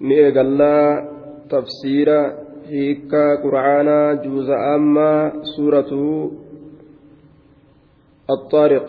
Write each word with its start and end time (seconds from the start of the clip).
ni 0.00 0.14
eegallaa 0.14 1.02
tafsiira 1.48 2.32
qur'aanaa 3.42 4.14
juuza 4.24 4.56
ammaa 4.74 5.32
suuratu 5.56 6.32
الطارق 8.30 8.86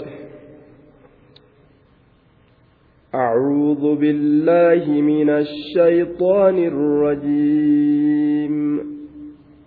أعوذ 3.15 3.95
بالله 3.95 5.01
من 5.01 5.29
الشيطان 5.29 6.57
الرجيم 6.71 8.55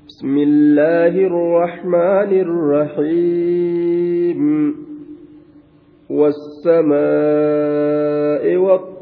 بسم 0.09 0.35
الله 0.49 1.15
الرحمن 1.31 2.31
الرحيم 2.47 4.41
والسماء 6.11 6.97
والطارق 8.57 8.98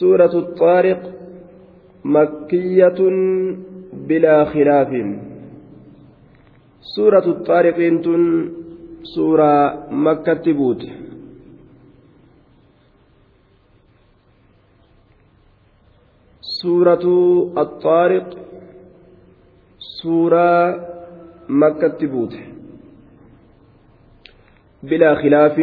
سورة 0.00 0.38
الطارق 0.38 1.00
مكية 2.04 2.98
بلا 3.92 4.44
خلاف. 4.44 4.90
سورة 6.96 7.26
الطارق 7.26 7.76
تن 8.04 8.52
سورة 9.02 9.52
مكة 9.90 10.34
تبوت. 10.34 10.82
سورة 16.40 17.04
الطارق 17.58 18.28
سورة 20.02 20.50
مكة 21.48 21.88
تبوت. 21.88 22.34
بلا 24.82 25.14
خلاف. 25.14 25.56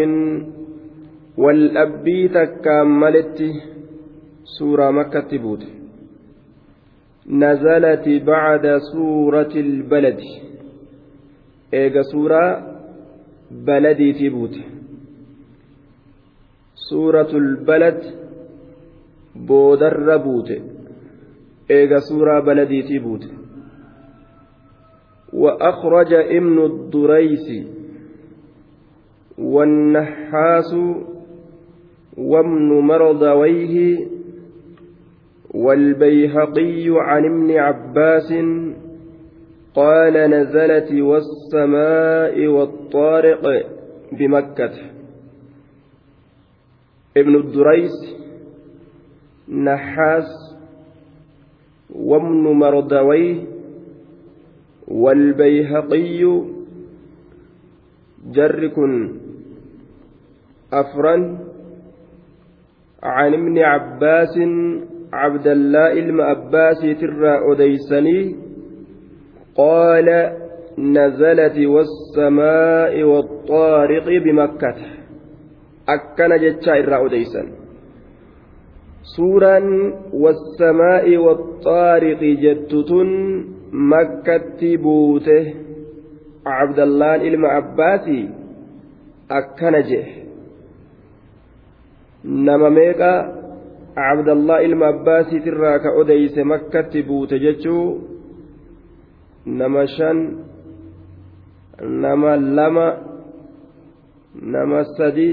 والأبي 1.38 2.28
تكاملت. 2.28 3.73
سورة 4.44 4.92
مكة 4.92 5.20
تبوت. 5.20 5.64
نزلت 7.28 8.24
بعد 8.26 8.78
سورة 8.78 9.52
البلد. 9.56 10.20
إيجا 11.74 12.02
سورة 12.02 12.78
بلدي 13.52 14.14
تبوت. 14.14 14.56
سورة 16.76 17.31
البلد 17.31 18.02
بودر 19.36 20.18
بوت. 20.18 20.50
إيجا 21.72 22.00
سورة 22.00 22.40
بلدي 22.40 22.81
تبوت. 22.81 23.24
وأخرج 25.34 26.14
ابن 26.14 26.66
الدريس 26.66 27.68
والنحاس 29.38 30.74
وابن 32.18 32.70
مرضويه 32.80 34.12
والبيهقي 35.53 36.86
عن 36.90 37.25
ابن 37.25 37.52
عباس 37.52 38.34
قال 39.75 40.14
نزلت 40.14 40.91
والسماء 40.91 42.47
والطارق 42.47 43.66
بمكة. 44.12 44.74
ابن 47.18 47.36
الدريس 47.36 48.16
نحاس 49.50 50.56
وابن 51.96 52.44
مردويه 52.44 53.44
والبيهقي 54.88 56.44
جرك 58.25 58.78
أفرا 60.74 61.38
عن 63.03 63.34
ابن 63.34 63.59
عباس 63.59 64.38
إلم 65.91 66.22
أباسي 66.22 66.94
ترى 66.94 67.34
أديسني 67.51 68.35
قال 69.57 70.07
نزلت 70.78 71.57
والسماء 71.57 73.03
والطارق 73.03 74.06
بمكة. 74.24 74.75
أكن 75.90 76.31
جتشا 76.44 76.74
إرى 76.74 76.96
سورا 79.18 79.59
والسماء 80.13 81.18
والطارق 81.18 82.22
جتتن 82.24 83.09
مكة 83.72 84.62
بوته. 84.78 85.53
عبد 86.45 86.80
الله 86.80 87.16
إلم 87.16 87.45
أباسي 87.45 88.30
أكن 89.31 89.81
جه. 89.90 90.06
نما 92.25 92.69
abdallah 93.96 94.64
ilma 94.66 94.88
abbaasiitirraa 94.88 95.80
ka 95.80 95.90
odeyse 96.02 96.44
makkatti 96.44 97.04
buute 97.04 97.40
jechuu 97.40 98.02
nama 99.46 99.88
shan 99.88 100.20
nama 101.81 102.38
lama 102.38 102.88
nama 104.42 104.84
sadi 104.98 105.30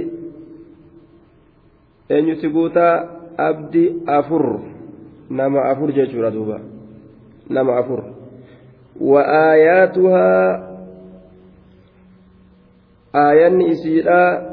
eenyuti 2.10 2.48
guutaa 2.48 2.94
abdi 3.38 4.02
afur 4.06 4.60
nama 5.30 5.64
afur 5.72 5.92
jechuudha 5.92 6.30
duuba 6.30 6.60
nama 7.48 7.78
afur 7.78 8.20
وآياتها 9.00 10.30
آية 13.14 13.72
إسيرا 13.72 14.50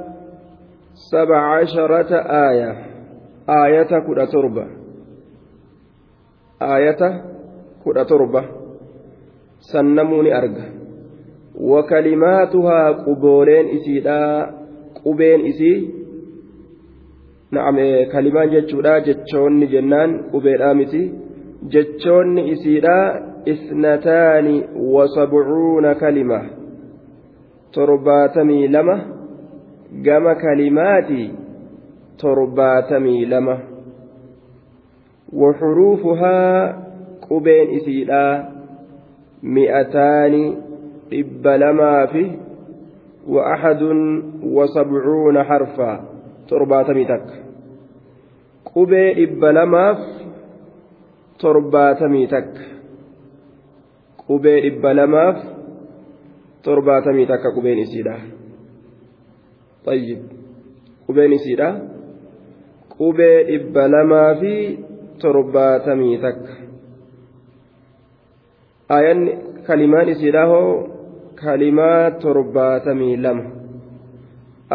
سبع 1.12 1.56
عشرة 1.56 2.12
آية 2.50 2.87
aayata 3.47 4.01
kudha 4.01 4.27
torba 4.27 4.67
aayata 6.61 7.23
kudha 7.83 8.05
torba 8.05 8.44
sannamuu 9.59 10.23
arga 10.39 10.65
wakalimaatuhaa 11.69 12.94
qubooleen 12.94 13.69
isiidha 13.69 14.53
qubeen 15.03 15.45
isii 15.45 15.94
na'am 17.51 17.77
kalimaan 18.11 18.49
jechuudha 18.49 18.99
jechoonni 19.07 19.67
jennaan 19.67 20.19
qubeedhaa 20.31 20.73
miti 20.73 21.01
jechoonni 21.73 22.49
isiidha 22.51 22.97
isnataani 23.45 24.55
wasabcuuna 24.94 25.95
kalima 25.95 26.39
torbaatamii 27.71 28.67
lama 28.67 29.01
gama 30.01 30.35
kalimaatii 30.35 31.31
torbaatamii 32.18 33.25
lama. 33.25 33.58
وحروفها 35.34 36.40
qubeen 37.28 37.69
isiidha 37.75 38.48
mi'ataani 39.44 40.44
dhibba 41.12 41.60
lamaa 41.60 42.08
fi 42.08 42.48
وأحد 43.28 43.81
وسبعون 44.44 45.44
حرفا 45.44 46.06
ترباتمي 46.50 47.06
تك 47.06 47.28
قبي 48.75 49.24
إبلماف 49.24 49.98
ترباتمي 51.40 52.28
تك 52.28 52.54
قبي 54.30 54.68
إبلماف 54.68 55.38
ترباتمي 56.64 57.25
تك 57.25 57.44
قبين 57.58 57.80
إسيدا 57.80 58.18
طيب 59.86 60.19
قبين 62.99 63.47
إسيدا 63.49 63.55
قبي 63.55 63.55
إبلماف 63.55 64.41
ترباتمي 65.21 66.17
تك 66.17 66.45
آيان 68.91 69.19
كلمان 69.67 70.09
إسيدا 70.09 70.44
هو 70.44 70.88
kalimaa 71.41 72.11
torbaatamii 72.11 73.17
lama. 73.17 73.44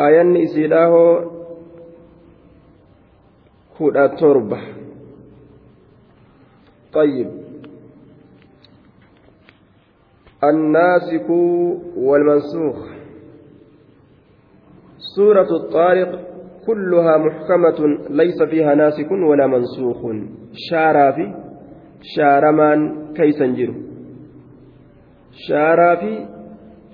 Aayanni 0.03 0.43
isiidhaa 0.43 0.87
hoo 0.87 1.15
kudha 3.79 4.09
torba. 4.09 4.59
طيب 6.93 7.31
الناسك 10.45 11.31
والمنسوخ 11.97 12.79
سورة 15.17 15.51
الطارق 15.57 16.32
كلها 16.67 17.15
محكمة 17.19 17.79
ليس 18.11 18.43
فيها 18.43 18.75
ناسك 18.75 19.11
ولا 19.11 19.47
منسوخ. 19.47 20.01
شارا 20.53 21.11
في 21.11 21.27
شارمان 22.03 22.81
كيسنجر 23.15 23.71
شارا 25.49 25.95
في 25.95 26.33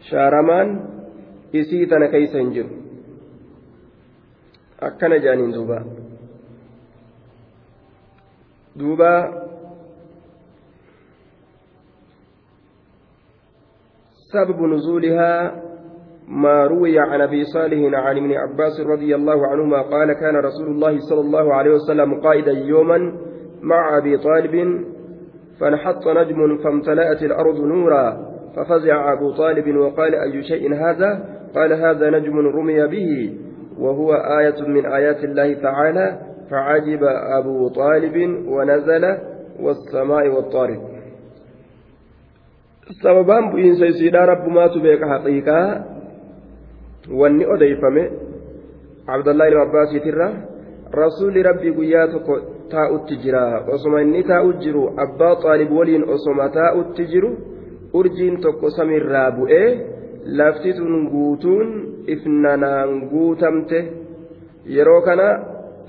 shaaramaan 0.07 0.69
isii 1.53 1.87
tana 1.87 2.09
keeysa 2.09 2.39
hin 2.39 2.53
jiru 2.57 2.71
akkana 4.89 5.19
jedhaniin 5.25 5.53
duuba 5.59 5.83
duuba 8.79 9.13
سبب 14.33 14.59
نزولها 14.63 15.33
ما 16.31 16.65
روي 16.65 16.99
عن 16.99 17.21
أبي 17.21 17.45
صالح 17.45 17.99
عن 17.99 18.17
ابن 18.17 18.33
عباس 18.33 18.81
رضي 18.81 19.15
الله 19.15 19.47
عنهما 19.47 19.83
قال 19.83 20.13
كان 20.13 20.37
رسول 20.37 20.67
الله 20.67 20.99
صلى 20.99 21.21
الله 21.21 21.55
عليه 21.55 21.71
وسلم 21.71 22.21
قائدا 22.21 22.53
يوما 22.53 23.13
مع 23.63 23.99
أبي 23.99 24.19
طالب 24.19 24.85
فانحط 25.61 26.09
نجم 26.09 26.59
فامتلأت 26.59 27.23
الأرض 27.23 27.61
نورا 27.61 28.29
ففزع 28.57 29.13
أبو 29.13 29.33
طالب 29.33 29.77
وقال 29.77 30.15
أي 30.15 30.43
شيء 30.43 30.75
هذا؟ 30.75 31.25
قال 31.55 31.73
هذا 31.73 32.11
نجم 32.11 32.39
رمي 32.39 32.87
به 32.87 33.39
وهو 33.79 34.13
آية 34.15 34.69
من 34.69 34.87
آيات 34.87 35.25
الله 35.25 35.55
تعالى 35.55 36.19
فعجب 36.51 37.01
أبو 37.39 37.69
طالب 37.69 38.47
ونزل 38.47 39.19
والسماء 39.61 40.29
والطارق. 40.29 40.81
sababaan 43.03 43.53
bu'iinsa 43.53 43.87
isiidhaa 43.87 44.27
rabbumaatu 44.27 44.81
beeka 44.81 45.07
haqiiqaa 45.07 45.98
wanni 47.21 47.45
odeeyfame 47.55 48.03
abdallahi 49.07 49.51
ilma 49.51 49.63
abbaasiitirra 49.63 50.29
rasuulli 51.03 51.43
rabbii 51.43 51.73
guyyaa 51.79 52.07
tokko 52.15 52.41
taa'utti 52.71 53.17
jira 53.25 53.45
osoma 53.75 54.01
inni 54.03 54.23
taa'u 54.31 54.53
jiru 54.65 54.83
abbaa 55.05 55.35
xaalib 55.43 55.71
waliin 55.79 56.05
osoma 56.17 56.49
taa'utti 56.59 57.07
jiru 57.13 57.31
urjiin 58.01 58.41
tokko 58.41 58.71
samiirraa 58.71 59.31
bu'ee 59.39 59.69
lafti 60.41 60.73
tun 60.79 61.09
guutuun 61.13 61.69
ifnanaan 62.15 62.93
guutamte 63.13 63.79
yeroo 64.77 65.01
kana 65.09 65.29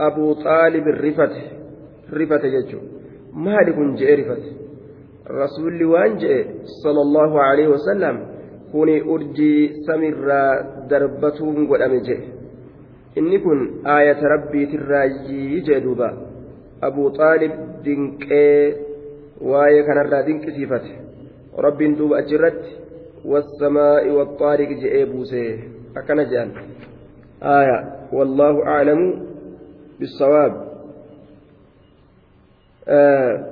abuu 0.08 0.32
xaalib 0.44 0.86
rifate 1.06 1.44
rifate 2.20 2.52
jechuun 2.56 2.86
maali 3.46 3.74
kun 3.78 3.96
je'e 4.00 4.16
rifate 4.22 4.50
rasuulli 5.40 5.86
waan 5.94 6.20
je'e 6.22 6.40
sallallahu 6.84 7.38
alaihi 7.48 7.72
wasallam 7.76 8.18
kuni 8.72 8.96
urjii 9.14 9.84
samiirraa 9.86 10.52
darbatuun 10.90 11.68
godhame 11.72 12.00
je'e 12.08 12.24
inni 13.22 13.40
kun 13.46 13.62
aayata 13.96 14.32
rabbiitirraayyii 14.36 15.62
jee 15.70 15.80
duuba 15.86 16.10
abuu 16.88 17.10
xaalib 17.20 17.54
dinqee 17.86 18.76
waa'ee 19.52 19.84
kanarraa 19.88 20.26
dinqisiifate. 20.28 20.92
rabbiin 21.66 21.98
duuba 21.98 22.18
achirratti 22.22 22.80
والطارق 23.26 24.70
جئي 24.70 25.06
بوسي 25.06 25.60
أكن 25.98 26.30
جان 26.30 26.52
آية 27.44 27.78
والله 28.14 28.68
أعلم 28.68 29.02
بالصواب 30.00 30.54
آه 32.88 33.46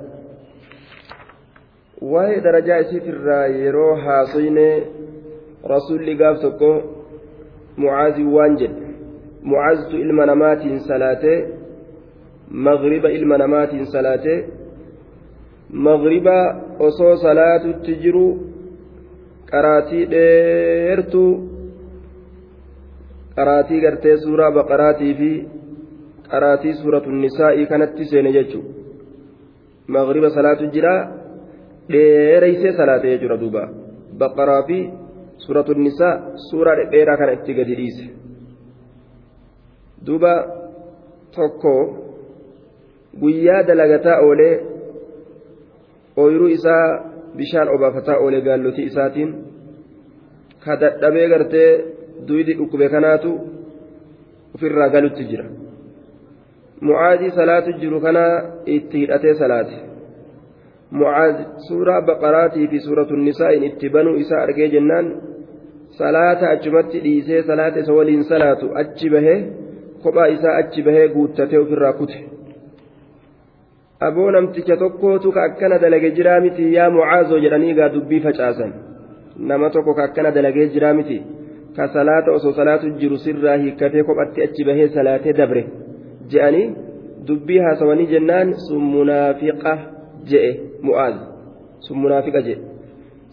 waa'ee 2.02 2.40
darajaa 2.40 2.76
isiitirraa 2.78 3.46
yeroo 3.60 3.94
haasofne 3.94 4.66
rasuulli 5.74 6.14
gaaf 6.20 6.36
tokko 6.44 6.70
mucaazii 7.82 8.28
waan 8.36 8.56
jedhe 8.60 8.86
mucaaztu 9.50 9.96
ilma 10.04 10.26
namaatiin 10.32 10.80
salaatee 10.90 11.38
magriba 12.66 13.08
ilma 13.18 13.38
namaatiin 13.44 13.86
salaatee 13.94 14.38
magriba 15.86 16.36
osoo 16.86 17.16
salaatutti 17.26 17.94
jiru 18.02 18.26
qaraatii 19.50 20.04
dheertuu 20.12 21.30
qaraatii 23.36 23.80
gartee 23.84 24.16
suuraa 24.24 24.50
baqaraatii 24.58 25.14
fi 25.20 25.30
qaraatii 26.30 26.74
suuratu 26.80 27.10
nisaa'ii 27.24 27.66
kanatti 27.72 28.04
seene 28.10 28.32
jechuudha 28.36 28.72
magriba 29.96 30.30
salaatu 30.30 30.64
jira 30.74 30.94
dheereysee 31.92 32.72
salaate 32.80 33.06
jechuudha 33.12 33.36
duuba 33.42 33.62
baqaraa 34.22 34.62
fi 34.68 34.78
suuratu 35.44 35.74
nisaa 35.86 36.14
suuraa 36.48 36.76
dhedheeraa 36.80 37.16
kana 37.20 37.32
itti 37.38 37.52
gadi 37.58 37.74
dhiise 37.80 38.04
duuba 40.06 40.32
tokko 41.36 41.74
guyyaa 43.20 43.62
dalagataa 43.68 44.18
oolee 44.26 44.54
ooyiruu 46.22 46.50
isaa 46.58 46.86
bishaan 47.38 47.68
obaafataa 47.76 48.18
oolee 48.24 48.40
gaallotii 48.48 48.86
isaatiin 48.90 49.30
ka 50.64 50.72
dadhabee 50.82 51.28
gartee 51.32 51.70
duydi 52.28 52.52
dhukkube 52.58 52.88
kanaatu 52.94 53.30
ofirraa 54.54 54.88
galutti 54.94 55.24
jira 55.30 55.44
mucaadii 56.88 57.30
salaatu 57.40 57.70
jiru 57.82 58.00
kana 58.06 58.24
itti 58.76 58.96
hidhatee 59.02 59.34
salaate 59.42 59.76
suuraa 61.68 62.00
baqaraatii 62.00 62.68
fi 62.68 62.80
suuratu 62.80 63.16
nisaa'in 63.16 63.64
itti 63.64 63.88
banuu 63.88 64.16
isaa 64.16 64.42
argee 64.42 64.68
jennaan 64.68 65.12
salaata 65.98 66.50
achumatti 66.50 67.00
dhiisee 67.00 67.42
salaata 67.42 67.80
isa 67.80 67.92
waliin 67.92 68.24
salaatu 68.24 68.70
achi 68.74 69.10
bahee 69.10 69.38
kophaa 70.02 70.26
isaa 70.26 70.56
achi 70.62 70.82
bahee 70.82 71.08
guuttatee 71.08 71.58
ofirraa 71.58 71.92
kute 71.92 72.24
aboo 74.00 74.30
namticha 74.30 74.76
tokkootu 74.76 75.32
ka 75.32 75.42
akkana 75.42 75.78
dalage 75.78 76.10
jiraa 76.10 76.40
miti 76.40 76.74
yaa 76.74 76.90
mucaazoo 76.90 77.38
jedhanii 77.44 77.74
gaa 77.74 77.88
dubbii 77.88 78.20
facaasan 78.20 78.72
nama 79.52 79.70
tokko 79.70 79.94
ka 79.94 80.02
akkana 80.04 80.30
dalagee 80.30 80.68
jiraa 80.68 80.94
miti 80.94 81.22
ka 81.76 81.88
salaata 81.88 82.32
osoo 82.32 82.52
salaatu 82.52 82.90
jiru 82.90 83.18
sirraa 83.18 83.56
hiikkatee 83.56 84.02
kophatti 84.02 84.42
achi 84.42 84.64
je'e 90.30 90.50
mu'aaz 90.88 91.16
sun 91.86 91.98
munaafiqa 92.04 92.40
je'e 92.46 92.58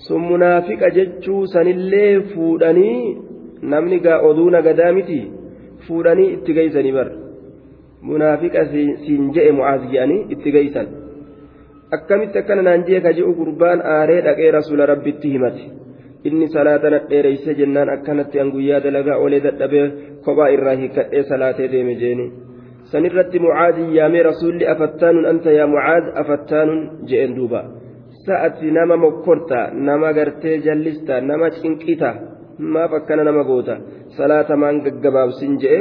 sun 0.08 0.22
munaafiqa 0.32 0.90
jechuu 0.98 1.42
sanillee 1.54 2.14
fuudhanii 2.34 3.00
namni 3.74 4.00
gaa 4.06 4.20
oduu 4.30 4.50
nagadaa 4.56 4.92
miti 4.98 5.20
fuudhanii 5.88 6.30
itti 6.36 6.58
geeysanii 6.58 6.96
bar 6.98 7.10
munaafiqa 8.10 8.66
siin 8.72 9.32
je'e 9.38 9.52
mu'aaz 9.60 9.82
je'anii 9.94 10.22
itti 10.36 10.56
geeysan 10.58 10.88
akkamitti 11.98 12.38
akkana 12.42 12.62
naan 12.68 12.86
jee 12.88 13.02
ka 13.06 13.12
je'u 13.18 13.34
gurbaan 13.40 13.82
aaree 13.96 14.22
dhaqee 14.28 14.52
rasuula 14.58 14.86
rabbitti 14.92 15.34
himate 15.36 15.64
inni 16.28 16.48
salaata 16.56 16.90
nadheereyse 16.96 17.54
jennaan 17.60 17.90
akkanatti 17.96 18.40
an 18.44 18.52
guyyaa 18.56 18.84
dalagaa 18.86 19.22
olee 19.26 19.42
dadhabee 19.48 19.86
kophaa 20.26 20.50
irraa 20.56 20.76
hiikkadhee 20.82 21.24
salaatee 21.32 21.72
deeme 21.74 21.96
jeeni 22.02 22.26
sanirratti 22.92 23.40
mucaadin 23.46 23.90
yaamee 23.98 24.24
rasuulli 24.30 24.66
afattaanun 24.74 25.26
anta 25.32 25.52
yaa 25.58 25.68
mucaad 25.74 26.06
afattaanun 26.22 26.82
je'en 27.10 27.36
duuba 27.38 27.62
sa'ati 28.26 28.72
nama 28.78 28.96
mokkorta 29.06 29.60
nama 29.88 30.14
gartee 30.18 30.56
jallista 30.66 31.22
nama 31.30 31.50
cinqita 31.58 32.10
maaf 32.74 32.94
akkana 33.00 33.24
nama 33.30 33.44
goota 33.50 33.76
salaata 34.18 34.56
maan 34.64 34.82
gaggabaabsin 34.86 35.54
je'e 35.64 35.80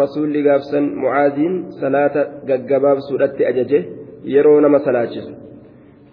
rasuulli 0.00 0.42
gaafsan 0.48 0.84
mucaadiin 1.02 1.54
salaata 1.80 2.22
gaggabaabsuudhatti 2.48 3.42
ajaje 3.52 3.78
yeroo 4.34 4.58
nama 4.60 4.78
salaachisu 4.88 5.32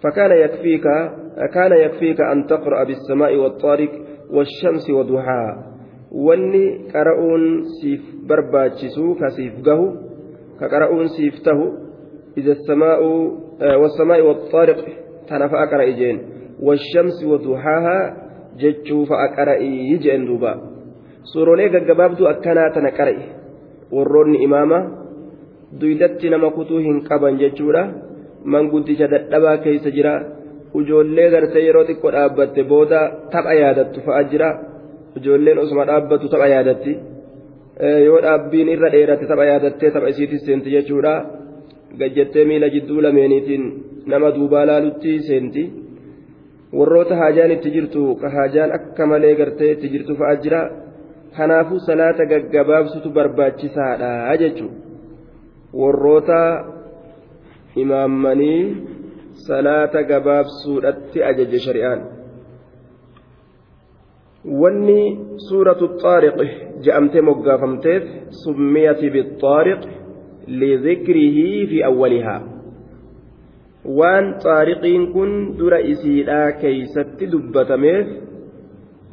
فكان 0.02 0.32
يكفيك 0.44 0.86
كان 1.54 1.72
يكفيك 1.84 2.20
أن 2.20 2.46
تقرأ 2.46 2.84
بالسماء 2.84 3.36
والطارق 3.36 3.92
والشمس 4.34 4.90
وضحاها 4.90 5.52
wanni 6.26 6.90
qara'uun 6.92 7.42
siif 7.78 8.02
barbaachisu 8.30 9.04
ka 9.20 9.30
siif 9.36 9.54
gahu 9.66 9.86
ka 10.58 10.66
qara'uun 10.72 11.08
siif 11.16 11.36
tahu 11.46 11.66
waxaariq 14.24 14.80
tana 15.28 15.48
fa'a 15.52 15.66
qara'i 15.72 15.94
jeen 16.00 16.18
washamsi 16.66 17.24
waduhaahaa 17.32 18.02
jechuu 18.62 19.06
fa'a 19.10 19.26
qara'ii 19.36 19.98
jeen 20.04 20.26
duuba 20.28 20.52
suurolee 21.32 21.68
gaggabaabduu 21.74 22.28
akkanaa 22.34 22.70
tana 22.74 22.90
qara'i 22.98 23.22
warroonni 23.96 24.42
imaama 24.46 24.78
duydatti 25.80 26.30
nama 26.30 26.50
kutuu 26.56 26.80
hin 26.86 27.02
qaban 27.08 27.38
jechuudha 27.42 27.82
manguddicha 28.44 29.08
dadhabaa 29.14 29.56
keessa 29.64 29.90
jira 29.96 30.14
ujoollee 30.78 31.30
gartee 31.34 31.64
yeroo 31.66 31.84
xiqqoo 31.88 32.12
dhaabbatte 32.16 32.62
booda 32.72 33.00
tapha 33.32 33.54
yaadattu 33.62 34.04
fa'a 34.06 34.22
jira 34.32 34.50
ijoolleen 35.18 35.62
osuma 35.64 35.88
dhaabbatu 35.90 36.32
tapha 36.32 36.48
yaadatti 36.54 36.98
yoo 37.80 38.20
dhaabbiin 38.22 38.68
irra 38.68 38.90
dheerate 38.92 39.26
tapha 39.26 39.44
yaadattee 39.50 39.90
tapha 39.90 40.08
isiitis 40.12 40.44
seenti 40.46 40.70
jechuudha. 40.74 41.14
Gajjattee 41.98 42.44
miila 42.44 42.68
jidduu 42.74 43.02
lameeniitiin 43.02 43.64
nama 44.06 44.30
duubaa 44.34 44.66
laalutti 44.66 45.18
seenti. 45.28 45.64
Warroota 46.78 47.16
haajaan 47.16 47.50
itti 47.56 47.70
jirtu 47.76 48.14
ka 48.20 48.30
haajaan 48.36 48.72
akka 48.78 49.06
malee 49.06 49.34
gartee 49.40 49.72
itti 49.72 49.88
jirtu 49.94 50.16
fa'a 50.20 50.36
jira. 50.44 50.60
Kanaafuu 51.36 51.80
salaata 51.88 52.26
gaggabaabsutu 52.26 53.10
barbaachisaadha 53.10 54.36
jechuudha. 54.36 54.78
Warroota 55.80 56.40
imaammanii 57.76 58.62
salaata 59.46 60.02
gabaabsuudhatti 60.02 61.22
ajaje 61.32 61.58
shari'aan. 61.66 62.00
wanni 64.44 65.00
suuratu 65.48 65.86
xaariq 66.02 66.38
je'amtee 66.86 67.22
moggaafamteef 67.28 68.04
summiyati 68.42 69.10
bixaariq 69.16 69.82
lidikrihi 70.62 71.66
fi 71.70 71.82
awwalihaa 71.90 72.40
waan 73.98 74.26
xaariqiin 74.44 75.04
kun 75.14 75.32
dura 75.58 75.78
isiidhaa 75.92 76.48
keeysatti 76.62 77.30
dubbatameef 77.32 78.06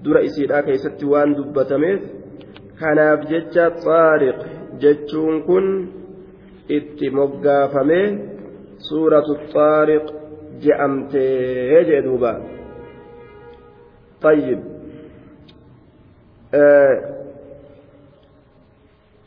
dura 0.05 0.25
isiidhaa 0.29 0.63
keeysatti 0.69 1.12
waan 1.13 1.36
dubbatameef 1.38 2.01
kanaaf 2.81 3.29
jecha 3.31 3.69
xaariq 3.86 4.39
jechuun 4.83 5.41
kun 5.50 5.67
itti 6.77 7.15
moggaafamee 7.19 8.05
suuratu 8.89 9.39
xaariq 9.53 10.05
je'amtee 10.63 11.83
jee 11.89 12.01
طيب 14.21 14.59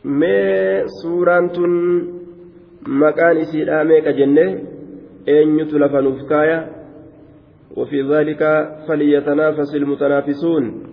mee 0.03 0.85
suuraan 1.01 1.49
tun 1.55 1.73
maqaan 3.01 3.37
isiidhaa 3.43 3.83
meeqa 3.91 4.11
jenne 4.19 4.45
eenyutu 5.35 5.79
lafa 5.79 6.01
nuuf 6.01 6.21
kaaya 6.31 6.59
وفي 7.75 8.01
ذلك 8.01 8.41
فليتنافس 8.87 9.75
المتنافسون 9.75 10.83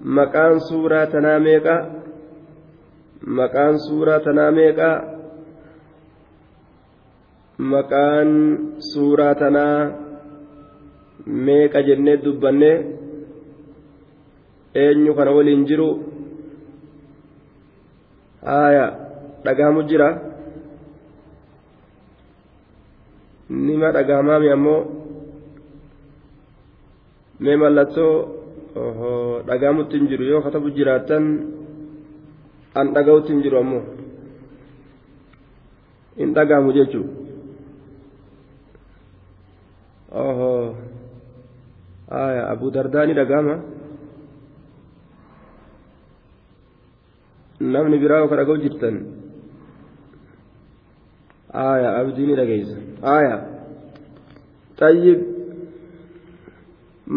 مكان 0.00 0.58
سورة 0.58 1.04
تناميكا 1.04 1.76
مكان 3.22 3.76
سورة 3.88 4.18
تناميكا 4.18 4.90
مكان 7.58 8.28
سورة 8.94 9.32
تنا 9.32 9.96
ميكا 11.26 11.80
جنة 11.80 12.14
دبنة 12.14 12.72
eenyu 14.74 15.14
kana 15.18 15.30
waliin 15.34 15.64
jiru 15.66 15.88
haaya 18.45 18.85
dhagahamu 19.45 19.81
jira 19.89 20.09
nima 23.49 23.91
dhagahamaami 23.97 24.49
ammoo 24.55 24.79
mee 27.39 27.57
mallattoo 27.63 28.13
dhagahamutti 29.49 29.97
hin 29.99 30.07
jiru 30.11 30.25
yoo 30.31 30.41
katabu 30.45 30.69
jiraattan 30.77 31.25
an 32.81 32.93
dhaga'utti 32.95 33.31
hin 33.33 33.41
jiru 33.45 33.57
ammoo 33.63 33.83
hin 36.21 36.33
dhagahamu 36.37 36.73
jechuu 36.77 37.05
haaya 42.09 42.43
abu 42.53 42.71
dardaa 42.71 43.05
ni 43.05 43.13
dhagahama 43.19 43.55
namni 47.73 47.97
biraa 48.03 48.19
yoo 48.21 48.29
ka 48.31 48.35
dhaga'u 48.39 48.57
jirtan 48.63 48.95
aya 51.69 51.89
abdii 52.01 52.27
ni 52.27 52.35
dhageeysa 52.39 52.77
aya 53.17 53.35
tayyib 54.79 55.19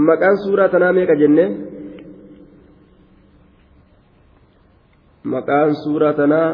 maqaan 0.09 0.37
suuraa 0.45 0.69
tanaa 0.75 0.93
meeqa 0.99 1.15
jenne 1.23 1.45
maqaan 5.35 5.71
suuraa 5.85 6.15
tanaa 6.21 6.49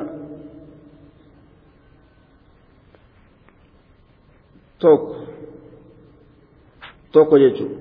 tokko 4.83 5.17
tokko 7.15 7.37
jechuudha 7.43 7.77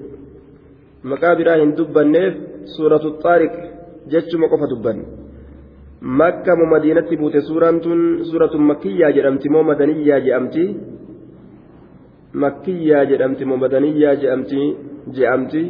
maqaa 1.12 1.36
biraa 1.39 1.58
hin 1.62 1.72
dubbanneef 1.77 2.34
suuratu 2.75 3.10
xaariq 3.24 3.53
jechuma 4.12 4.48
qofa 4.53 4.67
dubbanne 4.74 5.05
buute 7.19 7.41
suuraan 7.41 7.79
tun 7.81 8.25
suuratun 8.29 8.62
makkiyyaa 8.62 9.12
jedhamti 9.17 9.50
moo 9.50 9.63
madaniyyaa 9.63 10.19
jedhamti 10.19 10.63
makkiyyaa 12.33 13.05
jedhamti 13.12 13.45
moo 13.45 13.57
madaniyyaa 13.57 14.15
jedhamti 14.22 14.62
jedhamti 15.17 15.62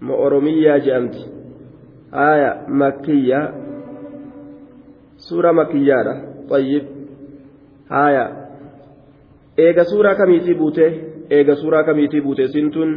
moo 0.00 0.16
oromiyyaa 0.26 0.78
jedhamti 0.86 1.22
haaya 2.10 2.50
makkiyyaa 2.68 3.46
suura 5.26 5.52
makkiyyaadha 5.52 6.14
tayyib 6.48 6.84
haaya 7.94 8.24
eega 9.66 9.84
suuraa 9.84 10.14
kamiitii 10.14 10.54
buute 10.54 10.86
eega 11.30 11.54
suuraa 11.62 11.84
kamiitii 11.88 12.20
buute 12.26 12.48
sintun 12.48 12.90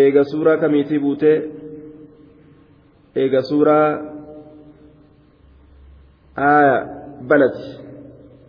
eega 0.00 0.24
suuraa 0.32 0.56
kamiitii 0.56 0.98
buute 0.98 1.32
eega 3.22 3.42
suuraa 3.42 4.15
آية 6.37 6.75
بلد 7.21 7.55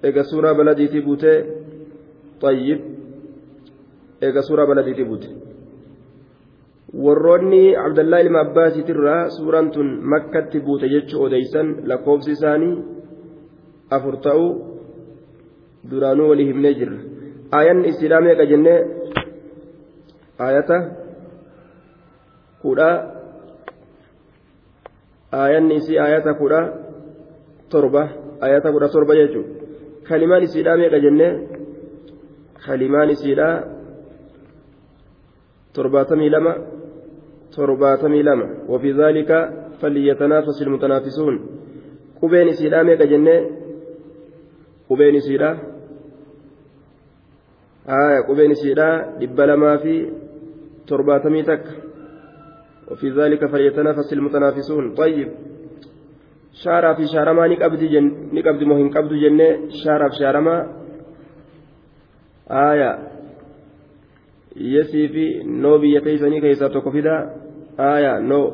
إيجا 0.05 0.23
سورة 0.23 0.53
بلدي 0.53 0.89
تبوتي 0.89 1.35
طيب 2.41 2.81
إيجا 4.23 4.41
سورة 4.41 4.65
بلدي 4.65 4.95
تبوتي 4.95 5.43
warroonni 6.93 7.77
abdallaa 7.77 8.21
ilma 8.21 8.41
abbaasiitirraa 8.45 9.31
suuraan 9.37 9.71
tun 9.75 9.89
makkatti 10.13 10.61
buute 10.61 10.89
jechuu 10.95 11.23
odeysan 11.27 11.69
lakkoofsi 11.91 12.31
isaanii 12.37 12.75
afur 13.97 14.17
ta'uu 14.27 14.51
duraanuu 15.91 16.29
walii 16.31 16.47
himnee 16.51 16.75
jirra 16.81 16.99
aayanni 17.59 17.89
isiidhaa 17.93 18.21
meeqa 18.27 18.47
jennee 18.51 18.77
aayata 20.47 20.79
kudha 22.65 22.91
aayanni 25.41 25.81
isii 25.83 25.99
aayata 26.05 26.35
kudha 26.43 26.61
torba 27.72 28.04
ayata 28.46 28.72
kudha 28.74 28.90
torba 28.96 29.14
jechuun 29.20 29.46
kalimaan 30.08 30.44
isiidhaa 30.48 30.78
meeqa 30.82 31.00
jennee 31.06 31.32
kalimaan 32.66 33.10
isiidhaa 33.16 33.56
torbaatamii 35.76 36.30
lama 36.36 36.54
torbaatamii 37.56 38.24
lama 38.30 38.48
وفي 38.72 38.92
ذلك 38.92 39.32
فليتنافس 39.82 40.58
المتنافسون 40.62 41.36
قبين 42.22 42.48
isiidhaa 42.54 42.84
meeqa 42.84 43.06
jennee 43.12 43.40
qubeen 44.88 45.16
isiidhaa 45.16 45.56
haya 47.88 48.24
qubeen 48.28 48.52
isiidhaa 48.52 48.96
dhibba 49.20 49.44
lamaa 49.48 49.78
fi 49.84 49.94
torbaatamii 50.90 51.44
takka 51.44 51.72
وفي 52.92 53.10
ذلك 53.10 53.46
فليتنافس 53.46 54.14
المتنافسون 54.14 54.94
طيب 54.96 55.30
shaaraa 56.64 56.96
fi 56.96 57.08
shaaramaa 57.14 57.48
ni 57.48 57.58
qabdi 58.48 58.66
moo 58.70 58.78
hin 58.82 58.90
qabdu 58.96 59.20
jennee 59.24 59.52
shaaraa 59.82 60.10
fi 60.14 60.18
shaaramaa 60.24 60.62
aaya 62.62 62.90
yesii 64.76 65.08
fi 65.16 65.26
noo 65.66 65.78
biyya 65.84 66.02
teeysanii 66.08 66.42
keessaa 66.46 66.70
tokko 66.76 66.92
fida 66.98 67.16
aaya 67.90 68.14
noo 68.32 68.46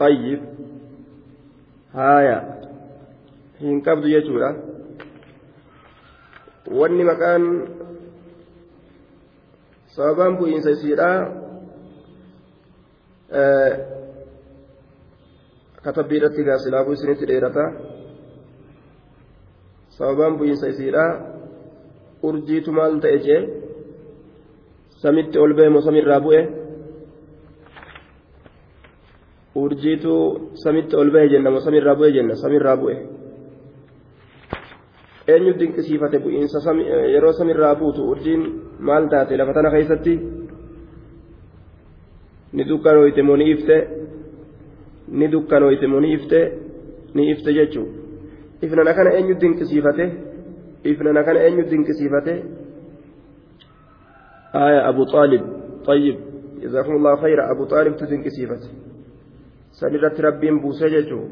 xayyib 0.00 0.40
haaya 1.98 2.36
hin 3.60 3.82
qabdu 3.88 4.14
jechuudha 4.14 4.50
wanni 6.80 7.04
maqaan 7.10 7.44
sababaan 9.96 10.38
bu'iinsa 10.38 10.70
isiidha 10.76 11.10
sababaan 19.98 20.38
bu'iinsa 20.38 20.66
isiidha 20.72 21.04
urjiitu 22.22 22.70
maal 22.72 23.00
ta'e 23.02 23.18
jee 23.26 23.40
samitti 25.02 25.38
ol 25.38 25.52
ba'e 25.58 25.68
moo 25.74 25.82
samiirraa 25.86 26.20
bu'e 26.26 26.40
urjiitu 29.62 30.14
samitti 30.64 30.94
ol 30.96 31.10
ba'e 31.14 31.28
jenna 31.32 31.50
moo 31.50 31.60
samiirraa 31.66 31.96
bu'e 31.98 32.10
jenna 32.16 32.34
samiirraa 32.42 32.76
bu'e 32.82 32.96
eenyu 35.32 35.52
dinqisiifate 35.60 36.18
bu'iinsa 36.24 36.58
yeroo 37.14 37.32
samiirraa 37.40 37.74
buutu 37.80 38.02
urjiin 38.12 38.42
maal 38.86 39.04
taate 39.12 39.36
lafa 39.36 39.52
tana 39.56 39.70
keessatti 39.74 40.14
ni 42.52 42.62
dukkanooyte 42.68 43.22
moo 43.22 43.36
ni 43.36 43.50
ifte 43.54 43.76
ni 45.12 45.28
dukkanooytemoo 45.28 46.00
ni 46.00 46.12
ifte 46.12 46.40
ni 47.14 47.30
ifte 47.30 47.52
jechuun. 47.52 47.88
Ifnana 48.62 48.94
kana 48.94 49.10
eenyu 49.12 49.34
dinqisiifate? 49.40 50.06
Ifnana 50.84 51.24
kana 51.24 51.40
eenyu 51.40 51.64
dinqisiifate? 51.70 52.34
Aya 54.52 54.86
abu 54.90 55.06
xaalib 55.12 55.42
xayyib 55.86 56.16
jazakumullah 56.62 57.20
khayra 57.20 57.50
abu 57.52 57.66
xaalibtu 57.70 58.06
dinqisiifate. 58.10 58.68
San 59.72 59.94
irratti 59.94 60.22
rabbiin 60.22 60.60
buusee 60.62 60.90
jechuun. 60.90 61.28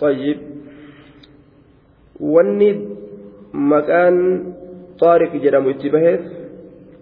Xayyib 0.00 0.38
wanni 2.20 2.70
maqaan 3.52 4.16
xaariq 5.00 5.32
jedhamu 5.44 5.70
itti 5.70 5.88
baheef 5.90 6.22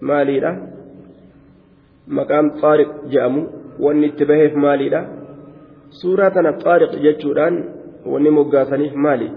maaliidha? 0.00 0.52
Maqaan 2.06 2.46
xaariq 2.60 2.90
jedhamu 3.12 3.63
wanni 3.78 4.06
itti 4.06 4.24
baheef 4.30 4.54
maaliidha 4.64 5.00
suuraa 6.00 6.30
tana 6.36 6.52
xaariq 6.64 6.92
jechuudhaan 7.04 7.56
wanni 8.12 8.30
moggaasaniif 8.38 8.94
maali 9.06 9.28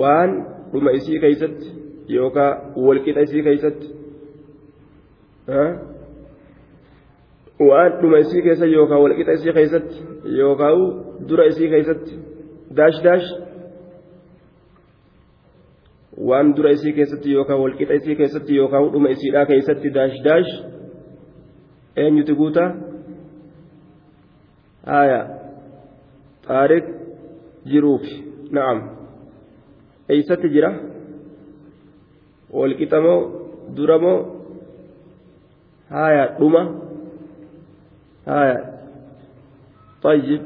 waan 0.00 0.30
dhuma 0.72 0.90
isii 0.98 1.20
keeysatti 1.24 1.68
yookaan 2.16 2.52
walqixa 2.86 3.20
isii 3.28 3.42
keeysatti 3.48 3.88
waan 7.68 7.90
dhuma 8.00 8.18
isii 8.24 8.42
keessa 8.46 8.66
yookaan 8.76 9.02
walqixa 9.06 9.32
isii 9.40 9.52
keeysatti 9.58 9.96
yookaan 10.38 10.78
dura 11.28 11.44
isii 11.52 11.68
keeysatti 11.74 12.12
daash 12.78 13.02
daash 13.08 13.28
waan 16.28 16.54
dura 16.56 16.70
isii 16.78 16.92
keessatti 16.98 17.32
yookaan 17.36 17.60
walqixa 17.64 17.94
isii 18.00 18.16
keessatti 18.22 18.56
yookaan 18.56 18.90
dhuma 18.92 19.08
isiidhaa 19.16 19.46
keessatti 19.52 19.88
daash 19.98 20.16
daash 20.28 20.50
eenyuti 22.02 22.32
guuta 22.40 22.64
haaya 24.90 25.20
xaariq 26.46 26.86
jiruufi 27.70 28.14
na'am 28.56 28.78
eeysatti 30.12 30.48
jira 30.54 30.70
walqixa 32.58 32.98
moo 33.06 33.20
dura 33.76 33.96
moo 34.04 34.18
haaya 35.94 36.24
dhuma 36.38 36.62
haaya 38.30 38.58
طيب 40.06 40.42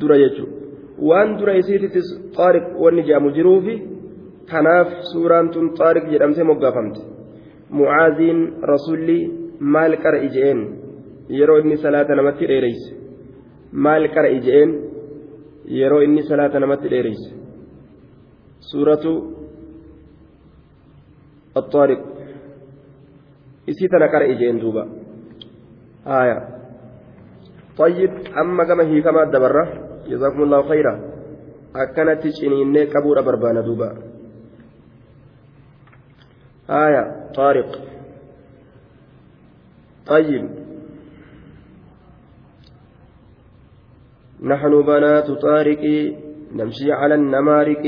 dura 0.00 0.16
jechuudha 0.22 0.54
waan 1.08 1.28
dura 1.38 1.52
isiititti 1.60 2.00
xaariq 2.36 2.66
wanni 2.82 3.02
jedhamu 3.08 3.30
jiruufi 3.36 3.74
kanaaf 4.50 4.88
suuraan 5.12 5.46
tun 5.54 5.66
xaariq 5.78 6.04
jedhamtee 6.12 6.46
moggaafamte 6.50 7.00
mucaaziin 7.78 8.40
rasulli 8.72 9.18
maal 9.74 9.96
qara 10.04 10.18
ija'een 10.28 10.60
yeroo 11.38 11.58
inni 11.62 11.76
salaata 11.84 12.14
namatti 12.18 12.46
dheereyse 12.50 12.90
maal 13.86 14.08
qara 14.14 14.28
ija'een 14.38 14.70
yeroo 15.78 16.02
inni 16.06 16.22
salaata 16.30 16.60
namatti 16.60 16.88
dheereyse 16.94 17.30
suuratu 18.70 19.12
الطارق 21.56 22.00
tana 23.90 24.08
qara 24.12 24.26
ija'een 24.34 24.60
duuba 24.60 24.82
haaya 26.04 26.38
طيب 27.78 28.10
أما 28.38 28.64
كما 28.64 28.82
هي 28.86 29.02
كما 29.02 29.24
دبره 29.24 29.64
جزاكم 30.08 30.42
الله 30.42 30.60
خيرا 30.68 30.94
أكنت 31.76 32.22
شنين 32.28 32.76
قبور 32.94 33.20
بربان 33.20 33.64
دوبا 33.64 33.90
آية 36.70 37.32
طارق 37.34 37.70
طيب. 40.06 40.50
نحن 44.42 44.82
بنات 44.82 45.30
طارق 45.30 45.84
نمشي 46.52 46.92
على 46.92 47.14
النمارق. 47.14 47.84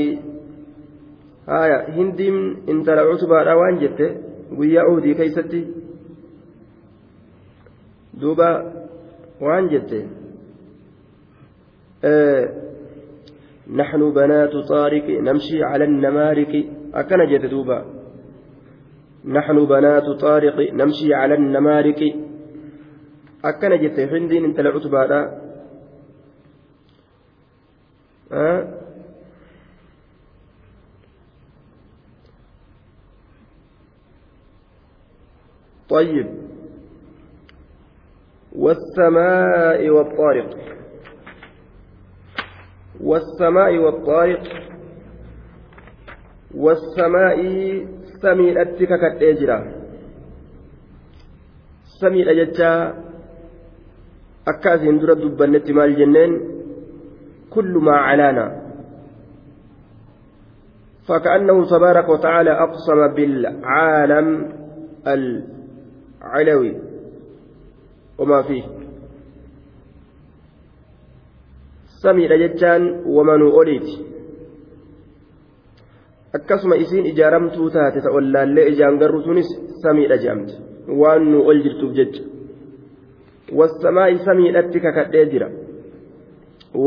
آية 1.49 1.89
هندم 1.89 2.57
انت 2.69 2.89
لعتبى 2.89 3.37
روان 3.49 3.77
جت 3.79 4.21
ويا 4.57 4.81
عودي 4.81 5.13
كيستي 5.13 5.67
دوبا 8.13 8.51
وان 9.41 9.67
جت. 9.67 10.05
آه 12.03 12.43
نحن 13.75 14.13
بنات 14.13 14.53
طارق 14.69 15.09
نمشي 15.09 15.63
على 15.63 15.83
النمارق. 15.83 16.65
أكن 16.93 17.17
جت 17.31 17.45
دوبا. 17.45 17.96
نحن 19.27 19.65
بنات 19.65 20.03
طارق 20.21 20.73
نمشي 20.73 21.13
على 21.13 21.33
النمارق 21.33 22.15
أكن 23.45 23.81
جت 23.81 23.99
هندين 23.99 24.45
انت 24.45 24.59
العتبى 24.59 24.97
أه؟ 28.31 28.77
طيب. 35.89 36.27
والسماء 38.55 39.89
والطارق. 39.89 40.57
والسماء 43.01 43.77
والطارق. 43.77 44.43
والسماء 46.55 47.39
سمي 48.21 48.61
أتك 48.61 48.87
كالإجرة 49.01 49.57
سمي 52.01 52.23
الأججة 52.23 52.93
أكاسين 54.47 54.99
درد 54.99 55.17
دبنت 55.17 55.71
مال 55.71 55.95
جنين 55.95 56.31
كل 57.49 57.73
ما 57.87 57.95
علانا 57.95 58.47
فكأنه 61.07 61.65
تبارك 61.65 62.09
وتعالى 62.09 62.51
أقسم 62.51 62.99
بالعالم 63.15 64.27
العلوي 65.07 66.73
وما 68.17 68.41
فيه 68.41 68.77
samiidha 72.01 72.37
jechaan 72.37 72.83
wamanuu 73.05 73.57
oliiti. 73.57 74.05
Akkasuma 76.35 76.75
isiin 76.75 77.05
ijaaramtuu 77.05 77.69
taate 77.69 78.01
ta 78.01 78.09
ollaallee 78.11 78.67
ijaan 78.73 78.97
garru 79.01 79.21
tunis 79.21 79.49
samiidha 79.83 80.17
jedhamti 80.23 80.53
waan 81.01 81.31
nu 81.31 81.45
ol 81.49 81.61
jirtuuf 81.65 81.93
jecha 81.99 82.23
wasamaa'i 83.59 84.19
samiidhatti 84.25 84.79
kakadhee 84.79 85.25
jira 85.33 85.47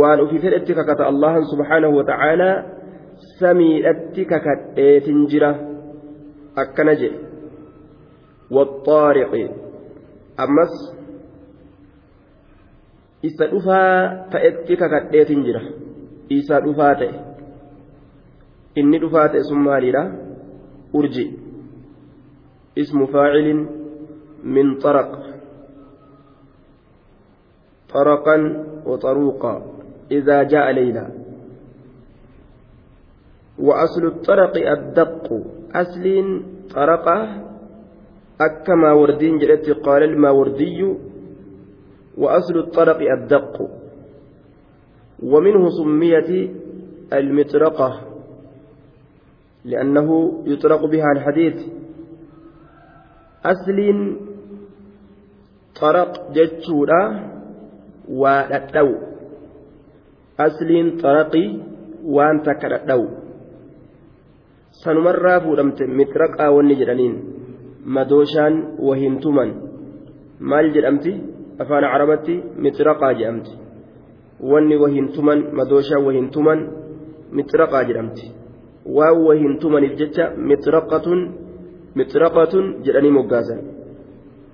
waan 0.01 0.21
ufii 0.25 0.43
fedhetti 0.45 0.75
kakata 0.75 1.07
allahan 1.13 1.45
subhaanahu 1.53 1.97
watacaalaa 1.97 2.55
samiidhatti 3.41 4.25
kakadheetin 4.33 5.27
jira 5.33 5.51
akkana 6.65 6.95
jedhe 7.03 7.19
waxaariqi 8.59 9.43
ammas 10.45 10.75
isa 13.23 13.45
dhufaa 13.53 14.27
ta'etti 14.33 14.77
kakadheetin 14.77 15.45
jira 15.49 15.63
isa 16.39 16.61
dhufaa 16.65 16.95
ta'e 17.03 17.30
inni 18.75 18.99
dhufaa 18.99 19.29
ta'e 19.29 19.43
sun 19.45 19.63
maaliidha? 19.67 20.03
Urji. 20.93 21.27
Ismu 22.77 23.07
faacilin 23.07 23.61
min 24.45 24.79
xaraq 24.83 25.31
طرقا 27.91 28.37
وطروقا 28.87 29.55
إذا 30.11 30.43
جاء 30.43 30.71
ليلا 30.71 31.07
وأصل 33.59 34.07
الطرق 34.07 34.55
الدق 34.71 35.27
أصل 35.75 36.05
طرقة 36.75 37.19
أكما 38.41 38.93
وردين 38.93 39.39
جلت 39.39 39.71
قال 39.71 40.03
الماوردي 40.03 40.95
وأصل 42.19 42.59
الطرق 42.59 43.01
الدق 43.19 43.57
ومنه 45.23 45.63
سميت 45.71 46.51
المطرقة 47.13 48.10
لأنه 49.65 50.09
يطلق 50.47 50.85
بها 50.85 51.13
الحديث 51.17 51.57
أصل 53.45 53.79
طرق 55.81 56.33
جتشورا 56.33 57.03
ودتو 58.09 58.89
أصل 60.41 60.71
طرقي 61.03 61.47
وأنت 62.05 62.51
كدتو 62.51 63.03
sanumarraa 64.81 65.41
fuudhamte 65.45 65.87
mitraqaa 65.99 66.51
wanni 66.57 66.75
jedhaniin 66.81 67.15
madooshaan 67.97 68.55
wahintuman 68.89 69.51
maal 70.53 70.69
jedhamti 70.77 71.13
afaan 71.63 71.87
carabatti 71.93 72.37
mitraqaa 72.67 73.11
jedhamti 73.19 73.53
wanni 74.53 74.77
wahintuman 74.83 75.43
madooshaan 75.59 76.07
wahintuman 76.07 76.61
mitraqaa 77.41 77.85
waan 78.97 79.17
wahintumaniif 79.27 79.95
jecha 80.01 80.25
mitraqatun 80.49 81.21
mitraqatun 81.99 82.65
jedhanii 82.85 83.17
moggaasan 83.19 83.61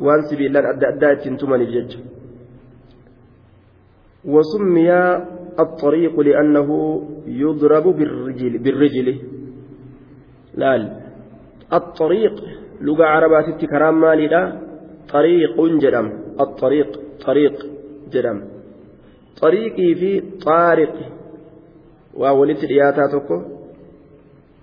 waan 0.05 0.20
sibiilaan 0.29 0.66
adda 0.72 0.87
addaa 0.92 1.14
ittiin 1.16 1.40
tumaniif 1.42 1.72
jecha 1.79 1.99
وسمي 4.35 4.90
الطريق 5.64 6.20
لأنه 6.20 6.68
يضرب 7.27 7.87
بالرجل, 7.99 8.59
بالرجل 8.59 9.09
laal 10.61 10.83
الطريق 11.72 12.35
لغة 12.81 13.05
عربات 13.05 13.64
كرام 13.64 14.01
مالي 14.01 14.27
طريق 15.12 15.57
جدم 15.83 16.07
الطريق 16.40 17.01
طريق 17.27 17.66
جدم 18.12 18.38
طريقي 19.42 19.94
في 19.94 20.11
طارق 20.46 20.94
وولدت 22.14 22.64
الإياتا 22.64 23.07
تكو 23.12 23.56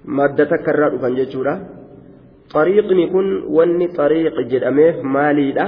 madda 0.05 0.45
takka 0.45 0.71
irraa 0.73 0.89
dhufan 0.89 1.15
jechuudha. 1.15 1.53
Xariiqni 2.53 3.09
kun 3.11 3.27
wanni 3.49 3.87
xariiq 3.97 4.35
jedhameef 4.51 5.01
maaliidha? 5.03 5.65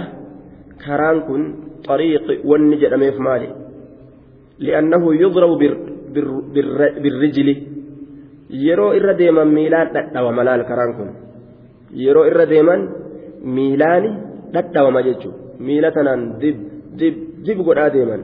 Karaan 0.83 1.21
kun 1.27 1.41
xariiq 1.87 2.43
wanni 2.43 2.77
jedhameef 2.77 3.17
maali? 3.17 3.49
Li'annahu 4.59 5.13
yudrabu 5.13 5.55
birrijili 7.03 7.55
yeroo 8.49 8.93
irra 8.93 9.13
deeman 9.17 9.49
miilaan 9.57 9.93
dhadhawama 9.93 10.43
laal 10.43 10.63
karaan 10.69 10.93
kun. 10.97 11.09
Yeroo 11.91 12.25
irra 12.29 12.45
deeman 12.45 12.81
miilaan 13.43 14.03
dhadhawama 14.53 15.01
jechuudha. 15.07 15.39
Miila 15.59 15.91
tanaan 15.91 16.39
dib 16.39 16.57
dib 16.99 17.15
dib 17.45 17.59
godhaa 17.67 17.89
deeman. 17.89 18.21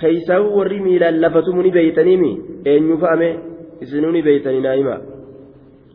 Keeysaa 0.00 0.40
warri 0.56 0.80
miilaan 0.80 1.20
lafatumu 1.20 1.62
ni 1.62 1.70
beeytaniimi 1.70 2.30
eenyu 2.64 2.98
fa'ame 3.02 3.28
isinuu 3.80 4.10
ni 4.10 4.22
beeytanii 4.22 4.62
naa'imaa 4.66 5.13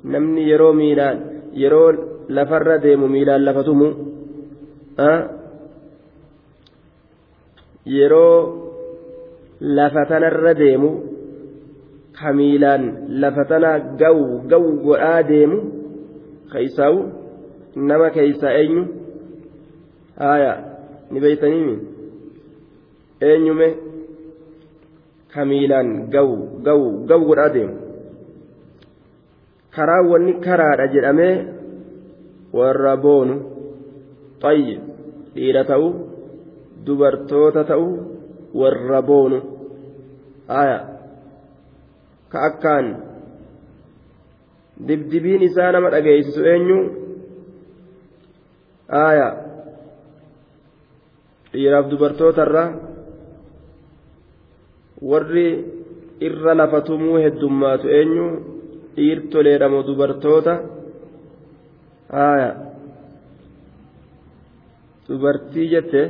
namni 0.04 0.50
yeroo 0.52 0.74
miilaan 0.74 1.18
yeroo 1.64 1.92
lafarra 2.30 2.78
deemu 2.86 3.08
miilaan 3.08 3.46
lafatumu 3.46 3.88
yeroo 7.86 8.36
lafa 9.60 10.06
tanarra 10.06 10.54
deemu. 10.54 10.92
hamiilaan 12.20 12.84
lafa 13.24 13.46
tana 13.48 13.80
gawu 13.96 14.44
gawu 14.52 14.72
godhaa 14.84 15.24
deemu 15.24 15.60
keeysaa'u 16.52 17.00
nama 17.76 18.10
keeysaa 18.16 18.52
eenyu? 18.62 18.84
Haaya 20.20 20.54
ni 21.12 21.20
beeytaniimi 21.24 21.76
eenyume? 23.22 23.70
Hamiilaan 25.36 26.10
gawu 26.16 26.36
gawu 26.68 26.88
gawu 27.12 27.26
godhaa 27.32 27.54
deemu 27.56 27.76
karaa 29.76 30.04
wanni 30.12 30.34
karaadha 30.46 30.86
jedhamee 30.94 31.36
warra 32.58 32.94
boonu 33.04 33.36
xayyib 34.44 34.82
dhiira 35.36 35.64
ta'u 35.72 35.88
dubartoota 36.86 37.62
ta'u 37.72 37.88
warra 38.62 39.00
boonu 39.10 39.40
haaya 40.52 40.80
ka 42.32 42.38
akkaan 42.50 42.88
dibdibiin 44.88 45.42
isaa 45.50 45.72
nama 45.76 45.90
dhageessisu 45.94 46.42
eenyu 46.54 46.78
aaya 49.04 49.28
dhiiraaf 51.54 51.86
dubartootarra 51.92 52.64
warri 55.12 55.48
irra 56.28 56.54
lafatumuu 56.62 57.18
heddummaatu 57.26 57.86
eenyu 58.00 58.26
dhiirtoleedhamo 59.00 59.80
dubartoota 59.90 60.54
aaya 62.24 62.50
dubartii 65.08 65.68
jette 65.74 66.02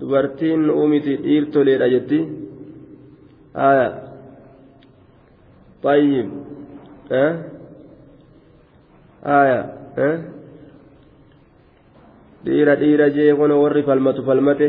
dubartiin 0.00 0.62
uumiti 0.78 1.12
dhiirtoleedha 1.24 1.88
jetti 1.96 2.20
aaya 3.68 3.88
طيب 5.82 6.28
أه؟ 7.12 7.32
آية 9.24 9.60
أه؟ 9.98 10.18
dhiira 12.44 12.74
dhiira 12.76 13.06
jee 13.16 13.32
kun 13.38 13.50
warri 13.62 13.82
falmatu 13.88 14.20
falmate 14.28 14.68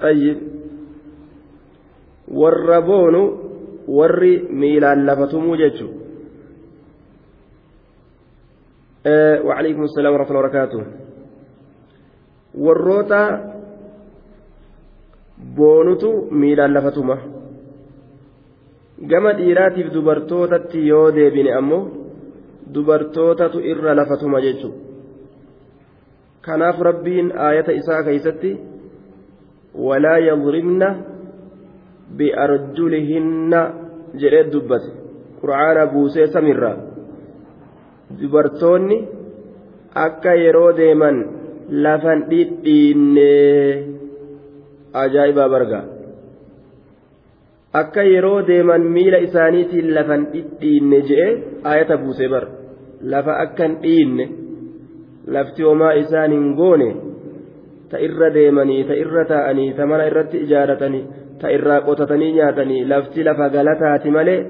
xayyib 0.00 0.38
warra 2.40 2.78
boonu 2.88 3.22
warri 3.97 4.33
miilaan 4.61 5.05
lafatumuu 5.05 5.57
jechu 5.63 5.87
وعليكم 9.47 9.83
السلام 9.83 10.13
ورحمة 10.13 10.29
الله 10.31 10.39
وبركاته 10.39 10.81
warroota 12.65 13.39
boonutu 15.55 16.27
miilaan 16.31 16.73
lafatuma 16.73 17.17
gama 19.09 19.33
dhiiraatiif 19.37 19.89
dubartootatti 19.93 20.87
yoo 20.87 21.11
deebine 21.15 21.51
ammoo 21.59 21.81
dubartootatu 22.73 23.59
irra 23.71 23.95
lafatuma 23.99 24.41
jechu 24.45 24.69
kanaaf 26.45 26.79
rabbiin 26.89 27.33
aayata 27.47 27.71
isaa 27.79 28.03
keeysatti 28.03 28.51
walaa 29.87 30.17
yadribna 30.29 30.89
biarjulihinna 32.16 33.60
jedhee 34.20 34.50
dubbate. 34.52 34.90
Qur'aana 35.40 35.86
buusee 35.92 36.26
samirraa. 36.34 36.76
Dubartoonni 38.20 38.96
akka 39.94 40.34
yeroo 40.34 40.72
deeman 40.76 41.16
lafan 41.84 42.24
dhidhiinne 42.30 43.30
ajaa'ibaa 45.02 45.48
bargaa. 45.54 45.84
Akka 47.80 48.02
yeroo 48.02 48.46
deeman 48.46 48.82
miila 48.94 49.18
isaaniitiin 49.26 49.94
lafan 49.94 50.26
dhidhiinne 50.32 51.00
je'e 51.08 51.28
ayata 51.64 51.96
buusee 52.02 52.28
bar 52.28 52.44
lafa 53.02 53.32
akkan 53.44 53.78
dhiinne 53.82 54.24
lafti 55.26 55.62
homaa 55.62 55.92
isaan 56.02 56.32
hin 56.32 56.54
goone 56.56 56.88
ta 57.90 57.98
irra 58.06 58.34
deemanii 58.34 58.84
ta 58.84 58.94
irra 59.02 59.24
taa'anii 59.32 59.72
ta 59.76 59.86
mana 59.86 60.06
irratti 60.10 60.42
ijaaratanii 60.46 61.04
ta 61.40 61.52
irraa 61.56 61.80
qotatanii 61.88 62.32
nyaatanii 62.38 62.84
lafti 62.92 63.26
lafa 63.28 63.48
galataati 63.56 64.10
malee 64.16 64.40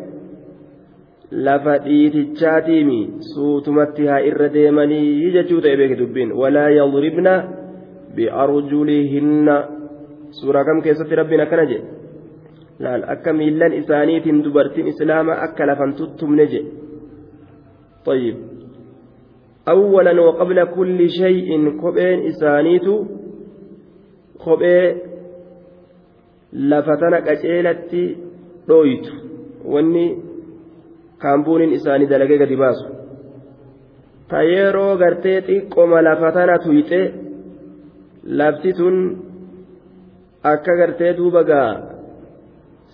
lafa 1.48 1.78
dhiitichaatiimi 1.86 2.98
suutumatti 3.34 4.06
haa 4.06 4.20
irra 4.30 4.48
deemanii 4.56 5.32
jechuu 5.36 5.60
ta'e 5.60 5.76
beeke 5.82 6.00
dubbiin 6.02 6.32
walaa 6.40 6.68
yadribna 6.78 7.34
biarjulihinna 8.16 9.56
suuraa 10.40 10.64
kam 10.64 10.82
keessatti 10.82 11.20
rabbiin 11.20 11.44
akkana 11.46 11.70
jedhe 11.72 11.86
laal 12.86 13.08
akka 13.14 13.32
miillan 13.40 13.78
isaaniitiin 13.80 14.44
dubartiin 14.44 14.92
islaamaa 14.92 15.40
akka 15.48 15.66
lafan 15.72 15.96
tuttumne 16.02 16.46
jedhe 16.56 16.88
طيب 18.08 18.36
أولا 19.68 20.20
وقبل 20.20 20.64
كل 20.64 21.10
شيء 21.10 21.48
كوبين 21.80 22.18
إسانيت 22.28 22.88
lafa 26.52 26.96
tana 26.96 27.20
qaceelatti 27.22 28.02
dhooytu. 28.68 29.12
Wanni 29.64 30.04
kaambuuniin 31.18 31.72
isaanii 31.72 32.10
dalagee 32.10 32.38
gadi 32.38 32.56
baasu. 32.56 32.86
Ta 34.28 34.42
yeroo 34.42 34.96
gartee 34.96 35.40
xiqqoma 35.48 36.02
lafa 36.02 36.32
tana 36.32 36.58
tuyxe 36.64 37.00
lafti 38.24 38.72
tun 38.78 38.96
akka 40.52 40.76
gartee 40.80 41.12
duuba 41.18 41.42
gaa 41.50 41.70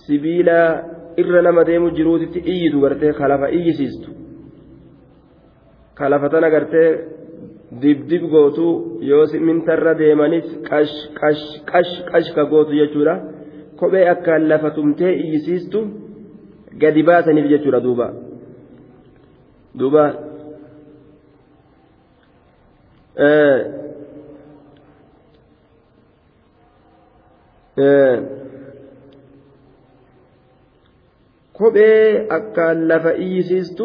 sibiila 0.07 0.59
irra 1.17 1.43
nama 1.43 1.65
deemu 1.65 1.91
jiruutitti 1.97 2.41
iyyitu 2.53 2.81
gartee 2.81 3.13
kalafa 3.13 3.49
iyyisiistu. 3.59 4.11
Kalafa 5.95 6.29
tana 6.29 6.51
gartee 6.51 6.89
dibdib 7.83 8.25
gootu 8.35 8.67
yoo 9.11 9.27
simintarra 9.27 9.95
deemanis 9.95 10.47
qash 10.69 10.95
qash 11.21 11.43
qash 11.71 11.93
qash 12.11 12.29
ka 12.35 12.45
gootu 12.45 12.73
jechuudha. 12.81 13.34
Kophee 13.77 14.09
akkaan 14.15 14.49
lafa 14.49 14.71
tumtee 14.71 15.13
iyyisiistu 15.25 15.81
gadi 16.81 17.03
baasaniif 17.03 17.47
jechuudha 17.53 17.81
duuba. 17.85 18.07
Duuba. 19.79 20.05
Kophee 31.53 32.27
akkaan 32.31 32.89
lafa 32.89 33.13
iyyisiistu 33.25 33.85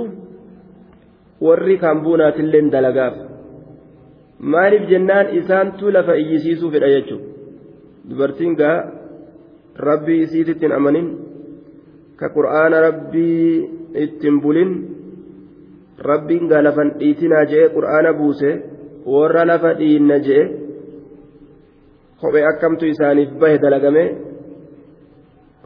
warri 1.42 1.78
kaambuunaatillee 1.78 2.72
dalagaaf. 2.72 3.16
Maaliif 4.40 4.90
jennaan 4.90 5.28
isaantu 5.40 5.92
lafa 5.94 6.14
iyyisiisuu 6.22 6.72
fedha 6.72 6.90
jechuudha? 6.96 7.26
Dubartiin 8.10 8.56
gaa 8.56 8.78
rabbii 9.88 10.22
isiititti 10.26 10.66
hin 10.66 10.76
amanin 10.78 11.08
ka 12.20 12.30
qur'aana 12.38 12.82
rabbii 12.88 13.70
ittiin 14.06 14.42
bulin 14.44 14.72
rabbiin 16.10 16.50
gaa 16.52 16.62
lafan 16.68 16.92
dhiitinaa 17.00 17.46
je'e 17.52 17.70
qur'aana 17.78 18.14
buuse 18.20 18.50
warra 19.14 19.46
lafa 19.52 19.74
dhiinna 19.80 20.18
je'e 20.28 20.44
kophee 22.22 22.46
akkamtu 22.52 22.86
isaaniif 22.94 23.32
bahe 23.42 23.58
dalagame 23.66 24.06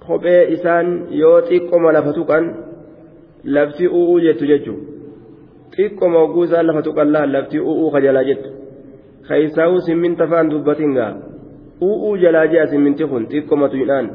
kophee 0.08 0.41
isaan 0.56 0.88
yoo 1.21 1.38
xiqqoma 1.49 1.95
lafa 1.97 2.12
tuqan 2.19 2.45
lafti 3.56 3.86
u'uu 3.99 4.17
jettu 4.26 4.45
jechuudha 4.52 4.91
xiqqoma 5.76 6.17
hogguu 6.23 6.43
isaan 6.47 6.67
lafa 6.69 6.82
tuqan 6.88 7.10
laan 7.15 7.30
lafti 7.36 7.58
u'uu 7.60 7.91
ka 7.93 7.99
jalaa 8.06 8.28
jettu. 8.30 8.49
Keessaa'uu 9.28 9.80
simminta 9.88 10.28
faan 10.32 10.49
dubbatin 10.52 10.91
gaa 10.97 11.12
u'uu 11.88 12.15
jalaa 12.24 12.46
je'a 12.54 12.67
simminti 12.72 13.10
kun 13.12 13.28
xiqqomatu 13.32 13.82
hidhaan 13.82 14.08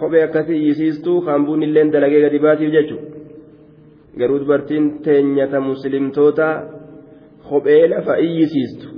kophee 0.00 0.24
akkasii 0.26 0.60
iyyisiistuu 0.62 1.20
hambuun 1.26 1.62
illee 1.66 1.86
dalagee 1.92 2.22
gadi 2.24 2.42
baasiif 2.46 2.72
jechuudha 2.76 3.14
garuu 4.18 4.40
dubartiin 4.40 4.90
teenyata 5.04 5.60
muslimtoota 5.60 6.48
kophee 7.48 7.88
lafa 7.92 8.14
iyyisiistu 8.26 8.88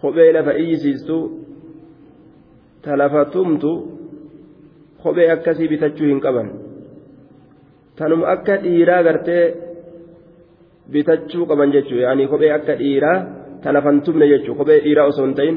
kophee 0.00 0.32
lafa 0.32 0.52
iyyisiistu 0.62 1.16
ta 2.82 3.24
tumtu 3.32 3.72
kophee 5.02 5.30
akkasii 5.32 5.68
bitachuu 5.68 6.06
hin 6.06 6.20
qaban 6.20 6.50
tanuma 7.96 8.28
akka 8.34 8.56
dhiiraa 8.62 9.02
gartee 9.02 9.44
bitachuu 10.92 11.46
qaban 11.46 11.72
jechuudha 11.72 12.02
yaani 12.06 12.28
kophee 12.32 12.52
akka 12.58 12.78
dhiiraa 12.78 13.18
ta 13.62 13.72
lafan 13.76 13.96
tumne 14.06 14.26
jechuudha 14.32 14.58
kophee 14.60 14.80
dhiiraa 14.84 15.06
osoo 15.12 15.26
hin 15.26 15.34
ta'in 15.38 15.56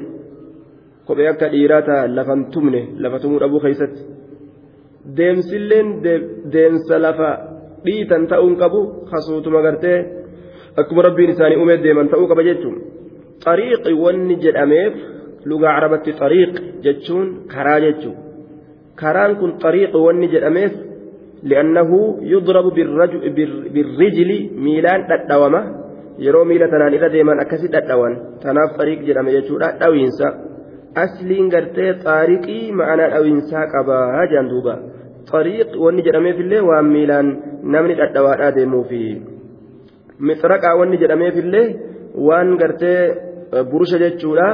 kophee 1.08 1.28
akka 1.32 1.48
dhiiraa 1.54 1.82
ta 1.90 1.98
lafan 2.18 2.42
tumne 2.54 2.82
lafa 3.04 3.18
tumuu 3.24 3.40
dhabuu 3.44 3.62
keessatti 3.66 4.02
deemsilleen 5.18 5.90
deemsa 6.54 6.96
lafa 7.06 7.30
dhiitan 7.86 8.24
ta'uun 8.32 8.56
qabu 8.62 8.82
hasuutuma 9.12 9.62
gartee 9.66 10.00
akkuma 10.82 11.02
rabbiin 11.08 11.34
isaanii 11.36 11.60
uumee 11.62 11.80
deeman 11.86 12.12
ta'uu 12.14 12.28
qaba 12.32 12.44
jechuun 12.50 12.76
xariiqi 13.46 13.94
wanni 14.04 14.36
jedhameef 14.44 14.94
lugaa 15.50 15.74
arabatti 15.80 16.12
xariiq 16.22 16.54
jechuun 16.86 17.28
karaa 17.54 17.80
jechuun 17.86 18.18
karaan 19.02 19.34
kun 19.40 19.52
xariiqi 19.64 19.98
wanni 20.06 20.28
jedhameef 20.34 20.74
li'annahu 21.50 21.98
yudrabu 22.34 22.70
birrijili 23.76 24.40
miilaan 24.64 25.02
dhadhawama 25.10 25.62
yeroo 26.26 26.46
miila 26.46 26.68
tanaan 26.72 26.94
irra 26.98 27.10
deeman 27.16 27.42
akkasi 27.44 27.72
dhadhawan 27.74 28.16
tanaaf 28.44 28.78
xariiq 28.78 29.02
jedhama 29.08 29.36
jechuudha 29.36 29.74
dhawiinsa. 29.82 30.28
Asliin 31.04 31.50
gartee 31.54 31.92
xaariqii 32.04 32.72
maana 32.80 33.10
dhawiinsaa 33.14 33.66
qabaa 33.74 34.26
jaan 34.32 34.50
duuba. 34.52 34.74
Xariiq 35.32 35.78
wanni 35.84 36.06
jedhameefillee 36.08 36.62
waan 36.70 36.90
miilaan 36.96 37.30
namni 37.76 38.00
dhadhawaadhaa 38.00 38.56
deemuufi. 38.58 39.04
Mixraqaa 40.30 40.76
wanni 40.80 41.02
jedhameefillee 41.04 41.68
waan 42.28 42.58
gartee 42.62 43.02
e, 43.54 43.64
burusha 43.72 44.02
jechuudha. 44.04 44.50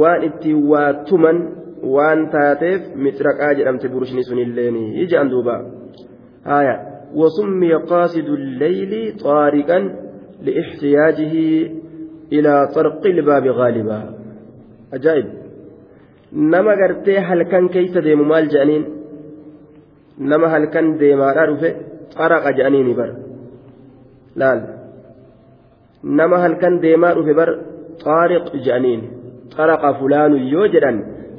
Waan 0.00 0.24
ittiin 0.28 0.66
waa 0.70 0.90
tuman 1.08 1.38
waan 1.94 2.28
taateef 2.34 2.92
mixraqaa 3.06 3.54
jedhamte 3.60 3.88
burushni 3.94 4.24
sunilleen 4.28 4.76
jaan 5.12 5.30
duuba. 5.30 5.56
Haya 6.44 6.74
wasummiya 7.14 7.78
qaasidu 7.92 8.36
leyli 8.62 9.02
xaariqan 9.22 9.84
لاحتياجه 10.45 11.35
إلى 12.33 12.53
طرق 12.75 13.05
الباب 13.05 13.45
غالبا 13.47 13.99
أجائب 14.93 15.27
nama 16.33 16.73
gartee 16.75 17.21
halkan 17.29 17.69
keeysa 17.69 18.01
deemu 18.01 18.25
maal 18.25 18.45
je'aniin 18.53 18.83
nama 20.29 20.47
halkan 20.53 20.97
deemaadhaa 21.01 21.47
dhufe 21.49 21.69
xaraqa 22.17 22.49
je'aniini 22.57 22.93
bar 22.99 23.09
laal 24.41 24.59
nama 26.19 26.37
halkan 26.43 26.73
deemaa 26.85 27.13
dhufe 27.17 27.33
bar 27.39 27.49
xaariq 28.05 28.45
je'aniin 28.65 29.01
xaraqa 29.55 29.89
fulaanu 29.99 30.37
yoo 30.53 30.67
jedhan 30.73 30.97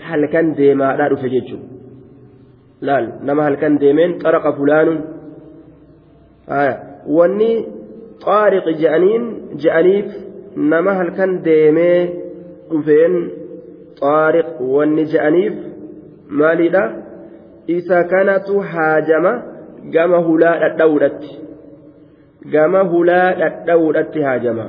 halkan 0.09 0.47
deemaadhaa 0.59 1.11
dhufe 1.13 1.29
jechuudha 1.35 1.67
laal 2.87 3.05
nama 3.27 3.43
halkan 3.49 3.75
deemeen 3.83 4.11
xaraqa 4.23 4.51
fulaanuun 4.59 4.99
wanni 7.17 7.53
xaariq 8.26 8.66
je'aniin 8.82 9.24
je'aniif 9.64 10.08
nama 10.72 10.92
halkan 11.00 11.32
deemee 11.48 12.00
dhufeen 12.72 13.14
xaariq 14.02 14.50
wanni 14.76 15.04
je'aniif 15.14 15.56
maalidha 16.42 16.84
isa 17.78 17.98
kanatu 18.12 18.56
haajama 18.72 19.34
gama 19.96 20.20
hulaa 20.28 20.56
dhadha'uudhatti 20.64 21.32
gama 22.54 22.82
hulaa 22.92 23.28
dhadha'uudhatti 23.42 24.20
haajama 24.28 24.68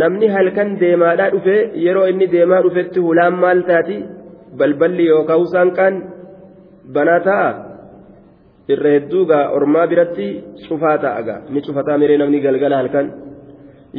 namni 0.00 0.26
halkan 0.36 0.68
deemaadhaa 0.82 1.30
dhufe 1.34 1.56
yeroo 1.84 2.06
inni 2.12 2.26
deemaa 2.34 2.62
dhufetti 2.66 2.98
hulaan 3.06 3.34
maal 3.44 3.60
taati 3.70 3.96
balballi 4.58 5.04
yookaan 5.12 5.46
saanqaan 5.54 5.94
banaa 6.94 7.20
ta'a 7.28 7.48
irra 8.72 8.90
hedduu 8.96 9.24
gaa 9.30 9.50
ormaa 9.56 9.86
biratti 9.90 10.26
cufaa 10.68 10.96
ta'a 11.04 11.20
gaa. 11.28 11.40
Ni 11.52 11.60
cufataa 11.66 11.98
miree 12.00 12.18
namni 12.20 12.40
galgala 12.46 12.76
halkan. 12.80 13.06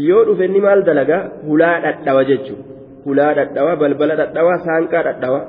Yoo 0.07 0.23
dhufe 0.27 0.43
inni 0.45 0.61
maal 0.65 0.81
dalagaa 0.89 1.21
hulaa 1.47 1.75
dhadhawa 1.85 2.23
jechuudha. 2.31 2.77
hulaa 3.07 3.33
dhadhawa 3.37 3.73
balbala 3.81 4.15
dhadhawa 4.19 4.53
saanqaa 4.65 5.03
dhadhawa 5.07 5.39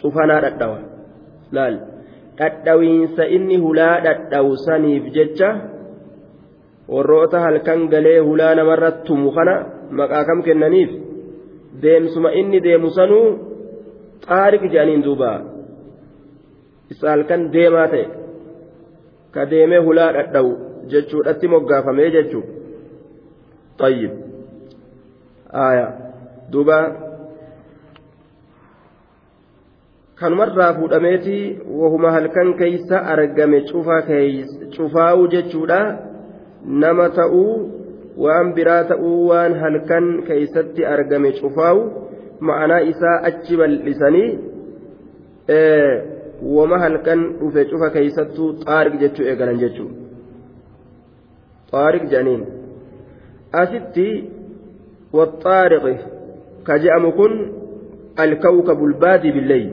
cufanaa 0.00 0.40
dhadhawa. 0.44 0.78
Laal 1.56 1.76
dhadhawiinsa 2.38 3.28
inni 3.36 3.56
hulaa 3.64 3.96
dhadhawu 4.06 4.56
saniif 4.66 5.04
jecha 5.16 5.50
warroota 6.88 7.44
halkan 7.46 7.88
galee 7.92 8.18
hulaa 8.28 8.54
namarra 8.58 8.90
tumu 9.06 9.32
kana 9.36 9.54
maqaa 10.00 10.24
kam 10.28 10.40
kennaniif? 10.46 10.90
Deemsuma 11.82 12.32
inni 12.40 12.64
deemu 12.66 12.88
sanuu 12.96 13.26
xaariq 14.26 14.62
jedhaniin 14.72 15.04
duuba. 15.06 15.32
Isa 16.92 17.06
halkan 17.14 17.50
deemaa 17.54 17.88
ta'e 17.92 18.04
ka 19.33 19.45
deemee 19.45 19.81
hulaa 19.89 20.11
dhadhawu 20.13 20.53
jechuudhatti 20.93 21.47
moggaafamee 21.47 22.09
jechuu 22.17 22.43
طيب 23.79 24.11
آية 25.53 25.87
duuba 26.51 26.79
kanumarraa 30.15 30.73
fuudhameeti 30.73 31.59
wahuma 31.81 32.11
halkan 32.11 32.53
keeysa 32.59 32.97
argame 33.13 33.61
cufaa'u 34.75 35.27
jechuudha 35.27 35.79
nama 36.65 37.09
ta'uu 37.09 37.53
waan 38.17 38.53
biraa 38.57 38.83
ta'uu 38.91 39.27
waan 39.29 39.53
halkan 39.63 40.05
keeysatti 40.27 40.85
argame 40.85 41.31
cufaa'u 41.39 41.81
ma'anaa 42.49 42.79
isaa 42.91 43.17
achi 43.31 43.57
bal'isanii 43.61 44.29
wama 46.56 46.78
halkan 46.84 47.20
dhufe 47.40 47.64
cufa 47.70 47.90
keeysattuu 47.98 48.48
xaariq 48.64 48.94
jechuu 49.02 49.28
eegalan 49.30 49.62
jechuu. 49.62 49.90
Xaariq 51.70 52.04
jedhaniin 52.10 52.42
asitti 53.62 54.08
waxaariqi 55.18 55.94
كجأم 56.66 57.10
كن 57.10 57.52
الكوكب 58.20 58.84
البادي 58.84 59.30
بالليل 59.30 59.72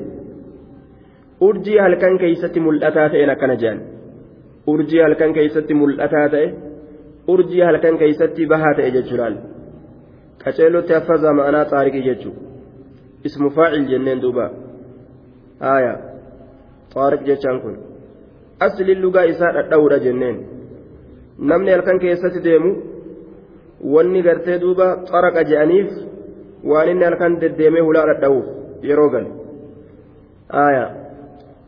أرجي 1.44 1.80
هل 1.80 1.96
كان 1.96 2.18
كيست 2.18 2.58
ملأتات 2.58 3.12
إلى 3.12 3.36
كنجان 3.36 3.82
أرجي 4.70 5.04
هل 5.04 5.14
كان 5.14 5.34
كيست 5.34 5.72
ملأتات 5.72 6.54
أرجي 7.30 7.64
هل 7.64 7.78
كان 7.78 7.98
كيست 7.98 8.42
بهات 8.50 8.80
إججلال 8.80 9.38
كشيلو 10.46 10.80
تفز 10.82 11.26
معنا 11.26 11.64
طارق 11.64 11.96
ججو 12.08 12.32
اسم 13.26 13.50
فاعل 13.50 13.88
جنين 13.88 14.20
دوبا 14.20 14.52
آية 15.62 15.94
طارق 15.94 16.11
taarif 16.94 17.22
jechaan 17.30 17.62
kun 17.64 17.76
asliin 18.66 19.02
lugaa 19.02 19.24
isaa 19.34 19.52
dhadha'uudha 19.58 20.00
jenneen. 20.06 20.38
Namni 21.50 21.72
halkan 21.72 22.00
keessatti 22.00 22.44
deemu 22.44 22.72
wanni 23.94 24.22
gartee 24.28 24.58
duuba 24.64 24.88
xaraqa 25.12 25.44
je'aniif 25.50 25.90
waan 26.70 26.90
inni 26.90 27.06
halkan 27.10 27.40
deddeemee 27.42 27.84
hulaa 27.88 28.06
dhadha'uuf 28.10 28.46
yeroo 28.90 29.10
gale. 29.14 29.30
Aayaa 30.64 30.90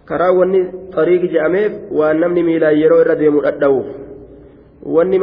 karaa 0.10 0.34
wanni 0.40 0.62
xariiqi 0.96 1.28
je'ameef 1.36 1.74
waan 2.00 2.20
namni 2.24 2.44
miilaan 2.50 2.80
yeroo 2.82 3.02
irra 3.04 3.16
deemu 3.22 3.42
dhadha'uuf. 3.46 3.88
Wanni 4.96 5.20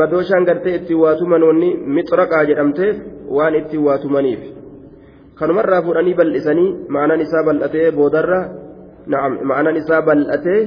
madooshaan 0.00 0.44
gartee 0.48 0.74
ittiin 0.78 1.00
waatuman 1.04 1.42
wanni 1.48 1.70
mixraqaa 1.96 2.44
jedhamteef 2.50 2.96
waan 3.36 3.54
ittiin 3.60 3.84
waatumaniif. 3.86 4.42
Kanumarraa 5.38 5.82
fuudhanii 5.82 6.14
bal'isanii 6.20 6.70
maanaan 6.88 7.24
isaa 7.26 7.44
bal'atee 7.48 7.92
boodarra. 7.92 8.40
Ma'anaan 9.06 9.76
isaa 9.82 10.02
bal'atee 10.02 10.60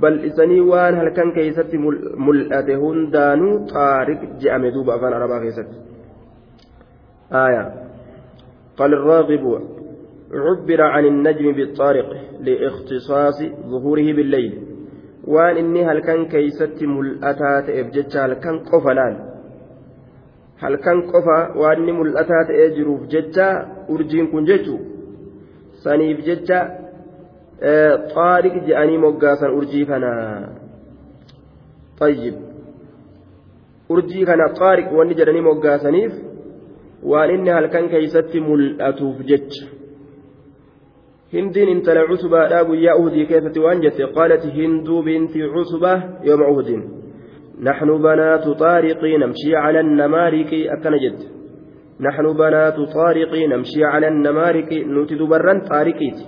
bal'isanii 0.00 0.60
waan 0.70 0.94
halkan 1.00 1.32
keessatti 1.38 1.78
mul'ate 1.78 2.74
hundaanuu 2.84 3.54
xaariq 3.72 4.20
je'ame 4.44 4.74
duuba 4.74 4.94
afaan 4.94 5.18
arabaa 5.18 5.40
keessatti. 5.46 5.84
آية 7.32 7.74
قال 8.76 8.94
الراغب 8.94 9.62
عبر 10.32 10.82
عن 10.82 11.04
النجم 11.04 11.52
بالطارق 11.52 12.08
لاختصاص 12.40 13.42
ظهوره 13.70 14.12
بالليل 14.12 14.52
inni 15.58 15.80
halkan 15.88 16.28
keeysatti 16.28 16.86
mul'ataa 16.86 17.62
ta'eef 17.66 17.86
jecha 17.96 18.18
halkan 18.24 18.56
qofa 18.70 18.92
laal 18.98 19.14
halkan 20.62 20.98
qofa 21.12 21.36
waan 21.60 21.78
inni 21.80 21.92
mul'ataa 22.00 22.42
ta'ee 22.48 22.68
jiruuf 22.76 23.08
jecha 23.14 23.48
urjiin 23.88 24.28
kun 24.32 24.44
jechu 24.50 24.76
saniif 25.84 26.18
jecha 26.28 26.58
xaariq 28.14 28.54
je'anii 28.66 28.98
moggaasan 29.06 29.50
urjii 29.58 29.86
kana 29.86 30.12
طيب. 32.00 32.34
urjii 33.88 34.24
kana 34.26 34.44
xaariq 34.58 34.86
wanni 34.98 35.14
jedhanii 35.14 35.48
moggaasaniif 35.50 36.12
waan 37.10 37.30
inni 37.30 37.50
halkan 37.50 37.88
keeysatti 37.88 38.40
mul'atuuf 38.40 39.16
jecha 39.30 39.74
هندين 41.34 41.68
انت 41.68 41.88
لعتبة 41.88 42.48
لا 42.48 42.62
بيا 42.62 42.92
أهدي 42.92 43.26
كيف 43.26 43.44
توانجت 43.54 44.00
قالت 44.02 44.46
هند 44.46 44.88
بنت 45.06 45.34
عتبة 45.36 45.94
يوم 46.28 46.42
أهد. 46.42 46.68
نحن 47.60 47.88
بنات 48.02 48.48
طارق 48.48 49.04
نمشي 49.04 49.56
على 49.56 49.80
النمارك. 49.80 50.50
أكنجد 50.54 51.18
نحن 52.00 52.32
بنات 52.32 52.76
طارق 52.94 53.32
نمشي 53.52 53.84
على 53.84 54.08
النمارك. 54.08 54.72
نوتي 54.72 55.16
برا 55.16 55.54
طارقيت. 55.70 56.18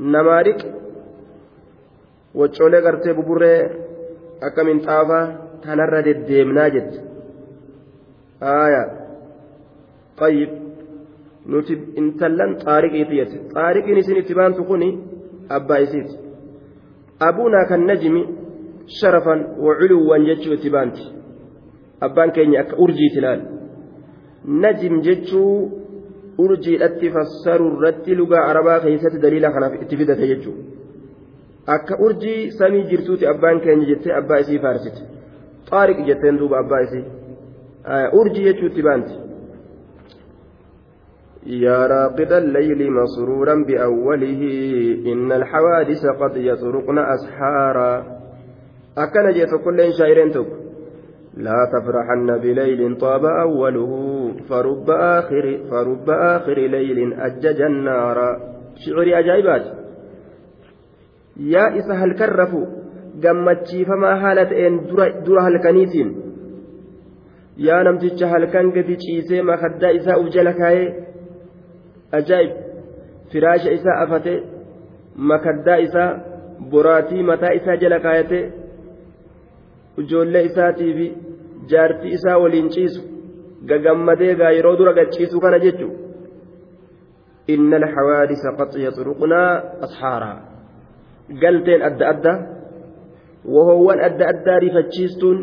namaa 0.00 0.42
dhiqe 0.46 0.68
waccoolee 2.34 2.82
gartee 2.86 3.14
buburree 3.14 3.60
akka 4.48 4.64
minxaafaa 4.64 5.24
tanarra 5.64 6.04
deddeemnaa 6.06 6.70
jette. 6.74 6.98
Aayaa 8.52 8.88
tayyib 10.18 10.52
nuti 11.46 11.74
intallan 12.00 12.52
xaariqiiti 12.64 13.20
jette 13.20 13.38
xaariqiin 13.54 13.98
isin 14.02 14.20
itti 14.22 14.34
baantu 14.40 14.64
kun 14.64 14.82
abbaa 15.56 15.80
isiiti. 15.86 16.14
Abuunaa 17.28 17.64
kan 17.70 17.86
najmi 17.86 18.22
sharafan 19.00 19.40
waculuwwan 19.64 20.26
jechuu 20.28 20.54
itti 20.58 20.70
baanti. 20.76 21.04
Abbaan 22.00 22.32
keenya 22.32 22.60
akka 22.60 22.76
urjiiti 22.84 23.20
laal. 23.20 23.40
Najim 24.62 25.02
jechuu 25.06 25.79
urjiidhatti 26.44 27.12
fassaru 27.16 27.70
irratti 27.76 28.18
lugaa 28.20 28.44
arabaa 28.50 28.80
keessatti 28.84 29.22
daliila 29.24 29.52
kanaaf 29.54 29.74
itti 29.82 30.00
fidate 30.02 30.28
jechuu 30.32 30.54
akka 31.76 31.98
urjii 32.06 32.50
samii 32.58 32.84
jirtuuti 32.90 33.30
abbaan 33.32 33.60
keenya 33.64 33.90
jettee 33.94 34.14
abbaa 34.20 34.42
isii 34.44 34.62
faarsite 34.66 35.02
xaariq 35.70 36.04
jetteen 36.10 36.38
duuba 36.42 36.62
abbaa 36.62 36.84
isii 36.86 37.04
urjii 38.20 38.46
jechuu 38.50 38.70
itti 38.72 38.86
baanti 38.90 39.18
يا 41.46 41.86
راقد 41.86 42.32
الليل 42.32 42.92
مسرورا 42.92 43.54
بأوله 43.68 44.42
إن 45.12 45.32
الحوادث 45.32 46.06
قد 46.20 46.36
يطرقن 46.36 46.98
أسحارا 46.98 48.06
أكن 48.98 49.30
جيت 49.30 49.54
كل 49.64 49.92
شاعر 49.98 50.18
لا 51.36 51.70
تفرحن 51.72 52.38
بليل 52.38 52.96
طاب 52.98 53.24
أوله 53.24 53.92
فرب 54.48 54.90
آخر 54.90 55.60
فرب 55.70 56.10
آخر 56.10 56.58
ليل 56.58 57.12
أجج 57.12 57.60
النار 57.62 58.18
شعري 58.76 59.18
أجايبات 59.18 59.64
يا 61.36 61.78
إسا 61.78 61.94
هل 61.94 62.12
كرفوا 62.18 62.66
gammachiifamaa 63.22 64.16
فما 64.16 64.44
ta'een 64.50 64.80
dura 65.24 65.42
halkaniitiin 65.42 66.10
yaa 67.66 67.82
namticha 67.84 68.28
halkan 68.28 68.70
gadi 68.72 68.96
ciisee 68.96 69.42
makaddaa 69.42 69.90
isaa 69.98 70.18
uf 70.22 70.28
jala 70.34 70.52
ajaa'ib 72.18 72.52
firaasha 73.32 73.70
isaa 73.78 73.98
afate 74.04 74.34
makaddaa 75.32 75.76
isaa 75.86 76.10
boraatii 76.70 77.22
mataa 77.30 77.52
isaa 77.60 77.76
jala 77.82 78.00
kaayate 78.06 78.40
ijoollee 80.02 80.44
isaatii 80.50 80.94
fi 80.98 81.06
jaartii 81.72 82.12
isaa 82.18 82.38
waliin 82.44 82.70
ciisu 82.76 83.02
gagammadee 83.68 84.34
gaa 84.34 84.52
yeroo 84.56 84.76
dura 84.76 84.92
gachiisu 84.92 85.40
kana 85.40 85.58
jechuun 85.58 85.92
inna 87.54 87.76
alxawaadisa 87.76 88.56
qad 88.58 88.72
yaxruqnaa 88.86 89.50
ashaaraa 89.86 90.36
galteen 91.42 91.82
adda 91.88 92.08
addaa 92.12 92.38
wahoowwan 93.54 94.00
adda 94.08 94.24
addaa 94.32 94.58
rifachiistuun 94.66 95.38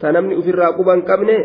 ta 0.00 0.12
namni 0.12 0.38
ofirraa 0.40 0.72
quban 0.78 1.02
qabne 1.10 1.36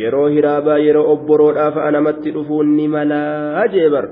yeroo 0.00 0.28
hiraabaa 0.36 0.78
yeroo 0.86 1.06
obboroodhaaf 1.14 1.76
namatti 1.96 2.30
dhufuun 2.36 2.76
ni 2.76 2.88
malaa 2.88 3.68
jeebar 3.74 4.06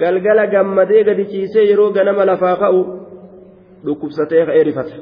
galgala 0.00 0.46
gammadee 0.54 1.04
gadi 1.08 1.24
ciisee 1.32 1.64
yeroo 1.70 1.90
ganama 1.96 2.24
lafaa 2.32 2.56
ka'u 2.64 2.82
dhukkubsatee 3.84 4.44
ka'ee 4.46 4.64
rifata 4.70 4.96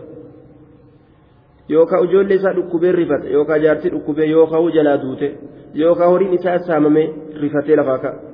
yookaan 1.75 2.05
ijoollee 2.09 2.41
isaa 2.41 2.57
dhukkubee 2.57 2.93
rifata 2.93 3.37
yookaan 3.37 3.63
jaartii 3.67 3.95
dhukkubee 3.95 4.31
yookaan 4.31 4.73
jalaa 4.79 4.99
duute 5.05 5.29
yookaan 5.85 6.11
horiin 6.11 6.35
isaa 6.41 6.59
saamamee 6.59 7.07
rifatee 7.43 7.77
lafaa 7.77 7.99
ka'a. 8.05 8.31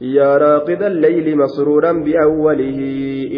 يا 0.00 0.36
راقد 0.36 0.82
الليل 0.82 1.38
مسرورا 1.38 1.92
بأوله 1.92 2.78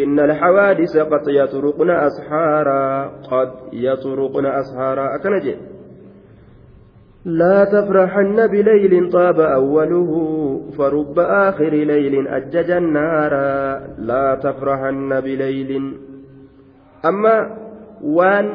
إن 0.02 0.20
الحوادث 0.20 0.96
قد 0.96 1.28
يطرقن 1.28 1.90
أسحارا 1.90 3.06
قد 3.30 3.50
يطرقن 3.72 4.46
أسحارا 4.46 5.14
أكنجي 5.14 5.56
لا 7.24 7.64
تفرحن 7.64 8.46
بليل 8.46 9.10
طاب 9.10 9.40
أوله 9.40 10.10
فرب 10.78 11.18
آخر 11.18 11.70
ليل 11.70 12.28
أجج 12.28 12.70
النار 12.70 13.32
لا 13.98 14.38
تفرحن 14.42 15.20
بليل 15.20 15.98
أما 17.04 17.65
waan 18.16 18.48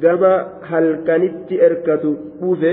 gama 0.00 0.32
halkanitti 0.70 1.60
erkatu 1.60 2.16
kuufe 2.38 2.72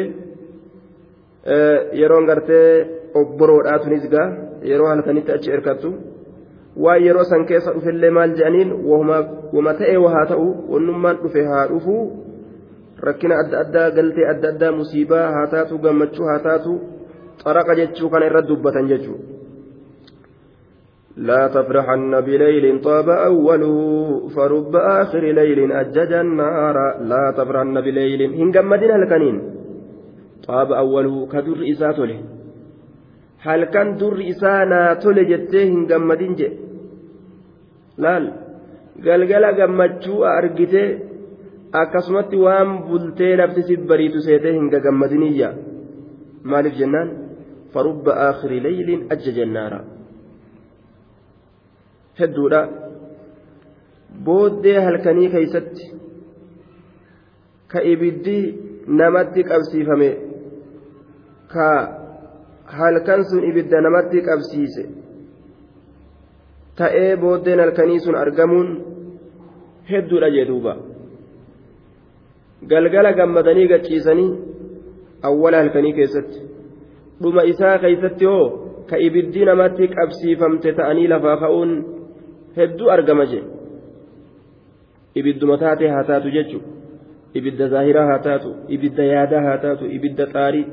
e, 1.44 1.58
yeroon 2.02 2.26
gartee 2.26 2.88
obboroodhaa 3.22 3.80
tunis 3.80 4.08
gaa 4.14 4.30
yeroo 4.72 4.88
halkanitti 4.88 5.32
achi 5.32 5.52
erkatu 5.58 5.94
waan 6.84 7.04
yeroo 7.06 7.24
san 7.24 7.46
keessa 7.46 7.74
dhufellee 7.76 8.12
maal 8.18 8.36
jedhaniin 8.38 8.72
wama 9.54 9.74
tae 9.80 9.98
waa 10.06 10.26
ta'u 10.32 10.48
wannummaan 10.74 11.20
dhufe 11.24 11.46
haa 11.52 11.68
dhufuu 11.74 12.04
rakkina 13.08 13.40
adda 13.44 13.60
addaa 13.66 13.92
galtee 13.98 14.30
adda 14.34 14.50
addaa 14.54 14.72
musiibaa 14.80 15.28
haa 15.36 15.48
taatu 15.54 15.78
gammachuu 15.86 16.26
haa 16.32 16.40
taatu 16.48 16.80
xaraqa 17.44 17.76
jechuu 17.82 18.10
kana 18.10 18.26
irratti 18.32 18.54
dubbatan 18.54 18.90
jechuudha. 18.94 19.31
لا 21.18 21.48
تفرحن 21.48 22.22
بليل 22.22 22.82
طاب 22.82 23.10
أوله 23.10 23.78
فرب 24.36 24.76
آخر 24.76 25.20
ليل 25.20 25.72
أجج 25.72 26.14
النار 26.14 26.76
لا 27.12 27.34
تفرحن 27.38 27.82
بليل 27.82 28.22
هن 28.40 28.52
جمدين 28.52 28.92
هلكنين 28.92 29.38
طاب 30.48 30.72
أوله 30.72 31.28
كدر 31.28 31.58
إساته 31.72 32.12
halkan 33.46 33.98
durri 34.00 34.30
isaa 34.34 34.66
naa 34.70 34.96
tole 35.02 35.24
jettee 35.26 35.66
hin 35.66 35.88
gammadin 35.90 36.34
jedhe 36.40 36.58
laal 38.04 38.26
galgala 39.06 39.50
gammachuu 39.60 40.20
argitee 40.34 40.90
akkasumatti 41.82 42.38
waan 42.44 42.70
bultee 42.88 43.34
lafti 43.40 43.64
si 43.68 43.78
bariitu 43.90 44.22
seetee 44.28 44.54
hin 44.58 44.68
gagammadiniyya 44.74 45.50
maaliif 46.52 46.76
jennaan 46.82 47.10
farubba 47.74 48.12
aakhiri 48.28 48.64
leeyliin 48.66 49.02
ajja 49.14 49.32
jennaara 49.40 49.80
hedduudha. 52.20 52.62
Booddee 54.26 54.80
halkanii 54.86 55.30
keeysatti 55.34 55.86
ka 57.72 57.80
ibiddi 57.94 58.38
namatti 58.88 59.44
qabsiifame 59.50 60.10
ka 61.54 61.68
halkan 62.78 63.24
sun 63.30 63.44
ibidda 63.50 63.82
namatti 63.82 64.22
qabsiise. 64.28 64.84
Ta'ee 66.78 67.16
booddeen 67.24 67.60
halkanii 67.60 68.00
sun 68.00 68.16
argamuun 68.16 68.70
hedduudha 69.92 70.30
jee 70.36 70.48
duuba. 70.48 70.74
Galgala 72.72 73.12
gammadanii 73.20 73.68
gachiisanii 73.68 74.32
awwala 75.24 75.58
halkanii 75.58 75.94
keessatti. 75.94 76.40
Dhuma 77.22 77.44
isaa 77.54 77.78
keeysatti 77.84 78.26
hoo 78.26 78.46
ka 78.90 78.98
ibiddi 78.98 79.46
namatti 79.46 79.88
qabsiifamte 79.96 80.74
ta'anii 80.80 81.08
lafaa 81.14 81.38
ka'uun 81.44 81.72
hedduu 82.58 82.92
argama 82.96 83.26
jee. 83.32 83.44
Ibidduma 85.20 85.58
taate 85.64 85.88
haa 85.94 86.04
taatu 86.10 86.30
jechuudha 86.38 86.70
ibidda 87.40 87.68
zaahiraa 87.74 88.06
haa 88.12 88.20
taatu 88.28 88.50
ibidda 88.76 89.04
yaadaa 89.14 89.42
haa 89.48 89.58
taatu 89.66 89.86
ibidda 89.98 90.26
xaarii 90.34 90.66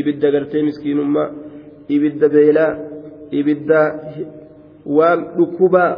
ibidda 0.00 0.30
gartee 0.34 0.62
miskiinummaa 0.68 1.28
ibidda 1.96 2.28
beelaa 2.34 2.70
ibidda 3.40 3.80
waan 4.96 5.20
dhukkubaa. 5.36 5.90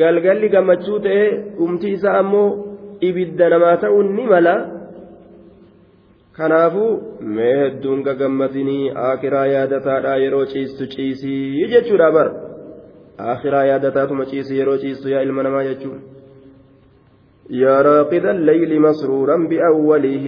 Galgalli 0.00 0.48
gammachuu 0.54 0.98
ta'ee 1.06 1.30
dhumti 1.56 1.94
isaa 1.96 2.18
ammoo 2.18 2.48
ibidda 3.08 3.48
namaa 3.54 3.76
ta'uun 3.84 4.12
ni 4.16 4.26
mala. 4.32 4.54
Kanaafuu 6.36 6.92
mee 7.36 7.54
hedduun 7.62 8.04
gagammadinii 8.08 8.92
akiraa 9.08 9.46
yaadataadha 9.54 10.16
yeroo 10.24 10.46
ciistu 10.52 10.86
ciisii 10.94 11.66
jechuudha 11.72 12.10
bar 12.16 12.28
yaadataatuma 13.66 14.26
ciisi 14.26 14.58
yeroo 14.58 14.78
ciistu 14.78 15.08
yaa 15.08 15.22
ilma 15.22 15.42
namaa 15.42 15.64
jechuun. 15.64 16.20
يا 17.50 17.82
راقد 17.82 18.24
الليل 18.26 18.80
مسرورا 18.80 19.36
بأوله 19.50 20.26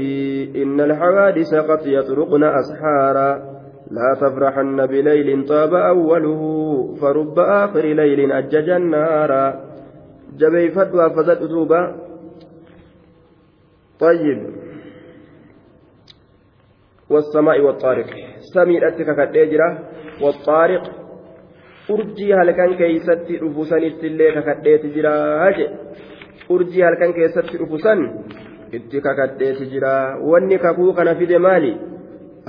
إن 0.62 0.80
الحوادث 0.80 1.54
قد 1.54 1.86
يطرقن 1.86 2.44
أسحارا. 2.44 3.30
لا 3.90 4.10
تفرحن 4.20 4.86
بليل 4.86 5.46
طاب 5.46 5.74
أوله 5.74 6.42
فرب 7.00 7.38
آخر 7.38 7.84
ليل 7.86 8.32
أجج 8.32 8.68
النار 8.68 9.60
جبي 10.38 10.70
فتوى 10.70 11.10
فزت 11.10 11.42
أتوبة. 11.42 11.94
طيب. 14.00 14.40
والسماء 17.10 17.60
والطارق. 17.60 18.06
سمي 18.54 18.88
أتك 18.88 19.06
كالإجرة 19.16 19.78
والطارق 20.22 21.01
هل 21.88 22.50
كان 22.50 22.74
كيست 22.74 23.26
رفوسان 23.42 23.82
التلي 23.82 24.32
كالإجرة 24.32 24.88
جرا 24.94 25.92
urjii 26.50 26.82
halkan 26.82 27.14
keessatti 27.14 27.58
dhufu 27.58 27.78
san 27.78 28.00
itti 28.78 29.00
kakadheeti 29.00 29.66
jira 29.72 30.18
wanni 30.30 30.58
kakuu 30.58 30.92
kana 30.92 31.14
fide 31.14 31.38
maali 31.38 31.72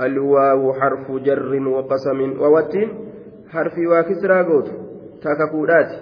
alwaawu 0.06 0.72
harfu 0.80 1.20
jarrin 1.20 1.66
waqasamin 1.66 2.36
wawattiin 2.38 2.90
harfii 3.54 3.86
waa 3.86 4.02
kisraa 4.10 4.42
gootu 4.44 4.72
ta 5.22 5.36
kakuudhaati 5.36 5.96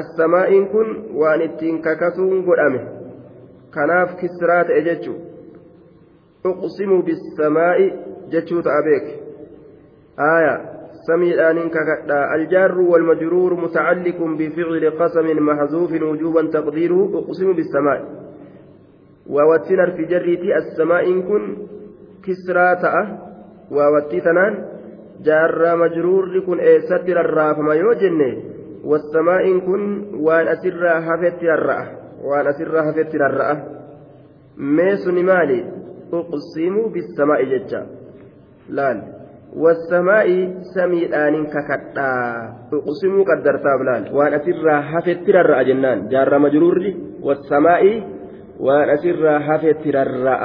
assamaa'iin 0.00 0.68
kun 0.68 0.88
waan 1.20 1.42
ittiin 1.48 1.82
kakasuun 1.82 2.44
godhame 2.48 2.80
kanaaf 3.70 4.16
kisraa 4.20 4.64
ta'e 4.64 4.82
jechuu 4.88 5.18
uqsimu 6.50 7.02
bisamaa'i 7.02 7.92
jechuu 8.36 8.62
ta'a 8.62 8.82
beek 8.88 9.06
aayaa 10.28 10.73
سميدان 11.06 11.68
ككدا 11.68 12.34
الجار 12.34 12.78
والمجرور 12.80 13.54
متعلق 13.54 14.18
بفعل 14.38 14.90
قسم 14.90 15.26
محذوف 15.46 15.92
وجوبا 16.02 16.50
تقديره 16.50 17.18
أقسم 17.18 17.52
بالسماء. 17.52 18.00
ووتنر 19.30 19.90
في 19.96 20.04
جريتي 20.04 20.56
السماء 20.56 21.08
إن 21.08 21.22
كن 21.22 21.56
كسرى 22.24 22.76
تأه 22.82 23.18
ووتتنان 23.70 24.64
جار 25.24 25.76
مجرور 25.76 26.40
كن 26.46 26.58
ستر 26.90 27.20
الراف 27.20 27.58
ما 27.58 27.74
يوجن. 27.74 28.20
والسماء 28.84 29.48
إن 29.50 29.60
كن 29.60 30.14
وان 30.14 30.46
أسر 30.48 30.84
هفت 30.86 31.42
الرأة 31.42 31.86
وان 32.24 32.46
أسر 32.46 32.80
هفت 32.90 33.14
الرأة 33.14 33.56
ميسن 34.58 35.24
مالي 35.24 35.60
أقسم 36.12 36.92
بالسماء 36.92 37.44
ججا. 37.44 37.86
لال. 38.68 39.23
والسماء 39.54 40.28
سميدان 40.74 41.34
ككتا. 41.46 42.12
أقسموا 42.72 43.24
قدرتا 43.24 43.72
بلال 43.80 44.02
وأن 44.16 44.32
اسرا 44.34 44.80
حفتر 44.80 45.34
الرأ 45.40 45.62
جنان. 45.62 46.08
جار 46.08 46.38
مجرور 46.38 46.78
والسماء 47.22 47.82
وأن 48.60 48.88
اسرا 48.90 49.34
حفتر 49.38 49.94
الرأ 50.02 50.44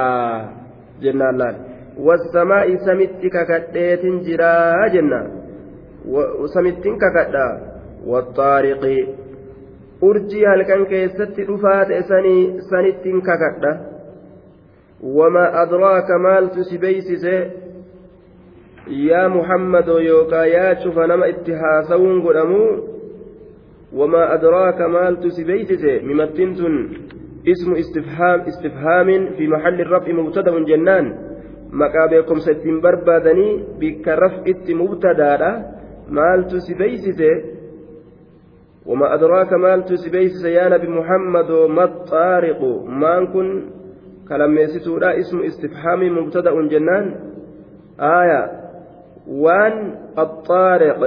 جنان 1.01 1.35
لال 1.37 1.55
والسماء 1.97 2.67
سمت 2.85 3.21
ككتيت 3.33 4.03
جرا 4.25 4.87
جنان. 4.93 5.27
وسمت 6.41 6.85
ككتا. 7.01 7.47
والطارق 8.05 8.83
urjii 10.01 10.45
halkan 10.47 10.85
keessatti 10.87 11.47
dhufaa 11.47 11.85
ta'e 11.85 12.03
sanii 12.07 12.43
sanittiin 12.69 13.21
kakadha 13.21 13.71
wama 15.17 15.43
adraaka 15.63 16.19
maaltu 16.19 16.63
si 16.63 16.79
yaa 18.89 19.29
muhammadoo 19.29 19.99
yookaa 19.99 20.45
yaa 20.45 20.75
cufa 20.75 21.07
nama 21.07 21.27
itti 21.27 21.51
haasawuun 21.61 22.21
godhamu 22.21 22.61
wamaa 23.93 24.29
adraaka 24.35 24.89
maaltu 24.89 25.31
si 25.31 25.45
beeysise 25.45 25.99
mimattiin 26.09 26.55
tun 26.55 26.75
ismu 27.53 27.75
istifhaamin 27.75 29.27
fi 29.37 29.47
maxalli 29.47 29.83
raf'i 29.83 30.13
mubtada'un 30.13 30.65
jennaan 30.71 31.13
maqaa 31.83 32.07
beekumsa 32.07 32.51
ittiin 32.51 32.81
barbaadanii 32.81 33.53
bikka 33.79 34.15
raf'itti 34.15 34.75
mubtadaadha 34.81 35.51
maaltu 36.09 36.61
si 36.67 36.75
beeysise 36.75 37.31
وما 38.89 39.13
أدراك 39.13 39.53
ما 39.53 39.77
تسبيس 39.77 40.45
يا 40.45 40.69
نبي 40.69 40.87
محمد 40.87 41.51
ما 41.51 41.83
الطارق 41.83 42.61
ما 42.87 43.25
كن 43.33 43.47
كلام 44.29 44.57
يسيتورا 44.57 45.19
اسم 45.19 45.39
استفهام 45.49 46.17
مبتدأ 46.17 46.67
جنان 46.71 47.05
آية 47.99 48.41
waan 49.43 49.75
axaariq 50.23 51.01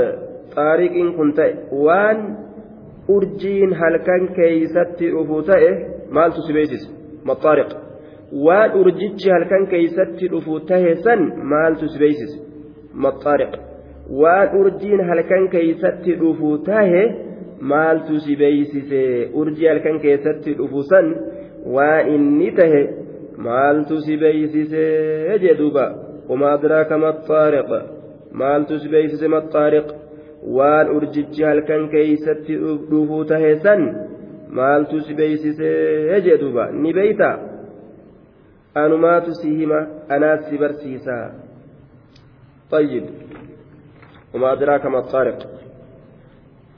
xaariqiin 0.54 1.10
kun 1.16 1.32
ta'e 1.38 1.52
waan 1.86 2.18
urjiin 3.14 3.72
halkan 3.80 4.22
keeysatti 4.38 5.06
dhufu 5.14 5.42
ta'e 5.48 5.70
maaltu 6.16 6.40
si 6.46 6.52
beeksise 6.56 6.88
maxaariq 7.30 7.70
waan 8.46 8.70
urjichi 8.80 9.28
halkan 9.34 9.64
keeysatti 9.72 10.30
dhufu 10.32 10.60
tahe 10.70 10.92
san 11.04 11.20
maaltu 11.52 11.88
si 11.92 11.98
beeksise 12.02 12.38
maxaariq 13.04 13.52
waan 14.22 14.48
urjiin 14.60 15.00
halkan 15.08 15.44
keeysatti 15.54 16.12
dhufu 16.20 16.50
tahe 16.68 17.02
maaltu 17.72 18.20
si 18.24 18.36
beeksise 18.42 19.02
urjii 19.40 19.68
halkan 19.72 19.96
keessatti 20.04 20.50
dhufu 20.60 20.80
san 20.90 21.06
waan 21.74 22.08
inni 22.14 22.48
tahe 22.58 22.82
maaltu 23.48 24.00
si 24.06 24.14
beeksise 24.22 24.84
jedhuuba 25.44 25.86
وما 26.28 26.54
أدراك 26.54 26.92
ما 26.92 27.08
الطارق 27.08 27.70
maaltu 28.40 28.78
si 28.82 28.88
beeksise 28.94 29.28
maxxaariq 29.34 29.88
waan 30.56 30.86
urjichi 30.96 31.42
halkan 31.48 31.88
keeysatti 31.94 32.54
dhufuu 32.90 33.24
tahe 33.30 33.52
san 33.64 33.82
maaltu 34.58 35.00
si 35.06 35.14
beeksisee 35.20 36.20
jee 36.26 36.38
duuba 36.42 36.64
ni 36.82 36.92
beeyta 36.98 37.30
anumaatu 38.82 39.34
si 39.40 39.48
hima 39.58 39.80
anaat 40.08 40.40
si 40.48 40.58
barsiisaa 40.64 41.24
طيب 42.72 43.04
وما 44.34 44.52
أدراك 44.52 44.86
ما 44.86 44.98
الطارق 44.98 45.38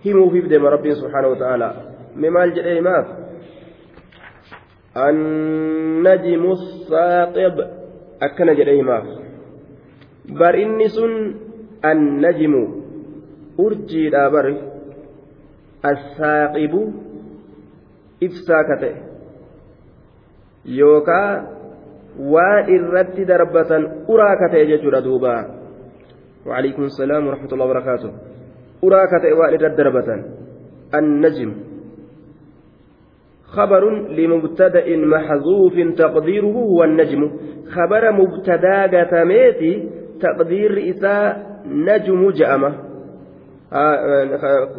هموا 0.06 0.30
في 0.30 0.40
بدم 0.40 0.66
ربي 0.66 0.94
سبحانه 0.94 1.28
وتعالى 1.28 1.68
مما 2.16 2.44
الجئ 2.44 2.80
ماف 2.80 3.06
النجم 4.96 6.52
الثاقب 6.52 7.56
أكن 8.22 8.54
جئ 8.54 8.82
ماف 8.82 9.06
بر 10.28 10.54
إني 10.62 10.88
سن 10.88 11.34
النجم 11.84 12.54
أرجي 13.60 14.10
دابر 14.10 14.46
الثاقب 15.84 16.74
إفساكته 18.22 18.94
يوكا 20.66 21.24
waan 22.14 22.70
irratti 22.70 23.26
darbatan 23.26 24.06
uraa 24.06 24.38
ka 24.38 24.46
ta'e 24.54 24.70
jechuudha 24.70 25.02
duuba 25.02 25.64
وعليكم 26.46 26.82
السلام 26.82 27.26
ورحمة 27.26 27.50
الله 27.52 27.64
وبركاته. 27.64 28.10
أراك 28.84 29.12
تأوان 29.22 29.54
الدربة 29.64 30.08
النجم. 30.94 31.50
خبر 33.44 33.82
لمبتدأ 34.12 34.96
محذوف 34.96 35.74
تقديره 35.96 36.52
هو 36.52 36.84
النجم. 36.84 37.30
خبر 37.64 38.12
مبتدأ 38.12 38.86
قتميتي 38.86 39.72
تقدير 40.20 40.90
إساء 40.90 41.53
نجم 41.66 42.30
جأمة. 42.30 42.74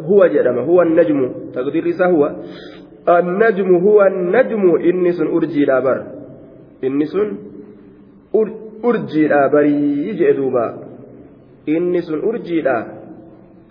هو 0.09 0.25
جأمة. 0.25 0.61
هو 0.61 0.81
النجم. 0.81 1.31
تقدير 1.53 1.85
هو. 2.01 2.35
النجم 3.09 3.75
هو 3.75 4.01
النجم. 4.01 4.75
إنس 4.75 5.21
أرجي 5.21 5.65
لابر 5.65 6.05
إنس 6.83 7.15
أرجي 8.85 9.27
لابري 9.27 10.07
يجئ 10.07 10.33
دوبا. 10.33 10.65
إنس 11.69 12.11
أرجي 12.11 12.61
لا. 12.61 12.85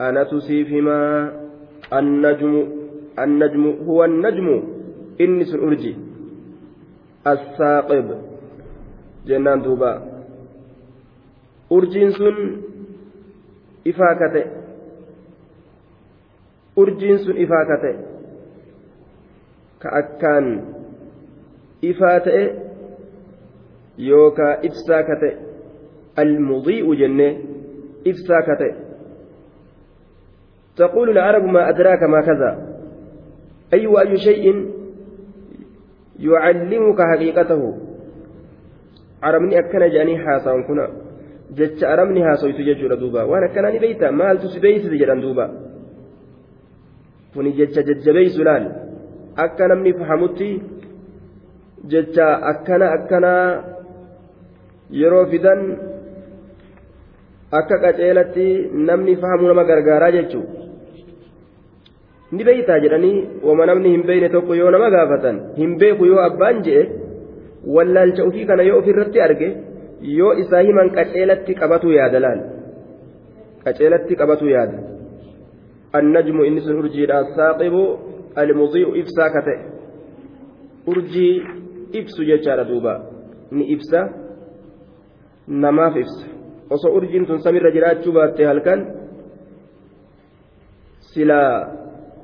أنا 0.01 0.25
تسيفهما 0.25 1.33
النجم 1.93 2.55
النجم 3.19 3.65
هو 3.87 4.05
النجم. 4.05 4.62
إنس 5.21 5.55
أرجي. 5.55 5.97
الثاقب. 7.27 8.09
جنان 9.27 9.62
دوبا. 9.62 10.15
urjiin 11.71 12.12
ifaa 13.85 14.14
ka 14.20 14.28
ta'e 14.35 14.45
urjiin 16.76 17.18
sun 17.24 17.37
ifaa 17.47 17.64
ka 17.70 17.76
ta'e 17.82 17.95
ka 19.82 19.89
akkaan 20.01 20.47
ifaa 21.82 22.18
ta'e 22.28 22.45
yookaa 24.11 24.55
ibsaa 24.68 25.03
ka 25.09 25.16
ta'e 25.22 25.32
almudii'u 26.22 26.97
jennee 27.03 27.32
ibsaa 28.05 28.43
ka 28.49 28.57
ta'e 28.62 28.72
تقول 30.76 31.11
العرب 31.11 31.45
ما 31.45 31.68
أدراك 31.68 32.03
ما 32.03 32.20
كذا 32.20 32.51
أي 33.72 33.87
وأي 33.87 34.16
شيء 34.16 34.45
يعلمك 36.18 36.99
حقيقته 37.03 37.78
عربني 39.22 39.59
أكن 39.59 39.78
جاني 39.78 40.18
حاسا 40.18 40.62
كنا 40.68 40.89
جتش 41.51 41.84
عربني 41.84 42.24
حاسا 42.24 42.49
يتججر 42.49 42.95
دوبا 42.95 43.22
وأنا 43.22 43.47
كناني 43.55 43.78
بيتا 43.78 44.11
مال 44.11 44.38
تسبيت 44.42 44.86
جران 44.86 45.20
دوبا 45.20 45.47
kuni 47.34 47.51
jecha 47.59 47.82
jajjabeeysu 47.82 48.45
laal 48.47 48.64
akka 49.45 49.68
namni 49.70 49.92
fahamutti 50.01 50.51
jecha 51.92 52.26
akkana 52.51 52.86
akkanaa 52.97 53.47
yeroo 55.01 55.24
fidan 55.32 55.61
akka 57.61 57.76
qaceelatti 57.84 58.47
namni 58.90 59.16
fahamu 59.22 59.51
nama 59.51 59.64
gargaaraa 59.70 60.12
jechuu 60.16 60.45
ni 62.36 62.47
beeytaa 62.49 62.78
jedhanii 62.84 63.18
wama 63.49 63.66
namni 63.70 63.95
hin 63.95 64.07
beeyne 64.11 64.28
tokko 64.36 64.55
yoo 64.61 64.70
nama 64.76 64.90
gaafatan 64.97 65.42
hin 65.61 65.76
beeku 65.82 66.11
yoo 66.12 66.22
abbaan 66.28 66.62
je'e 66.68 66.84
wallaalcha 67.76 68.28
ufii 68.30 68.47
kana 68.51 68.68
yoo 68.70 68.78
ofirratti 68.82 69.24
arge 69.26 69.49
yoo 70.05 70.32
isaa 70.42 70.62
himan 70.62 70.90
qaceelatti 70.96 71.55
qabatu 71.55 71.92
yaada 71.98 72.20
laal 72.20 72.40
qaceelatti 73.64 74.16
qabatu 74.16 74.48
yaada 74.57 74.78
النجم 75.94 76.40
إنس 76.40 76.66
أرجي 76.68 77.05
الثاقب 77.05 77.74
المضيء 78.38 79.00
إفسا 79.02 79.28
كتئ 79.34 79.59
أرجي 80.88 81.42
إفس 81.94 82.16
ججار 82.20 82.62
دوبا 82.62 82.94
ni 83.55 83.64
ibsa 83.70 84.11
namaaf 85.46 85.96
ibsa 85.96 86.26
osoo 86.70 86.96
urjiin 86.96 87.26
tun 87.26 87.38
samirra 87.44 87.70
jiraachuu 87.70 88.12
baatte 88.12 88.42
halkan 88.44 88.80
silaa 91.12 91.70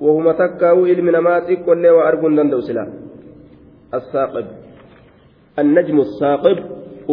wahuma 0.00 0.34
takkaa'uu 0.34 0.86
ilmi 0.86 1.12
namaa 1.12 1.40
xiqqollee 1.46 1.92
waa 1.96 2.08
arguu 2.10 2.28
hin 2.28 2.36
danda'u 2.40 2.62
silaa 2.62 2.88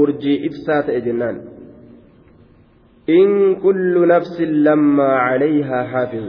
urjii 0.01 0.37
ibsaa 0.49 0.81
ta'e 0.89 1.01
jennaan. 1.07 1.37
In 3.17 3.55
kullu 3.63 4.05
nafsin 4.13 4.63
lammaa 4.63 5.15
calayhaa 5.29 5.83
haafiz 5.93 6.25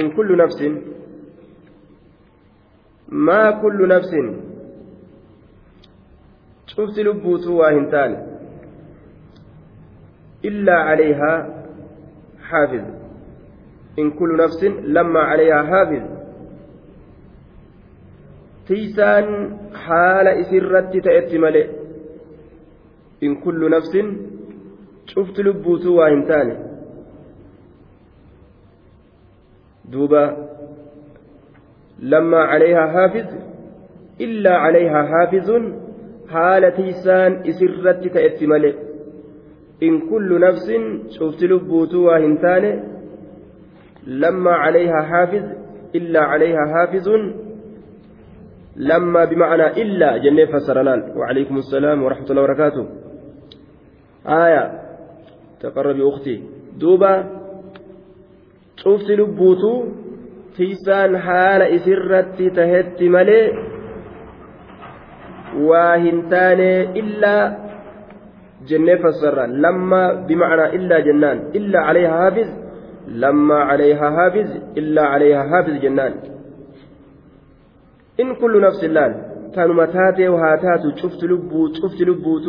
in 0.00 0.10
kullu 0.16 0.36
nafsin 0.36 0.74
maa 3.28 3.52
kullu 3.62 3.86
nafsin 3.92 4.26
cufti 6.74 7.04
lubbuutu 7.08 7.58
waa 7.58 7.70
hin 7.70 7.86
taane 7.94 8.18
illaa 10.50 10.82
calayhaa 10.90 11.38
haafiz 12.50 12.84
in 13.96 14.12
kullu 14.20 14.36
nafsin 14.42 14.78
lammaa 14.98 15.26
calayhaa 15.30 15.64
haafiz 15.72 16.04
tiisaan 18.68 19.26
haala 19.88 20.30
isin 20.44 20.56
irratti 20.62 21.00
ta'etti 21.08 21.38
malee 21.46 21.66
إن 23.22 23.34
كل 23.34 23.70
نفس 23.70 23.92
hin 25.14 26.22
taane 26.30 26.54
duuba 29.92 30.22
lammaa 32.14 32.46
calayhaa 32.50 32.88
haafiz 32.96 33.28
illaa 34.26 34.58
calayhaa 34.64 35.04
haafizun 35.12 35.64
haala 36.34 36.70
tiisaan 36.78 37.40
isirratti 37.52 38.14
ta'etti 38.18 38.50
male 38.52 38.70
in 39.88 40.00
kullu 40.10 40.38
nafsin 40.46 40.86
cufti 41.18 41.50
lubbuutuu 41.54 42.04
waa 42.10 42.22
hin 42.26 42.38
taane 42.46 42.70
lammaa 44.24 44.62
calayhaa 44.64 45.04
haafiz 45.12 45.44
illaa 46.00 46.30
calayhaa 46.32 46.72
haafizun 46.78 47.28
لما 48.78 49.24
بمعنى 49.24 49.66
إلا 49.82 50.16
جنة 50.16 50.44
فسرنان 50.52 51.00
وعليكم 51.18 51.56
السلام 51.56 52.02
ورحمة 52.02 52.30
الله 52.30 52.42
وبركاته 52.42 53.07
آية 54.27 54.83
taqarrabi 55.63 56.03
uktii 56.03 56.43
duuba 56.79 57.11
cufti 58.83 59.15
lubbuutu 59.15 59.71
tiisaan 60.57 61.15
haala 61.25 61.69
isirratti 61.75 62.51
tahetti 62.57 63.09
malee 63.15 63.45
waa 65.69 65.95
hin 66.05 66.17
taane 66.33 66.69
illaa 67.01 67.43
jennee 68.71 68.97
fassarra 69.03 69.47
lamma 69.65 70.01
bimacnaa 70.27 70.69
illaa 70.77 71.01
jennaan 71.07 71.39
illaa 71.59 71.85
calayhaa 71.87 72.19
haafiz 72.23 72.49
lamma 73.23 73.59
calayhaa 73.69 74.11
haafiz 74.19 74.49
illaa 74.81 75.07
calayhaa 75.13 75.47
haafiz 75.53 75.81
jennaan 75.85 76.13
in 78.21 78.35
kullu 78.41 78.59
nafsin 78.65 78.93
laal 78.99 79.13
tanuma 79.55 79.87
taatee 79.95 80.29
haa 80.43 80.55
taatu 80.65 80.95
cufti 81.01 82.05
lubbuu 82.07 82.39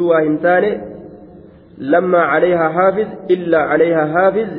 لما 1.80 2.20
عليها 2.20 2.70
حافظ 2.70 3.08
إلا 3.32 3.58
عليها 3.58 4.14
حافظ 4.14 4.50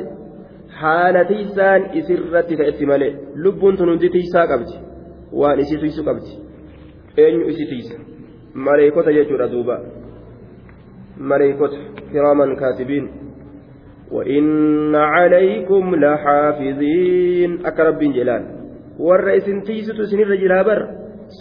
حال 0.79 1.27
تيسان 1.27 1.81
إسرت 1.81 2.53
تأتي 2.53 2.85
مالي. 2.85 3.15
لبون 3.35 3.75
تنودي 3.75 4.09
تيسا 4.09 4.41
قبتي. 4.41 4.79
وان 5.33 5.59
إسي 5.59 5.77
تيسو 5.77 6.03
قبتي. 6.09 6.39
أين 7.19 7.41
إسي 7.49 7.65
تيسا 7.65 7.97
ملائكة 8.55 9.09
يجور 9.09 9.45
دوبا. 9.45 9.77
ملائكة 11.17 11.71
كراما 12.13 12.55
كاتبين. 12.55 13.11
وإن 14.11 14.95
عليكم 14.95 15.95
لحافظين. 15.95 17.65
أكرب 17.65 17.97
بن 17.97 18.11
جلال. 18.11 18.43
والرئيس 18.99 19.45
تيسو 19.65 19.93
تسنير 19.93 20.27
رجل 20.27 20.87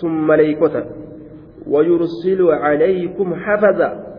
ثم 0.03 0.26
ملائكة 0.26 0.87
ويرسل 1.66 2.41
عليكم 2.51 3.35
حفظا. 3.35 4.10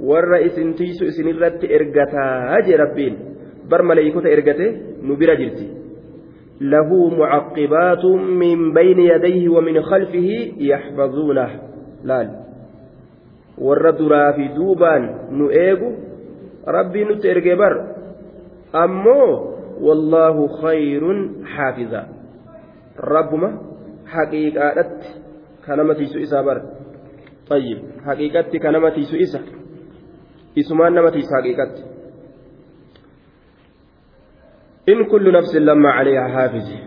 Warra 0.00 0.40
isin 0.40 0.74
tiisu 0.74 1.04
isinirratti 1.04 1.66
ergataa 1.70 2.60
jee 2.66 2.76
rabbiin 2.76 3.14
bar 3.68 3.82
maleeykota 3.82 4.28
ergate 4.28 4.66
nu 5.02 5.16
bira 5.16 5.36
jirti 5.36 5.66
lahu 6.60 7.10
mucaqqibaatun 7.10 8.38
min 8.42 8.72
bayni 8.74 9.06
yadayhi 9.08 9.48
wa 9.48 9.62
min 9.62 9.82
khalfihi 9.82 10.54
yaxfazuunah 10.58 11.50
laal 12.04 12.28
warra 13.58 13.92
duraa 13.92 14.32
fi 14.36 14.48
duubaan 14.56 15.04
nu 15.30 15.50
eegu 15.50 15.88
rabbiin 16.66 17.08
nutti 17.08 17.28
ergee 17.28 17.56
bar 17.56 17.74
ammoo 18.72 19.28
wallaahu 19.80 20.48
khayrun 20.62 21.18
xaafiza 21.54 22.00
rabbuma 22.98 23.50
haqiiqaadhatti 24.14 25.08
kanama 25.66 25.94
tiisu 25.94 26.18
isaa 26.18 26.42
bar 26.42 26.58
طيب 27.48 27.78
حقيقتي 28.06 28.58
كنما 28.58 28.90
تيسو 28.90 29.16
إسا 29.16 29.40
isumaan 30.56 30.94
nama 30.94 31.10
tiisa 31.10 31.36
haqiiqatti 31.36 31.82
in 34.86 35.04
kullu 35.08 35.32
nafsin 35.32 35.66
lamma 35.66 35.92
calayhaa 35.96 36.28
haafizi. 36.28 36.78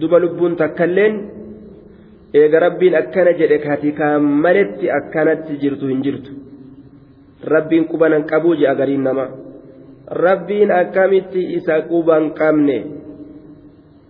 Duba 0.00 0.18
lubbuun 0.20 0.56
takkailleen 0.56 1.14
eega 2.34 2.60
rabbiin 2.60 2.94
akkana 2.96 3.32
jedhe 3.32 3.58
kati 3.58 3.92
kaan 3.92 4.22
maletti 4.22 4.90
akkanatti 4.90 5.56
jirtu 5.62 5.86
hin 5.88 6.02
jirtu. 6.04 6.32
Rabbiin 7.44 7.88
qubanan 7.88 8.24
qabuu 8.24 8.54
je 8.56 8.68
agariin 8.68 9.04
nama. 9.04 9.28
Rabbiin 10.06 10.70
akkamitti 10.70 11.46
isa 11.54 11.80
quban 11.88 12.30
qabne? 12.34 12.78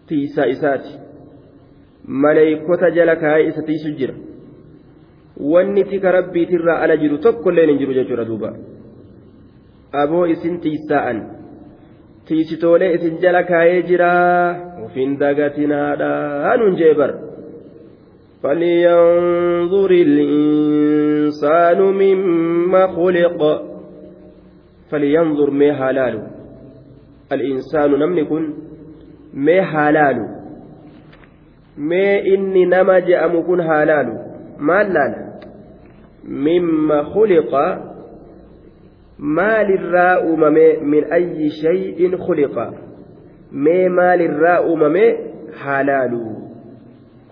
Tiisa 0.07 0.45
isaati. 0.47 0.99
Maleeykota 2.07 2.91
jala 2.91 3.17
kaa'ee 3.17 3.47
isa 3.49 3.63
tiisu 3.63 3.95
jira. 3.99 4.15
Wanni 5.53 5.85
tika 5.85 6.13
rabbiitirraa 6.13 6.83
ala 6.83 6.97
jiru 6.97 7.19
tokkolleen 7.19 7.69
hin 7.71 7.79
jiru 7.79 7.95
jechuudha 7.95 8.25
duuba 8.25 8.53
aboo 10.04 10.26
isin 10.34 10.60
tiisa'an 10.64 11.20
tiisitoolee 12.28 12.94
isin 12.96 13.22
jala 13.22 13.44
kaayee 13.44 13.84
jiraa 13.90 14.56
ufin 14.86 15.20
dagatinaadha 15.20 16.58
nuun 16.58 16.76
jee 16.82 16.94
bar 16.94 17.12
فلينظر 18.46 19.92
الإنسان 19.92 21.80
مما 21.82 22.88
خلق 22.88 23.40
فلينظر 24.90 25.50
ما 25.50 25.74
حلال 25.74 26.28
الإنسان 27.32 27.92
نمني 27.92 28.26
كن 28.26 28.54
ما 29.34 29.62
حلال 29.62 30.18
ما 31.78 32.20
إني 32.20 32.66
نما 32.66 33.00
جأم 33.00 33.42
كن 33.48 33.64
حلال 33.64 34.08
ما 34.60 34.84
لال 34.84 35.14
مما 36.24 37.04
خلق 37.04 37.54
maalirraa 39.21 40.21
uumame 40.25 40.77
min 40.83 41.05
ayyi 41.13 41.51
shay'in 41.51 42.17
khuliqa 42.19 42.73
mee 43.53 43.89
maalirraa 43.89 44.61
uumame 44.69 45.05
halaalu 45.63 46.23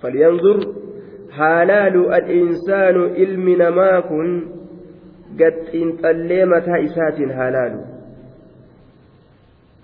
falyanzur 0.02 0.58
haalaalu 1.38 2.10
al-insaanu 2.18 3.06
ilmi 3.24 3.56
namaa 3.56 4.02
kun 4.02 4.28
gaxiinxallee 5.36 6.44
mataa 6.54 6.78
isaatiin 6.88 7.32
haalaalu 7.42 7.80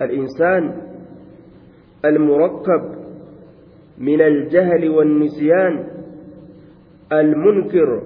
الإنسان 0.03 0.75
المركب 2.05 2.83
من 3.99 4.21
الجهل 4.21 4.89
والنسيان 4.89 5.85
المنكر 7.13 8.03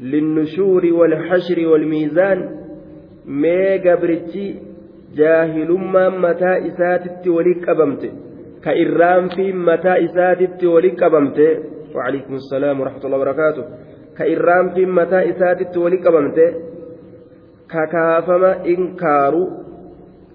للنشور 0.00 0.86
والحشر 0.92 1.66
والميزان 1.68 2.59
mee 3.43 3.79
gabrichi 3.85 4.45
jaahilummaan 5.19 6.19
mataa 6.25 6.57
isaatitti 6.69 7.29
wali 7.37 7.55
qabamte 7.65 8.09
ka 8.65 8.77
irraanfiin 8.83 9.63
mataa 9.69 9.97
isaatitti 10.09 10.73
wali 10.75 10.91
qabamte 11.03 11.47
وعليكم 11.95 12.33
السلام 12.33 12.81
ورحمة 12.81 13.05
الله 13.05 13.17
وبركاته 13.17 13.63
كإرام 14.17 14.69
في 14.69 14.85
متى 14.85 15.19
إساتت 15.31 15.77
ولي 15.77 15.97
قبمته 15.97 16.49
ككافما 17.71 18.65
إنكارو 18.65 19.43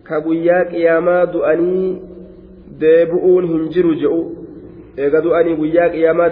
كبويا 0.09 0.59
قياما 0.73 1.25
دؤني 1.25 2.11
deebi'uun 2.81 3.45
hin 3.53 3.64
jiru 3.75 3.93
je'u 4.01 4.21
eega 4.97 5.21
du'anii 5.25 5.57
guyyaa 5.61 5.89
qiyaamaa 5.95 6.29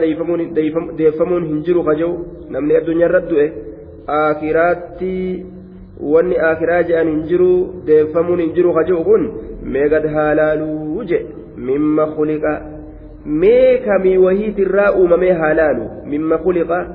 deeffamuun 0.98 1.44
hin 1.48 1.58
jiru 1.66 1.82
ka 1.88 1.94
je'u 1.98 2.12
namni 2.54 2.76
addunyaarra 2.78 3.20
du'e 3.30 3.46
akiraatti 4.18 5.12
wanni 5.99 6.37
akiraa 6.37 6.83
je'an 6.83 7.07
hin 7.07 7.23
jiru 7.29 7.83
deeffamuun 7.85 8.39
hin 8.39 8.53
jiru 8.53 8.73
ka 8.73 8.83
je'u 8.83 9.03
kun 9.03 9.31
meegad 9.63 10.05
haalaaluu 10.15 11.03
je 11.03 11.25
mimma 11.57 12.07
khuliqa. 12.15 12.61
Mee 13.25 13.77
kamii 13.77 14.17
wahiitirraa 14.17 14.91
uumamee 14.99 15.31
haalaalu? 15.31 15.89
Mimma 16.05 16.37
khuliqa? 16.37 16.87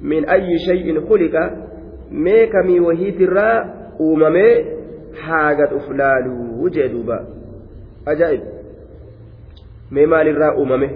Min 0.00 0.28
ayyi 0.28 0.58
shay'in 0.66 1.00
khuliqa. 1.06 1.50
Mee 2.10 2.46
kamii 2.46 2.80
wahiitirraa 2.80 3.66
uumamee 4.00 4.66
haagad 5.22 5.72
uf 5.72 5.90
laaluu 5.90 6.70
jee 6.70 6.88
duuba. 6.88 7.24
Ajaa'ib. 8.06 8.40
Mee 9.90 10.06
maalirraa 10.06 10.54
uumame? 10.56 10.90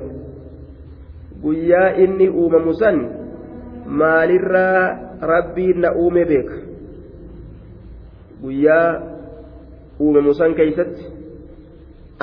Guyyaa 1.43 1.89
inni 2.05 2.29
uumamu 2.29 2.75
san 2.75 3.01
maalirraa 3.87 4.99
rabbiin 5.21 5.81
na 5.81 5.95
uume 5.95 6.25
beeka 6.25 6.55
guyyaa 8.45 8.89
uumamu 10.07 10.35
san 10.41 10.55
keeysatti 10.61 11.09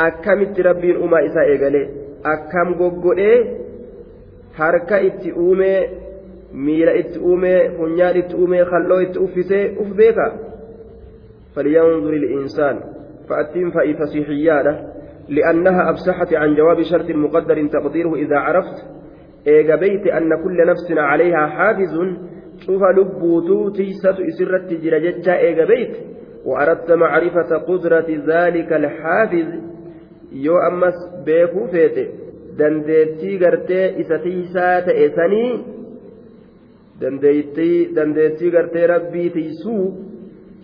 akkamitti 0.07 0.67
rabbiin 0.69 1.01
uumaa 1.01 1.26
isaa 1.30 1.49
eegalee 1.55 1.88
akkam 2.34 2.76
goggodhee 2.84 3.36
harka 4.59 5.03
itti 5.09 5.34
uumee 5.47 5.80
miila 6.67 6.93
itti 7.01 7.19
uumee 7.32 7.59
funyaan 7.78 8.24
itti 8.24 8.36
uumee 8.45 8.63
kal'oo 8.72 9.01
itti 9.07 9.19
uffisee 9.26 9.65
uf 9.84 9.93
beeka 10.01 10.32
فلينظر 11.55 12.13
الإنسان 12.13 12.80
فأتم 13.30 13.72
فإي 13.72 13.93
فصيحيادة 13.93 14.74
لأنها 15.30 15.91
أفسحت 15.91 16.34
عن 16.34 16.55
جواب 16.55 16.82
شرط 16.82 17.09
مقدر 17.09 17.67
تقديره 17.67 18.15
إذا 18.15 18.38
عرفت 18.38 18.86
إيجا 19.47 19.76
بيت 19.76 20.07
أن 20.07 20.43
كل 20.43 20.67
نفس 20.67 20.91
عليها 20.91 21.47
حافز 21.47 21.93
شوف 22.66 22.82
لبوتو 22.97 23.70
تيسة 23.70 24.18
إسرت 24.30 24.74
جرجتها 24.84 25.38
إيجا 25.39 25.66
بيت 25.66 25.93
وأردت 26.45 26.91
معرفة 26.91 27.57
قدرة 27.68 28.09
ذلك 28.28 28.74
الحافز 28.74 29.49
يو 30.32 30.57
أمس 30.57 30.97
بيكو 31.26 31.68
فيت 31.68 31.97
dandeettii 32.59 33.38
gartee 33.39 33.86
isa 34.01 34.18
tiisaa 34.24 34.82
ta'e 34.88 35.09
sanii 35.16 35.51
dandeettii 37.95 38.51
gartee 38.51 38.88
rabbii 38.88 39.30
tiisuu 39.36 39.86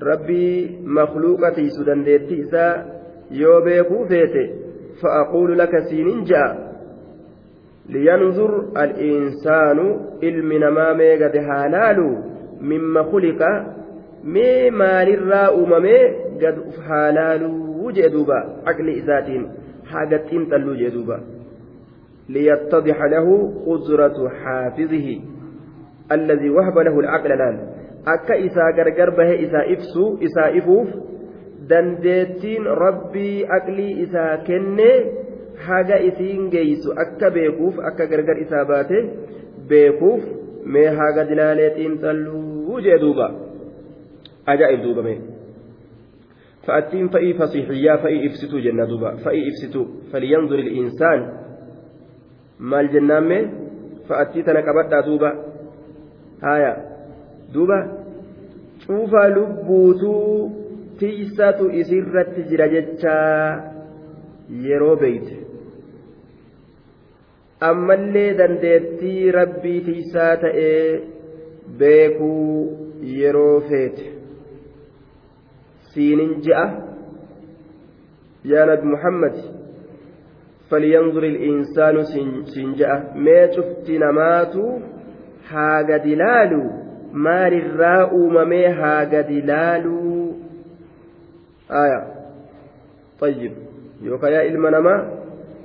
rabbii 0.10 0.80
makluuqa 0.98 1.52
tiisu 1.52 1.86
dandeettii 1.86 2.40
isaa 2.40 2.74
yoo 3.42 3.62
beekuu 3.68 4.06
feete 4.10 4.44
fa'aquulu 5.02 5.56
laka 5.62 5.82
siinin 5.90 6.26
ja'a 6.32 6.67
ilmi 10.30 10.60
namaa 10.60 10.94
mee 10.94 11.18
gade 11.18 11.40
haalaalu 11.50 12.08
mimma 12.62 13.04
khuliqa 13.12 13.50
mee 14.36 14.72
maalirraa 14.82 15.48
uumamee 15.60 16.04
gad 16.42 16.60
uf 16.68 16.78
haalaaluu 16.90 17.92
jee 17.98 18.10
duuba 18.18 18.38
aqli 18.72 19.00
isaatiin 19.02 19.50
haga 19.94 20.20
xiinxalluu 20.30 20.78
jee 20.84 20.94
duuba 21.00 21.20
ليتضح 22.36 23.04
له 23.04 23.28
قدرة 23.68 24.30
حافظه 24.30 25.20
الذي 26.12 26.50
وهب 26.50 26.78
له 26.78 27.00
العقل 27.00 27.30
لأن 27.30 27.58
akka 28.08 28.36
isaa 28.40 28.72
gargar 28.72 29.12
bahe 29.16 29.36
isaa 29.44 29.68
ibsu 29.76 30.04
isaa 30.28 30.52
ifuuf 30.60 30.88
dandeettiin 31.70 32.64
rabbii 32.84 33.44
aqlii 33.58 33.94
isaa 34.06 34.38
kenne 34.48 34.92
haja 35.66 35.98
isiin 36.10 36.50
geeysu 36.54 36.94
akka 37.04 37.32
beekuuf 37.38 37.80
akka 37.90 38.06
gargar 38.12 38.38
isaa 38.46 38.66
baate 38.72 38.98
beekuuf 39.70 40.24
mee 40.76 40.90
haga 41.00 41.24
dilaalee 41.30 41.70
xiinxalluu 41.78 42.82
jee 42.86 43.00
duuba. 43.04 43.28
Ajaa'ib 44.54 44.82
duubame 44.84 45.16
fa'attiin 46.68 47.10
fa'ii 47.14 47.34
fasiixiyyaa 47.40 47.98
fa'ii 48.04 48.26
ibsituu 48.30 48.60
jenna 48.66 48.86
duuba. 48.90 49.16
Fa'ii 49.24 49.44
ibsituu 49.52 49.86
falyanzur 50.12 50.60
il'insaan 50.64 51.22
maal 52.60 52.88
jennaan 52.94 53.26
mee? 53.32 53.44
Fa'attii 54.08 54.44
tana 54.44 54.62
qabadhaa 54.68 55.06
duuba. 55.08 55.32
Haaya. 56.42 56.74
Duuba. 57.54 57.80
Cuufaa 58.86 59.28
lubbuutuu 59.36 60.52
tiysatu 61.00 61.70
isirratti 61.82 62.48
jira 62.50 62.68
jechaa 62.76 63.74
yeroo 64.68 64.96
beeyte. 65.04 65.37
ammallee 67.71 68.31
dandeettii 68.39 69.31
rabbii 69.39 69.81
tiisaa 69.89 70.37
ta'ee 70.45 71.01
beekuu 71.79 72.57
yeroo 73.19 73.61
feete 73.69 74.07
siinin 75.95 76.35
ji'a 76.47 76.67
yaa 78.55 78.67
nabi 78.75 78.87
muhammad 78.95 79.37
فلينظر 80.73 81.25
الإنسان 81.25 81.97
سنجأ 82.55 82.93
ما 83.15 83.41
شفت 83.57 83.91
نماتو 83.91 84.79
حاجة 85.49 85.97
دلالو 85.97 86.63
maalirraa 87.13 88.09
uumamee 88.19 88.69
haa 88.69 89.05
gadi 89.05 89.41
laaluu 89.43 90.35
aya 91.69 92.01
طيب 93.21 93.53
yookaan 94.05 94.33
yaa 94.33 94.43
ilma 94.51 94.71
namaa 94.71 95.01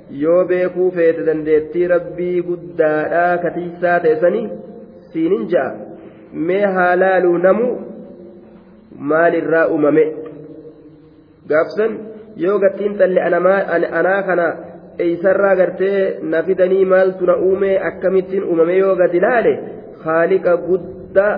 yoo 0.09 0.45
beekuu 0.51 0.91
feete 0.91 1.25
dandeettii 1.29 1.87
rabbii 1.93 2.41
guddaadhaa 2.49 3.37
katiisaa 3.45 3.99
ta'e 4.05 4.15
sanii 4.25 4.49
siinin 5.13 5.47
ja'a. 5.53 5.71
Mee 6.33 6.65
haa 6.75 6.95
laaluu 6.99 7.37
namu 7.37 7.69
maalirraa 9.11 9.67
uumame? 9.67 10.05
Gaafsan 11.49 11.97
yoo 12.45 12.59
gattiin 12.59 12.97
xalle 12.99 13.21
anaa 13.99 14.21
kana 14.29 14.47
eeysarraa 15.05 15.55
gartee 15.55 16.19
na 16.21 16.43
fidanii 16.43 16.85
maaltu 16.85 17.25
na 17.25 17.35
uume 17.47 17.71
akkamittiin 17.89 18.43
uumame 18.43 18.77
yoo 18.77 18.95
gadi 18.95 19.19
laale 19.25 19.53
haaliqa 20.05 20.57
guddaa 20.67 21.33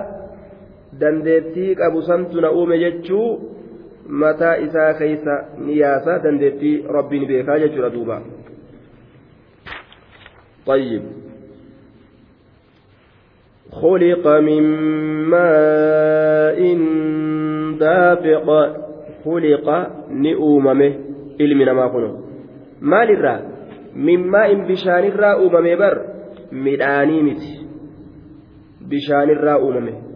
dandeettii 1.00 1.74
qabu 1.80 2.02
santu 2.08 2.40
na 2.40 2.50
uume 2.60 2.78
jechuu 2.84 3.28
mataa 4.08 4.56
isaa 4.66 4.94
keeysa 4.94 5.36
ni 5.66 5.78
yaasa 5.78 6.18
dandeettii 6.24 6.74
rabbiin 6.98 7.28
beekaa 7.28 7.58
jechuudha 7.64 7.90
duuba 7.96 8.20
طيب. 10.66 11.02
خلق 13.72 14.26
من 14.26 14.62
ماء 15.30 16.78
دافق. 17.80 18.76
خلق 19.24 19.90
نؤممه 20.10 20.94
علمنا 21.40 21.72
ما 21.72 21.86
كنوا 21.88 22.16
مال 22.80 23.10
الرا 23.10 23.40
من 23.96 24.26
ماء 24.26 24.54
بشان 24.54 25.04
الرا 25.04 25.46
أممه 25.46 25.74
بر 25.74 25.96
مداني 26.52 27.22
متي 27.22 27.66
بشان 28.80 29.30
الرا 29.30 29.56
أممه 29.56 30.06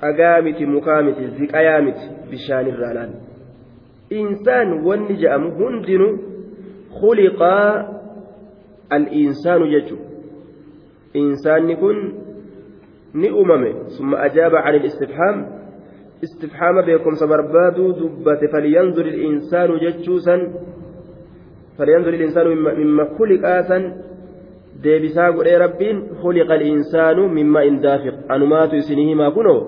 dhagaa 0.00 0.42
miti 0.42 0.66
mukaa 0.66 1.02
miti 1.02 1.26
ziqayaa 1.38 1.82
miti 1.82 2.06
bishaanirraa 2.30 2.92
laal 2.98 3.12
insaan 4.10 4.70
wanni 4.86 5.14
kun 11.76 11.98
ni 13.14 13.30
uumame 13.30 13.74
summa 13.96 14.20
ajaaba 14.20 14.62
can 14.62 14.84
istifhaam 14.84 15.46
istifhaama 16.22 16.82
beekumsa 16.82 17.26
barbaaduu 17.26 17.92
dubbate 17.92 18.48
falyanzur 18.48 19.06
il-insaanu 19.06 19.78
jechuu 19.78 20.20
san 20.20 20.40
falyanzur 21.78 22.14
il-insaanu 22.14 22.50
mimma 22.54 23.04
khuliqaa 23.16 23.62
san 23.62 23.82
deebisaa 24.82 25.32
godhee 25.32 25.58
rabbiin 25.58 26.02
khuliqa 26.22 26.54
al-insaanu 26.54 27.28
mimma 27.28 27.64
in 27.64 27.80
daafiq 27.80 28.14
anumaatu 28.28 28.76
isinii 28.76 29.08
himaa 29.08 29.30
kunoo 29.30 29.60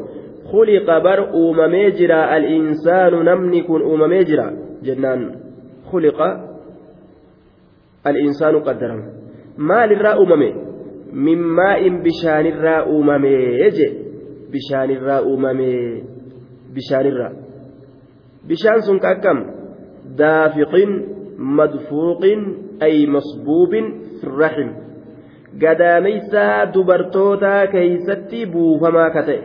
khuliqa 0.50 1.00
bar 1.00 1.20
uumamee 1.34 1.90
jira 1.92 2.28
al-insaanu 2.36 3.22
namni 3.22 3.62
kun 3.62 3.82
uumamee 3.82 4.24
jira 4.24 4.52
jennaan 4.82 5.22
khuliqa 5.90 6.49
al-insaanu 8.04 8.60
qaddarama 8.68 9.06
maalirraa 9.70 10.16
uumame 10.22 10.48
mimmaa 11.28 11.74
in 11.86 12.02
bishaanirraa 12.06 12.80
uumamee 12.94 13.70
je 13.78 13.88
bishaanirraa 14.52 15.20
uumamee 15.30 16.02
bishaanirraa 16.74 17.32
bishaan 18.48 18.82
sun 18.88 19.00
ka 19.04 19.08
akkam 19.16 19.38
daafiqin 20.20 20.92
madfuuqin 21.58 22.40
ay 22.86 22.96
masbuubin 23.16 23.86
firraxim 24.20 24.70
gadaameysaa 25.62 26.58
dubartootaa 26.74 27.62
keeysatti 27.74 28.46
buufamaa 28.52 29.10
ka 29.16 29.22
ta'e 29.28 29.40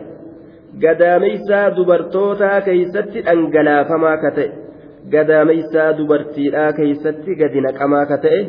gadaameysaa 0.84 1.66
dubartootaa 1.76 2.60
keeysatti 2.68 3.18
dhangalaafamaa 3.28 4.16
ka 4.24 4.30
ta'e 4.38 4.48
gadaameysaa 5.10 5.90
dubartiidhaa 5.98 6.72
keeysatti 6.78 7.38
gadi 7.42 7.60
naqamaa 7.66 8.06
ka 8.10 8.18
ta'e 8.24 8.40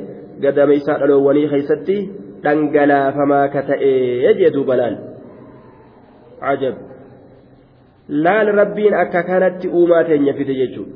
gadaameysaa 0.45 0.99
dhaloowwanii 1.01 1.47
keeysatti 1.53 1.97
dhangalaafamaa 2.43 3.47
ka 3.53 3.61
ta'e 3.69 3.93
jee 4.39 4.51
duuba 4.55 4.77
laal 4.81 4.97
ajab. 6.41 6.75
Laal 8.09 8.47
rabbiin 8.55 8.93
akka 8.93 9.23
kanatti 9.23 9.67
uumaa 9.67 10.03
teenya 10.03 10.33
fide 10.33 10.53
jechuudha. 10.55 10.95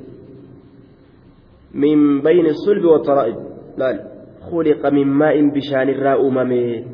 Min 1.74 2.22
bayni 2.22 2.54
sulbi 2.66 2.88
wataraa'ib 2.88 3.40
laal. 3.78 4.00
Khuliqa 4.50 4.92
min 4.92 5.08
maa'in 5.08 5.52
bishaanirraa 5.52 6.18
uumame. 6.18 6.86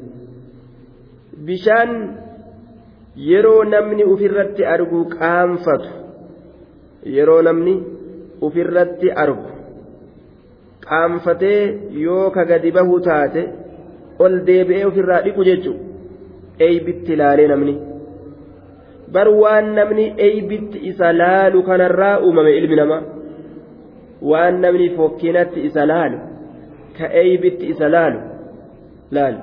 Bishaan 1.46 1.92
yeroo 3.16 3.64
namni 3.64 4.04
ofirratti 4.04 4.66
arguu 4.66 5.06
qaanfatu. 5.06 5.90
Yeroo 7.06 7.42
namni 7.42 7.76
ufirratti 8.42 9.12
argu. 9.24 9.48
Qaanfatee 10.86 11.62
yoo 12.06 12.30
ka 12.36 12.46
gadi 12.46 12.72
bahu 12.78 13.00
taate 13.08 13.42
ol 14.20 14.34
deebi'ee 14.48 14.86
ofirraa 14.90 15.22
dhiqu 15.26 15.42
jechuun 15.50 15.80
eeybitti 16.66 17.14
ilaalee 17.14 17.48
namni. 17.52 17.76
Bar 19.14 19.28
waan 19.42 19.68
namni 19.76 20.06
eeybitti 20.28 20.78
isa 20.90 21.08
laalu 21.22 21.64
kanarraa 21.70 22.16
uumame 22.26 22.52
ilmi 22.60 22.76
namaa. 22.82 23.04
Waan 24.32 24.56
namni 24.64 24.90
fokkinatti 24.98 25.60
isa 25.70 25.86
laalu 25.92 26.18
ka 26.98 27.06
eeybitti 27.22 27.66
isa 27.74 27.88
laalu 27.96 28.20
laal 29.16 29.38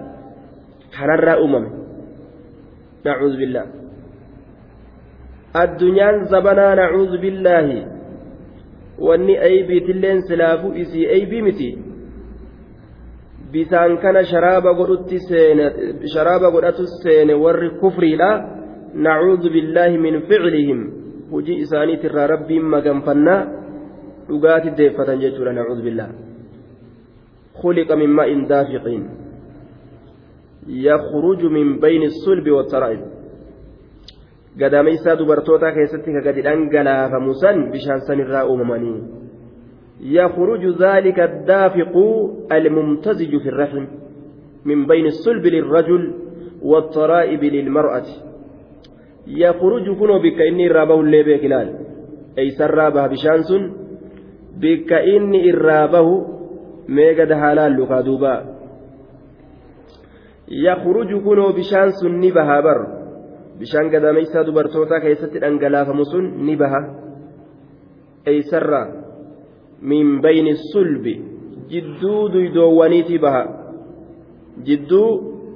kanarraa 0.96 1.38
uumame. 1.44 1.70
Nacuudhu 3.04 3.38
billaa 3.42 3.66
addunyaan 5.62 6.16
zabanaa 6.32 6.74
nacuudhu 6.80 7.18
billaahi 7.24 7.78
wanni 9.08 9.34
eeybiitilleen 9.48 10.22
silaafuu 10.28 10.72
isii 10.82 11.06
eeybii 11.16 11.42
miti 11.42 11.70
bisaan 13.52 13.98
kana 14.02 14.24
sharaaba 14.24 14.74
godhatu 16.50 16.86
seene 17.02 17.34
warri 17.44 17.70
kufriidha 17.70 18.30
nacuudhu 19.06 19.50
billaahi 19.56 19.98
min 19.98 20.20
ficlihim 20.30 20.80
hujii 21.30 21.58
isaaniitirraa 21.64 22.26
rabbiin 22.34 22.64
maganfannaa 22.74 23.40
dhugaati 24.28 24.76
deeffatan 24.78 25.20
jechuudha 25.24 25.52
nacuudhu 25.52 25.82
billaahi 25.88 26.24
خلق 27.62 27.92
من 27.92 28.10
ماء 28.18 28.30
دافق 28.48 28.86
يخرج 30.68 31.44
من 31.44 31.78
بين 31.80 32.02
الصلب 32.02 32.50
والترائب 32.50 33.00
قداميسا 34.60 35.14
دبرتوتا 35.14 35.70
كيستي 35.70 36.10
كقد 36.14 36.38
أنقلا 36.46 37.08
فمسن 37.12 37.56
بشان 37.72 37.98
سن 38.06 38.20
الراء 38.20 38.54
أمماني 38.54 38.94
يخرج 40.00 40.62
ذلك 40.84 41.18
الدافق 41.20 41.94
الممتزج 42.52 43.32
في 43.42 43.48
الرحم 43.48 43.84
من 44.64 44.86
بين 44.86 45.06
الصلب 45.06 45.44
للرجل 45.46 46.02
والترائب 46.62 47.44
للمرأة 47.44 48.08
يخرج 49.26 49.86
كنو 49.98 50.18
بك 50.24 50.38
إني 50.50 50.68
رابه 50.68 51.00
اللي 51.00 51.22
بكلال 51.22 51.68
أي 52.38 52.50
سرابها 52.50 53.06
بشانسون 53.06 53.62
بك 54.62 54.92
إني 54.92 55.52
lukaa 56.88 58.02
duuba 58.02 58.44
yakhruju 60.48 61.20
kunoo 61.20 61.52
bishaan 61.52 61.92
sun 61.92 62.20
ni 62.20 62.32
bahaa 62.32 62.62
bar 62.62 63.03
bishaan 63.58 63.90
gadaameysaa 63.94 64.44
dubartootaa 64.48 65.00
keessatti 65.04 65.38
dhangalaafamu 65.44 66.04
sun 66.12 66.24
ni 66.46 66.56
baha 66.62 66.80
eeysarra 68.32 68.82
min 69.92 70.20
bayni 70.26 70.54
sulbi 70.72 71.14
jidduu 71.72 72.22
duydoowwaniitii 72.34 73.20
baha 73.26 73.42
jidduu 74.68 75.08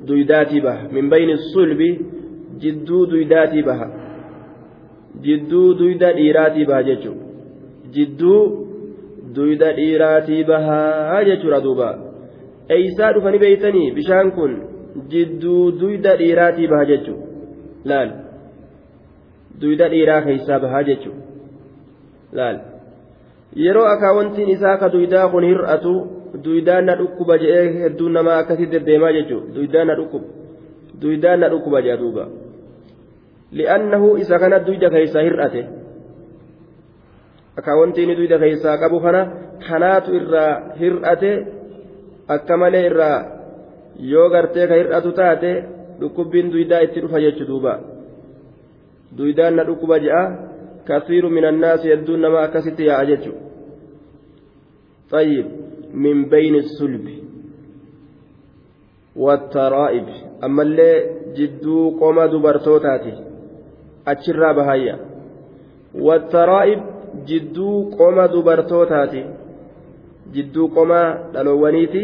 duydaatii 0.09 0.61
baha 0.67 0.89
min 0.97 1.11
bayni 1.15 1.37
sulbi 1.53 1.91
jidduu 2.65 3.03
duydaatii 3.13 3.63
baha 3.71 3.89
jidduu 5.27 5.69
duyda 5.81 6.13
dhiiraatii 6.19 6.67
baha 6.71 6.83
jechuudha 6.91 7.27
jidduu 7.97 8.41
duyda 9.37 9.69
dhiiraatii 9.79 10.43
bahaa 10.51 11.23
jechuudha 11.29 11.61
duuba 11.67 11.89
eeysaa 12.77 13.13
dhufanii 13.17 13.43
beeytanii 13.45 13.89
bishaan 13.99 14.31
kun 14.39 14.53
jidduu 15.15 15.65
duyda 15.81 16.13
dhiiraatii 16.21 16.69
baha 16.73 16.85
jechuudha 16.93 17.28
laal. 17.85 18.11
Duyda 19.61 19.89
dhiiraa 19.89 20.23
keeysaa 20.23 20.61
bahaa 20.61 20.83
jechuudha 20.83 21.23
laal. 22.33 22.59
Yeroo 23.65 23.87
akaawwantiin 23.95 24.49
isaa 24.57 24.77
ka 24.77 24.93
duydaa 24.93 25.29
kun 25.29 25.45
hir'atu 25.45 25.95
duydaan 26.45 26.87
na 26.87 26.99
dhukkuba 27.01 27.39
je'ee 27.39 27.65
hedduun 27.83 28.13
namaa 28.13 28.39
akkasii 28.43 28.71
deddeemaa 28.73 29.13
jechuudha 29.19 29.55
duydaan 29.55 29.87
na 29.87 29.99
dhukkuba. 30.01 30.27
Duydaan 31.03 31.41
na 31.41 31.49
dhukkuba 31.49 31.83
je'a 31.83 31.97
duuba. 31.97 32.29
Li'annahu 33.53 34.17
isa 34.17 34.39
kana 34.39 34.65
duyda 34.67 34.91
keeysaa 34.91 35.23
hir'ate. 35.29 35.63
akaawwanti 37.59 38.03
inni 38.03 38.15
duyda 38.17 38.39
keessaa 38.39 38.79
qabu 38.79 39.01
kana 39.01 39.21
kanaatu 39.69 40.15
irraa 40.19 40.53
hir'ate 40.81 41.31
akka 42.35 42.57
malee 42.57 42.85
irraa 42.91 43.19
yoo 44.13 44.29
gartee 44.35 44.67
ka 44.71 44.75
hir'atu 44.81 45.13
taate 45.19 45.53
dhukkubbiin 46.00 46.52
duydaa 46.54 46.82
itti 46.86 47.02
dhufa 47.04 47.22
jechu 47.26 47.48
duuba 47.50 47.74
duydaan 49.18 49.56
na 49.56 49.64
dhukkuba 49.70 50.00
je'a 50.06 50.24
kasiiru 50.88 51.30
min 51.30 51.46
annaasi 51.52 51.92
hedduun 51.94 52.22
nama 52.22 52.40
akkasitti 52.48 52.90
yaa'a 52.92 53.10
jechu 53.14 53.34
طيب 55.14 55.46
من 55.94 56.26
بين 56.30 56.56
السلب 56.56 57.08
والترائب 59.16 60.08
أما 60.44 60.64
اللي 60.64 60.92
جدو 61.38 62.00
قوم 62.00 62.18
دبرتوتاتي 62.34 63.14
أتشرا 64.08 64.52
بهايا 64.58 64.96
والترائب 66.06 66.82
jidduu 67.30 67.94
qoma 67.98 68.28
dubartootaati 68.28 69.22
jidduu 70.34 70.68
qoma 70.76 71.02
dhaloowwaniiti 71.34 72.04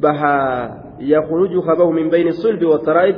bahaa 0.00 0.83
يخرج 0.99 1.59
خبه 1.59 1.91
من 1.91 2.09
بين 2.09 2.27
الصلب 2.27 2.63
والترائب 2.63 3.15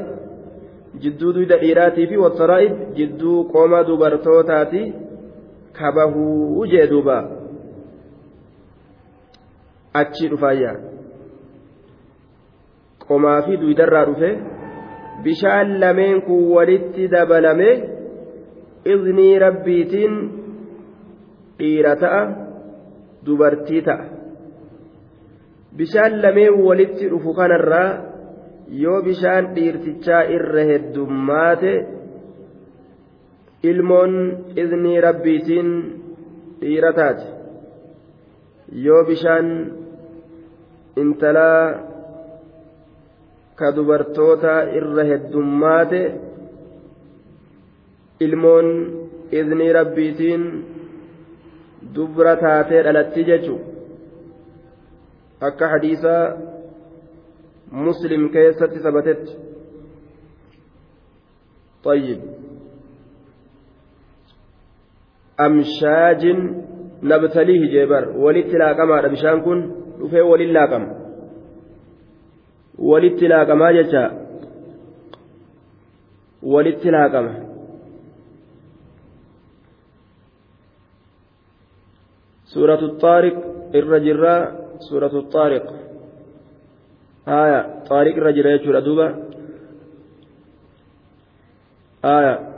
جدو 1.01 1.31
دويدا 1.31 1.61
إيراتي 1.61 2.07
في 2.07 2.17
والترائب 2.17 2.93
جدو 2.93 3.43
قوما 3.43 3.81
دبرتوتاتي 3.81 4.93
خبه 5.73 6.17
وجه 6.57 6.85
دوبا. 6.85 7.37
achi 9.99 10.29
dhufayya 10.31 10.73
qomaa 13.05 13.37
fi 13.45 13.59
duwidarraa 13.61 14.05
dhufe 14.09 14.31
bishaan 15.23 15.71
lameen 15.83 16.21
kun 16.27 16.43
walitti 16.55 17.07
dabalame 17.13 17.69
iznii 18.95 19.39
rabbiitiin 19.45 20.19
dhiira 21.59 21.95
ta'a 22.03 22.21
dubartii 23.25 23.81
ta'a 23.89 24.16
bishaan 25.77 26.13
lameen 26.23 26.53
walitti 26.67 27.05
dhufu 27.11 27.31
kanarraa 27.39 27.89
yoo 28.83 28.99
bishaan 29.07 29.45
dhiirtichaa 29.55 30.23
irra 30.37 30.63
heddummaate 30.71 31.73
ilmoon 33.71 34.13
iznii 34.63 34.99
rabbiitiin 35.07 35.69
dhiira 36.61 36.91
taate 36.99 37.25
yoo 38.85 39.01
bishaan 39.09 39.47
intalaa 41.03 41.61
ka 43.59 43.67
dubartootaa 43.75 44.59
irra 44.79 45.03
heddummaate 45.11 46.01
ilmoon 48.25 48.67
iznii 49.39 49.71
rabbiitiin 49.79 50.43
dubra 51.95 52.33
taatee 52.43 52.81
dhalatti 52.85 53.21
jechu 53.29 53.55
akka 55.41 55.67
hadiisa 55.67 56.37
مسلم 57.71 58.29
كيست 58.31 58.73
ثبتت 58.83 59.37
طيب 61.83 62.21
أمشاج 65.39 66.25
نبتليه 67.03 67.61
جبر 67.73 68.09
ولتلاقما 68.17 69.07
بشان 69.07 69.41
كن 69.41 69.59
dhufee 69.99 70.21
waliin 70.21 70.53
laaqama 70.53 70.87
walitti 72.89 73.29
laaqamaa 73.33 73.73
jecha 73.79 74.03
walitti 76.53 76.91
laaqama 76.97 77.33
سورة 82.57 82.79
الطارق 82.79 83.37
الرجرة 83.75 84.35
سورة 84.79 85.19
الطارق. 85.19 85.73
آية 87.27 87.83
طارق 87.89 88.15
الرجرة 88.15 88.49
يجور 88.49 88.79
دوبا 88.79 89.23
آية. 92.05 92.57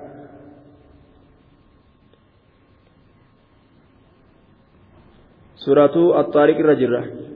سورة 5.55 6.20
الطارق 6.20 6.57
الرجرة 6.57 7.30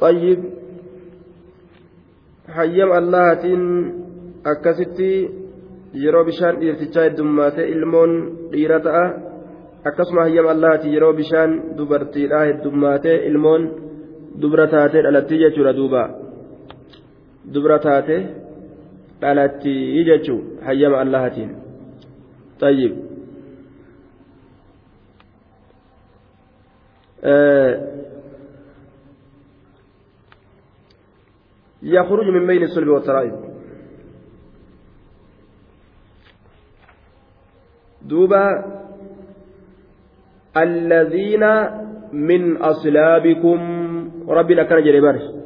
طيب. 0.00 0.60
hayyam 2.50 2.90
allahaatiin 2.92 3.62
akkasitti 4.51 5.09
yeroo 6.03 6.23
bishaan 6.29 6.59
dhiirtichaa 6.61 7.07
heddummaate 7.07 7.67
ilmoon 7.75 8.11
dhiira 8.51 8.79
ta'a 8.87 9.05
akkasuma 9.89 10.27
hayyam 10.27 10.47
allahaatiin 10.53 10.95
yeroo 10.97 11.13
bishaan 11.19 11.51
dubartiidhaa 11.77 12.45
heddummaate 12.49 13.13
ilmoon 13.29 13.67
dubra 14.41 14.65
taatee 14.73 15.03
dhalattii 15.05 15.43
jechuudha 15.43 15.77
duuba 15.79 16.03
dubra 17.53 17.77
taate 17.85 18.17
dhalattii 19.21 20.05
jechuu 20.09 20.41
hayyama 20.67 20.97
allahaatiin 21.05 21.51
طيب 22.59 22.93
يخرج 31.83 32.27
من 32.27 32.47
بين 32.47 32.63
الصلب 32.63 32.87
والترائب 32.87 33.48
دوبا 38.02 38.64
الذين 40.56 41.44
من 42.12 42.56
أصلابكم 42.56 43.58
ربنا 44.28 44.62
كان 44.62 44.84
جريبارس 44.84 45.40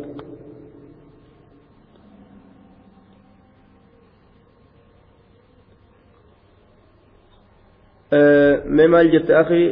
mee 8.77 8.89
maal 8.93 9.11
jette 9.15 9.33
akhi 9.43 9.63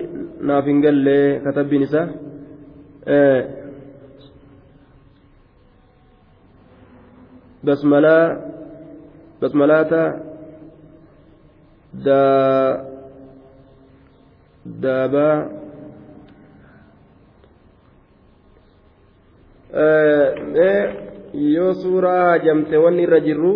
naaf 0.49 0.65
hin 0.67 0.81
gallee 0.85 1.41
katabbiin 1.45 1.83
isaa 1.87 2.07
basmalaa 7.67 8.25
basmalaata 9.41 10.01
mee 20.55 20.81
yoo 21.55 21.73
suuraa 21.83 22.25
hajamte 22.31 22.77
wanni 22.85 23.03
irra 23.09 23.21
jirru 23.29 23.53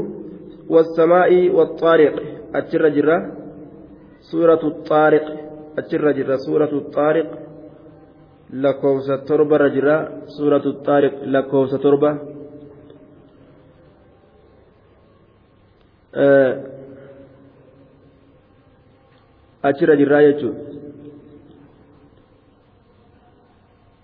والسماء 0.74 1.30
والطارق 1.56 2.14
أتشر 2.58 2.88
جرة 2.96 3.18
سورة 4.30 4.62
الطارق 4.72 5.24
أتشر 5.78 6.10
جرة 6.18 6.36
سورة 6.46 6.72
الطارق 6.82 7.28
lakkoofsa 8.62 9.18
torbarra 9.26 9.68
jira 9.74 9.96
suuratu 10.36 10.70
xaariq 10.86 11.14
lakkoofsa 11.34 11.78
torba 11.84 12.10
achirra 19.68 19.96
jirraa 20.00 20.22
jechuun 20.28 20.56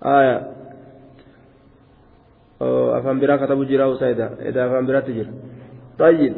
aya. 0.02 0.36
Afaan 2.98 3.18
biraa 3.22 3.38
katabu 3.42 3.66
jira 3.70 3.90
usa 3.90 4.10
eda 4.14 4.26
eda 4.48 4.66
afaan 4.66 4.86
biraatti 4.86 5.18
jira. 5.18 5.32
طيب 5.98 6.34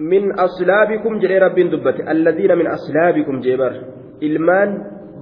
من 0.00 0.22
أصلابكم 0.38 1.18
جري 1.18 1.38
رب 1.38 1.58
دبت 1.58 2.00
الذين 2.08 2.52
من 2.58 2.66
أصلابكم 2.66 3.40
جبر 3.40 3.72
إلمان 4.22 4.68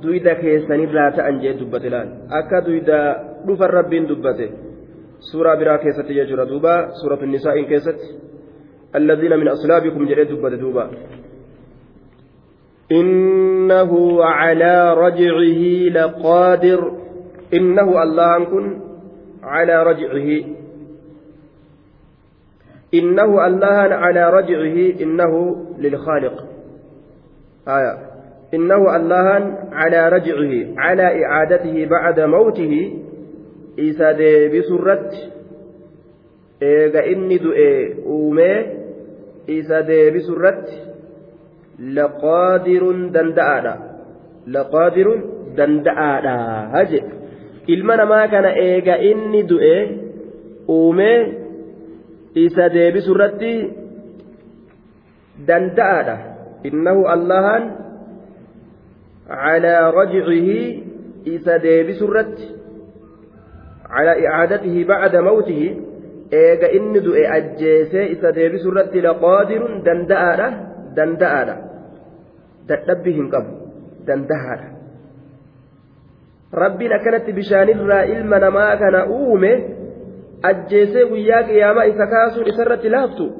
دويدا 0.02 0.32
كيسان 0.32 0.80
راتا 0.94 1.28
أن 1.28 1.38
جي 1.40 1.52
دبت 1.52 1.84
الآن 1.84 2.08
أكا 2.30 2.58
دويدا 2.66 2.98
دفر 3.46 3.70
رب 3.74 3.92
دبت 4.10 4.40
سورة 5.20 5.54
برا 5.54 5.76
كيست 5.76 6.10
يجرى 6.10 6.46
دوبا 6.46 6.88
سورة 7.02 7.22
النساء 7.22 7.62
كيست 7.62 7.98
الذين 8.94 9.36
من 9.36 9.48
أصلابكم 9.48 10.06
جري 10.06 10.24
دبت 10.24 10.52
دوبا. 10.52 10.90
إنه 12.92 14.24
على 14.24 14.94
رجعه 14.94 15.62
لقادر. 15.98 16.92
إنه 17.54 18.02
الله 18.02 18.36
أنكن 18.36 18.80
على 19.42 19.82
رجعه. 19.82 20.44
إنه 22.94 23.46
الله 23.46 23.94
على 23.94 24.30
رجعه. 24.30 25.02
إنه 25.02 25.56
للخالق. 25.78 26.46
آية. 27.68 27.98
إنه 28.54 28.96
الله 28.96 29.56
على 29.72 30.08
رجعه 30.08 30.80
على 30.80 31.24
إعادته 31.24 31.86
بعد 31.86 32.20
موته. 32.20 33.05
إذا 33.78 34.12
بسرت 34.48 35.12
إيغا 36.62 37.06
إني 37.06 37.38
دؤي 37.38 37.94
أومي 38.06 38.66
إذا 39.48 39.80
بسرت 40.14 40.68
لقادر 41.80 42.82
دندآنا 42.92 43.74
لقادر 44.46 45.08
دندآنا 45.56 46.36
هجي 46.72 47.02
ilma 47.66 47.96
namaa 47.96 48.28
kana 48.28 48.50
eega 48.64 48.96
inni 49.10 49.42
du'e 49.52 49.76
uumee 50.74 51.18
isa 52.44 52.68
deebisu 52.74 53.14
irratti 53.14 53.52
danda'aadha 55.48 56.16
innahu 56.70 57.08
allahan 57.14 57.64
calaa 59.30 59.90
rajcihi 59.98 60.60
isa 61.34 61.58
deebisu 61.66 62.10
inni 66.78 67.00
du'e 67.06 67.26
ajjeesee 67.36 68.06
isa 68.14 68.32
deebisu 68.38 68.72
irratti 68.72 69.02
laqaadirun 69.08 69.84
danda'aadha 69.88 70.48
danda'aadha 70.96 71.56
dadhabbii 72.70 73.14
hin 73.18 73.28
qabu 73.34 73.52
danda'aadha 74.08 74.68
rabbiin 76.62 76.96
akkanatti 76.98 77.36
bishaanirraa 77.38 78.02
ilma 78.16 78.38
namaa 78.46 78.76
kana 78.82 79.06
uume 79.18 79.52
ajjeesee 80.50 81.04
guyyaa 81.12 81.42
qiyaamaa 81.52 81.86
isa 81.92 82.06
kaasuun 82.14 82.50
isarratti 82.54 82.94
laaftu 82.96 83.30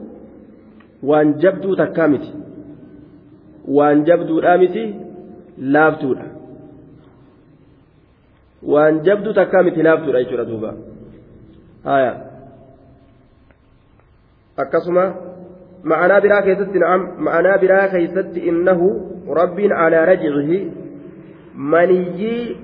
waan 1.10 1.34
jabduu 1.44 1.76
takkaa 1.82 2.08
miti 2.14 2.32
waan 3.78 4.04
jabduudhaa 4.10 4.58
miti 4.64 4.84
laaftuudha 5.76 6.35
waan 8.74 9.02
jabduu 9.08 9.34
takkaa 9.38 9.62
miti 9.62 9.82
laaftuudha 9.82 10.22
jechuudha 10.24 10.48
duuba 10.50 10.74
haya 11.84 12.12
akkasuma 14.64 15.04
ma'anaa 15.92 16.20
biraa 16.20 16.42
keessatti 16.48 16.82
na'am 16.84 17.02
ma'anaa 17.28 17.58
biraa 17.64 17.88
keessatti 17.94 18.46
innahu 18.52 18.88
rabbiin 19.40 19.72
alaa 19.84 20.06
rajcihi 20.12 20.58
maniyyii 21.74 22.56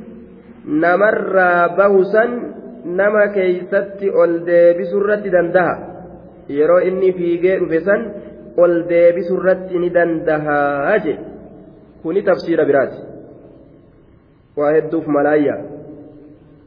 namarraa 0.85 1.69
bahusan 1.79 2.35
nama 2.85 3.29
keeysatti 3.37 4.11
ol 4.11 4.35
deebisurratti 4.47 5.33
dandaha 5.37 5.75
yeroo 6.59 6.81
inni 6.91 7.13
fiigee 7.19 7.59
dhufe 7.63 7.81
san 7.89 8.07
ol 8.57 8.75
deebisurratti 8.89 9.79
ni 9.79 9.91
dandahaa 9.95 10.99
je 11.05 11.15
kuni 12.03 12.23
tafsiira 12.23 12.65
biraati 12.71 12.99
waa 14.57 14.73
hedduuf 14.79 15.07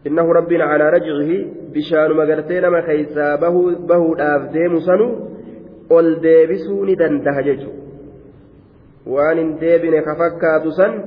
malaayya 0.06 0.12
innahu 0.12 0.34
rabbiin 0.34 0.60
calaa 0.60 0.92
rajcihi 0.92 1.38
bishaanuma 1.74 2.26
gartee 2.26 2.62
nama 2.62 2.82
keeysaa 2.82 3.38
bahuudhaaf 3.38 4.54
deemu 4.54 4.82
sanu 4.82 5.08
ol 5.90 6.22
deebisuu 6.22 6.86
ni 6.86 6.96
dandaha 6.96 7.44
jechuudha 7.44 7.82
waan 9.06 9.38
hin 9.38 9.60
deebine 9.60 10.02
ka 10.02 10.16
fakkaatu 10.16 10.72
san 10.72 11.04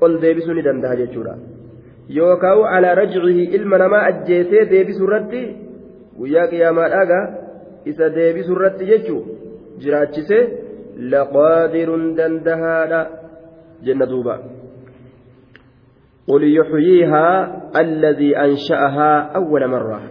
ol 0.00 0.20
deebisuu 0.20 0.54
ni 0.54 0.62
dandaha 0.62 0.96
jechuudha 0.96 1.38
yookaan 2.08 2.62
calaa 2.72 2.94
rajcihi 2.94 3.44
ilma 3.44 3.78
namaa 3.78 4.04
ajjeesee 4.10 4.64
deebisuu 4.70 5.06
irratti 5.06 5.56
guyyaa 6.18 6.46
qiyaamaadhaagaa 6.46 7.24
isa 7.84 8.10
deebisuu 8.10 8.56
irratti 8.58 8.84
jechuudha 8.92 9.30
jiraachisee 9.78 10.44
laqaadirun 10.96 12.16
dandahaadha 12.16 13.06
jenna 13.82 14.06
duuba. 14.06 14.55
قل 16.28 16.56
يحييها 16.56 17.56
الذي 17.80 18.36
أنشأها 18.38 19.20
أول 19.36 19.68
مرة 19.68 20.02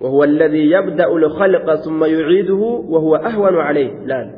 وهو 0.00 0.24
الذي 0.24 0.70
يبدأ 0.70 1.06
الخلق 1.06 1.74
ثم 1.74 2.04
يعيده 2.04 2.62
وهو 2.88 3.16
أهون 3.16 3.54
عليه 3.54 3.90
لا 4.04 4.30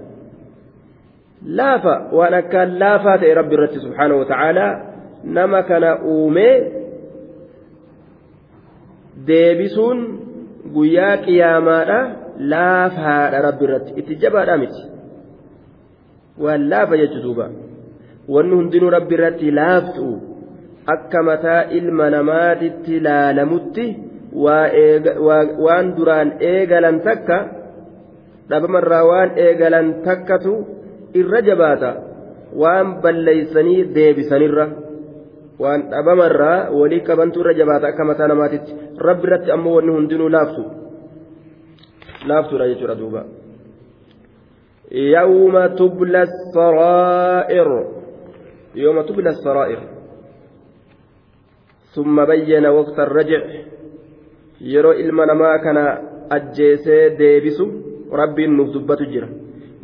لافا 1.43 2.11
وأنا 2.13 2.41
كان 2.41 2.69
لافا 2.69 3.15
ربي 3.15 3.55
الرت 3.55 3.79
سبحانه 3.79 4.15
وتعالى 4.15 4.83
نما 5.25 5.61
كان 5.61 5.85
أومي 5.85 6.79
deebisuun 9.27 9.99
guyyaa 10.75 11.17
qiyaamaadha 11.27 11.99
laafaadha 12.53 13.43
rabbi 13.47 13.65
irratti 13.69 13.95
itti 14.01 14.17
jabaadha 14.25 14.57
miti 14.63 14.83
waan 16.45 16.69
laafa 16.73 17.01
jechu 17.01 17.23
duuba 17.25 17.47
wanni 18.35 18.55
hundinuu 18.61 18.91
rabbi 18.97 19.15
irratti 19.19 19.51
akka 20.95 21.23
mataa 21.29 21.63
ilma 21.79 22.07
namaatitti 22.17 23.01
laalamutti 23.07 23.87
waan 25.67 25.87
duraan 25.97 26.31
eegalan 26.51 27.01
takka 27.07 27.39
dhabamarraa 28.51 29.05
waan 29.11 29.31
eegalan 29.47 29.89
takkatu 30.07 30.53
irra 31.21 31.41
jabaata 31.49 31.91
waan 32.63 32.87
balleeysanii 33.03 33.81
deebisanirra 33.97 34.67
waan 35.63 35.81
dhabamarraa 35.93 36.59
walii 36.79 37.03
qabantu 37.09 37.41
irra 37.43 37.55
jabaata 37.61 37.87
akka 37.93 38.05
mataa 38.11 38.29
namaatitti 38.33 38.71
rabbi 39.09 39.27
irratti 39.29 39.51
ammoo 39.57 39.75
wanni 39.79 39.93
hundinuu 39.97 40.31
laaftu 40.37 40.63
laaftuudha 42.31 42.71
jechuudha 42.73 43.01
duuba 43.03 43.23
يوم 44.93 45.67
تبلى 45.67 46.23
السرائر 46.23 47.69
يوم 48.75 49.03
تبلى 49.09 49.31
السرائر 49.31 49.79
ثم 51.99 52.17
بين 52.25 52.67
وقت 52.79 52.99
الرجع 53.07 53.43
yeroo 54.73 54.95
ilma 55.03 55.27
namaa 55.31 55.59
kana 55.65 55.83
ajjeesee 56.37 57.03
deebisu 57.19 57.65
rabbiin 58.21 58.57
nuuf 58.59 58.71
dubbatu 58.75 59.07
jira 59.13 59.29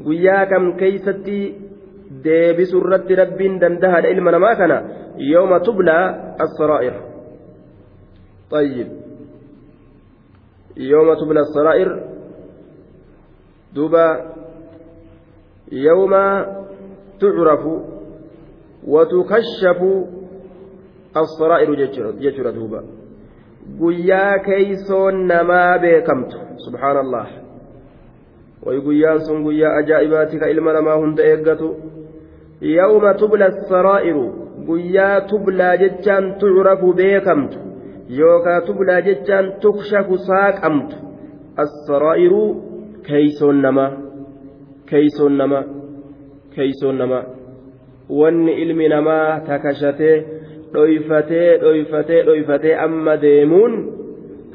guyyaa 0.06 0.46
kam 0.52 0.64
keeysatti 0.80 1.38
deebisu 2.24 2.82
irratti 2.82 3.18
rabbiin 3.22 3.60
dandahaadha 3.62 4.12
ilma 4.14 4.34
namaa 4.36 4.54
kana 4.60 4.78
yooma 5.32 5.60
tublaa 5.68 6.04
assaraa'ir 6.46 6.96
طيب 8.54 8.88
يوم 10.76 11.14
تبلى 11.14 11.40
السرائر 11.40 11.90
دوبا 13.74 14.06
يوم 15.72 16.12
تعرف 17.20 17.64
وتكشف 18.86 19.80
السرائر 21.16 21.74
ججر 22.20 22.50
دوبا 22.50 22.82
guyyaa 23.80 24.38
keeysoon 24.46 25.26
namaa 25.28 25.78
beekamtu 25.78 26.36
subhaanallah 26.64 27.26
way 28.66 28.80
guyyaan 28.86 29.20
sun 29.26 29.42
guyyaa 29.46 29.76
ajaa'ibaati 29.80 30.36
ka 30.42 30.46
ilma 30.54 30.72
namaa 30.76 30.96
hunda 31.02 31.22
eeggatu 31.30 31.68
yawma 32.60 33.14
tubla 33.22 33.48
saraa'iru 33.70 34.24
guyyaa 34.68 35.20
tublaa 35.30 35.76
jechaan 35.82 36.24
tucrafu 36.42 36.92
beekamtu 37.00 37.58
yookaa 38.20 38.60
tublaa 38.68 39.00
jechaan 39.08 39.46
tukshafu 39.64 40.18
saaqamtu 40.28 40.96
assaraa'iru 41.64 42.42
keeysoon 43.08 43.58
namaa 43.66 43.90
keeysoon 44.90 45.34
namaa 45.42 45.64
keeysoon 46.54 46.96
namaa 47.02 47.24
wanni 48.20 48.52
ilmi 48.62 48.88
namaa 48.96 49.40
takashatee 49.50 50.16
dhoyfatee 50.74 51.50
dhoyfatee 51.64 52.20
dhoyfatee 52.28 52.74
amma 52.86 53.14
deemuun 53.24 53.74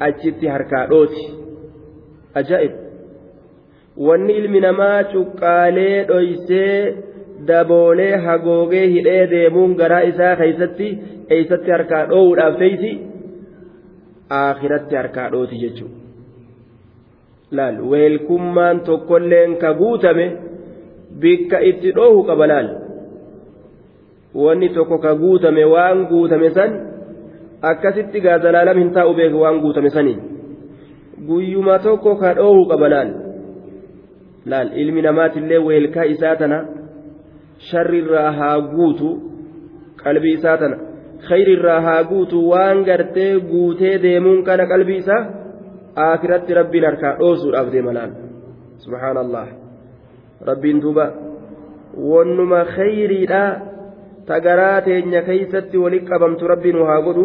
achitti 0.08 0.46
harkaa 0.54 0.84
dhooti. 0.90 1.24
Ajaa'ib. 2.40 2.72
Wanni 4.06 4.32
ilmi 4.40 4.60
namaa 4.66 4.98
cuqqaalee 5.12 5.96
dhoysee 6.08 6.94
daboolee 7.48 8.16
hagoogee 8.26 8.86
hidhee 8.94 9.24
deemuun 9.30 9.72
garaa 9.80 10.00
isaa 10.10 10.34
keeysatti 10.40 10.88
eeysatti 11.36 11.70
harkaa 11.76 12.04
dhoowuudhaaf 12.10 12.58
teeysi 12.62 12.92
aakiratti 14.40 14.94
harkaa 15.00 15.28
dhooti 15.32 15.56
jechuudha. 15.62 15.96
Laal 17.56 17.76
weelkummaan 17.90 18.80
tokkolleen 18.88 19.56
ka 19.62 19.74
guutame 19.80 20.26
bikka 21.20 21.58
itti 21.70 21.90
dhoohu 21.96 22.20
qaba 22.28 22.46
laal 22.52 22.68
wanni 24.34 24.68
tokko 24.76 24.98
ka 24.98 25.14
guutame 25.14 25.64
waan 25.64 26.06
guutame 26.10 26.50
san 26.58 26.72
akkasitti 27.70 28.20
gaazalaalam 28.26 28.78
hin 28.78 28.92
taa'u 28.98 29.14
beeku 29.14 29.40
waan 29.44 29.60
guutame 29.60 29.90
sanii 29.96 30.18
guyyuma 31.28 31.78
tokko 31.78 32.16
ka 32.16 32.34
dhoohu 32.34 32.68
qaba 32.70 32.88
laal 32.94 33.10
laal 34.52 34.68
ilmi 34.82 35.02
namaatillee 35.02 35.58
weelkaa 35.68 36.06
isaa 36.14 36.36
tana 36.42 36.58
sharrirraa 37.70 38.30
haa 38.38 38.60
guutu 38.76 39.10
qalbii 40.04 40.34
isaa 40.38 40.56
tana 40.62 40.76
khayrirraa 41.28 41.80
haa 41.86 42.02
guutu 42.12 42.48
waan 42.50 42.84
gartee 42.84 43.32
guutee 43.52 43.94
deemuun 44.02 44.44
kana 44.44 44.66
qalbii 44.72 45.00
isaa 45.04 45.22
aakiratti 46.06 46.54
rabbiin 46.60 46.84
harkaa 46.88 47.16
dhoosuudhaaf 47.18 47.72
deema 47.72 47.92
laal 47.98 48.12
subhaanallah 48.84 49.46
rabbiin 50.50 50.80
duuba 50.84 51.06
wannuma 52.12 52.60
khayriidhaa 52.76 53.48
tagaraa 54.30 54.80
teenya 54.86 55.22
keeysatti 55.28 55.76
walitti 55.84 56.08
qabamtu 56.10 56.44
rabbiin 56.52 56.76
nu 56.78 56.84
haa 56.90 57.00
godhu. 57.06 57.24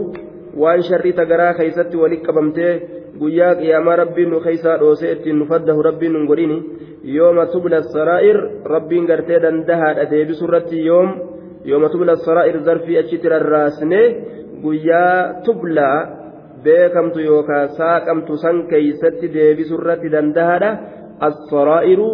Waan 0.61 0.81
sharrii 0.87 1.13
tagaraa 1.19 1.53
keeysatti 1.59 1.97
walitti 2.03 2.25
qabamtee 2.27 2.73
guyyaa 3.19 3.55
qiyaamaa 3.61 3.95
rabbiin 4.01 4.29
nu 4.31 4.39
keeysaa 4.45 4.77
dhoosee 4.81 5.11
ittiin 5.15 5.39
nu 5.39 5.45
faddahu 5.51 5.81
rabbiin 5.87 6.13
nu 6.13 6.27
godhini 6.31 6.57
yooma 7.15 7.45
tubla 7.53 7.79
saraa'ir 7.93 8.37
rabbiin 8.73 9.05
gartee 9.09 9.39
dandahaadha 9.45 10.05
deebisu 10.11 10.45
irratti 10.47 10.77
yoom 10.89 11.09
yooma 11.69 11.89
tubla 11.93 12.15
saraa'ir 12.27 12.57
zarfii 12.67 12.97
achitti 13.01 13.27
rarraasne 13.33 14.01
guyyaa 14.63 15.41
tublaa 15.45 15.97
beekamtu 16.65 17.19
yookaan 17.29 17.69
saaqamtu 17.79 18.37
san 18.43 18.57
keeysatti 18.71 19.33
deebisu 19.37 19.75
irratti 19.79 20.09
dandahaadha. 20.15 20.71
Assaraa'iru 21.27 22.09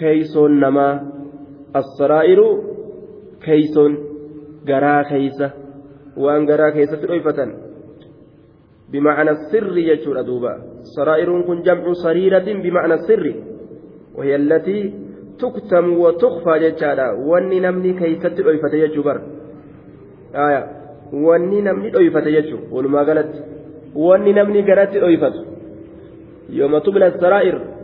keeysoon 0.00 0.54
namaa. 0.60 0.94
Assaraa'iru 1.80 2.48
keeysoon 3.44 3.92
garaa 4.66 5.04
keeysa 5.10 5.50
waan 6.16 6.46
garaa 6.50 6.74
keessatti 6.76 7.08
dhoyfatan. 7.12 7.56
بمعنى 8.92 9.30
السر 9.30 9.78
يجور 9.78 10.20
دوبا 10.20 10.52
سرائر 10.96 11.42
كن 11.42 11.62
جمع 11.62 11.92
سريرة 11.92 12.46
بمعنى 12.62 12.94
السر 12.94 13.34
وهي 14.14 14.36
التي 14.36 14.94
تكتم 15.38 15.98
وتخفى 15.98 16.58
جتالا 16.62 17.12
واني 17.12 17.60
نمني 17.60 17.92
كيست 17.92 18.40
الأيفة 18.40 18.74
يجبر 18.74 19.16
آية 20.34 20.62
واني 21.12 21.60
نمني 21.60 21.88
الأيفة 21.88 22.26
يجو 22.36 22.58
ولما 22.70 23.02
قالت 23.02 23.32
واني 23.94 24.32
نمني 24.32 24.60
قالت 24.68 24.96
الأيفة 24.96 25.34
يوم 26.50 26.78
تبلى 26.78 27.06
السرائر 27.06 27.75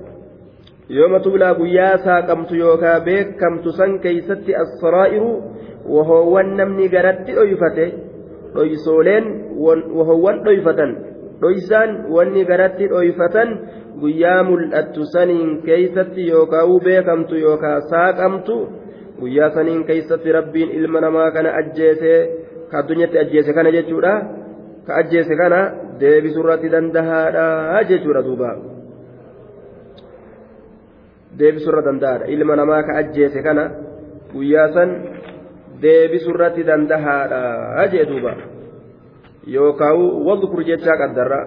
yooma 0.96 1.20
tuulaa 1.24 1.54
guyyaa 1.60 1.98
saaqamtu 2.06 2.54
yookaa 2.62 2.96
beekamtu 3.08 3.72
san 3.78 3.92
keeysatti 4.04 4.56
asraa'iru 4.64 5.30
wahoowwan 5.94 6.50
namni 6.58 6.88
garatti 6.94 7.36
dhoyfate 7.38 7.86
dhoysooleen 8.56 9.30
wahoowwan 9.98 10.42
dhoyfatan 10.48 10.92
dhoysaan 11.44 11.96
wanni 12.16 12.44
garatti 12.50 12.90
dhoyfatan 12.92 13.56
guyyaa 14.02 14.42
mul'attu 14.50 15.08
saniin 15.14 15.50
keeysatti 15.68 16.28
yookaa 16.34 16.64
uu 16.72 16.80
beekamtu 16.88 17.40
yookaa 17.46 17.78
saaqamtu 17.94 18.58
guyyaa 19.20 19.50
saniin 19.56 19.84
keeysatti 19.90 20.36
rabbiin 20.38 20.76
ilma 20.80 21.04
namaa 21.06 21.30
kana 21.38 21.56
ajjeese 21.62 22.14
ka 22.70 22.78
addunyatti 22.82 23.18
ajjeese 23.22 23.52
kana 23.52 23.70
jechuudha. 23.78 24.14
Ka 24.86 24.92
ajjeese 25.00 25.34
kana 25.40 25.58
deebisurratti 26.00 26.72
dandahaadha 26.74 27.82
jechuudha 27.90 28.22
duubaa 28.28 28.71
deebisurra 31.38 31.82
danda'aadha 31.88 32.30
ilma 32.34 32.56
namaa 32.56 32.82
ka 32.82 32.96
ajjeese 33.02 33.42
kana 33.42 33.64
guyyaa 34.32 34.68
san 34.76 34.90
deebisurratti 35.82 36.66
dandahaadha 36.70 37.86
jee 37.92 38.06
duuba 38.10 38.32
yookaan 39.54 40.02
wadkur 40.28 40.64
jechaa 40.70 40.96
qaddarra 41.02 41.40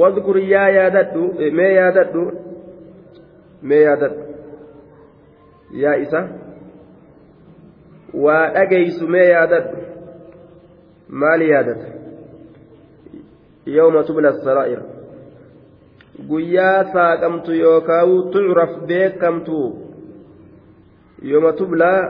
wadkur 0.00 0.38
yaa 0.52 0.68
yaadadhu 0.78 1.22
mee 1.58 1.72
yaadadhu 1.74 2.24
mee 3.62 3.82
yaadadhu 3.82 4.22
yaa 5.82 5.96
isa 6.04 6.20
waa 8.24 8.44
dhageysu 8.56 9.08
mee 9.14 9.26
yaadadhu 9.30 9.76
maali 11.22 11.50
yaadata 11.50 11.86
yawma 13.78 14.02
tubla 14.10 14.32
saraa'ir 14.46 14.82
guyyaa 16.29 16.83
saaqamtu 16.93 17.51
yookaan 17.53 18.11
tucraf 18.31 18.73
beekamtu 18.87 19.59
yooma 21.31 21.51
tublaa 21.59 22.01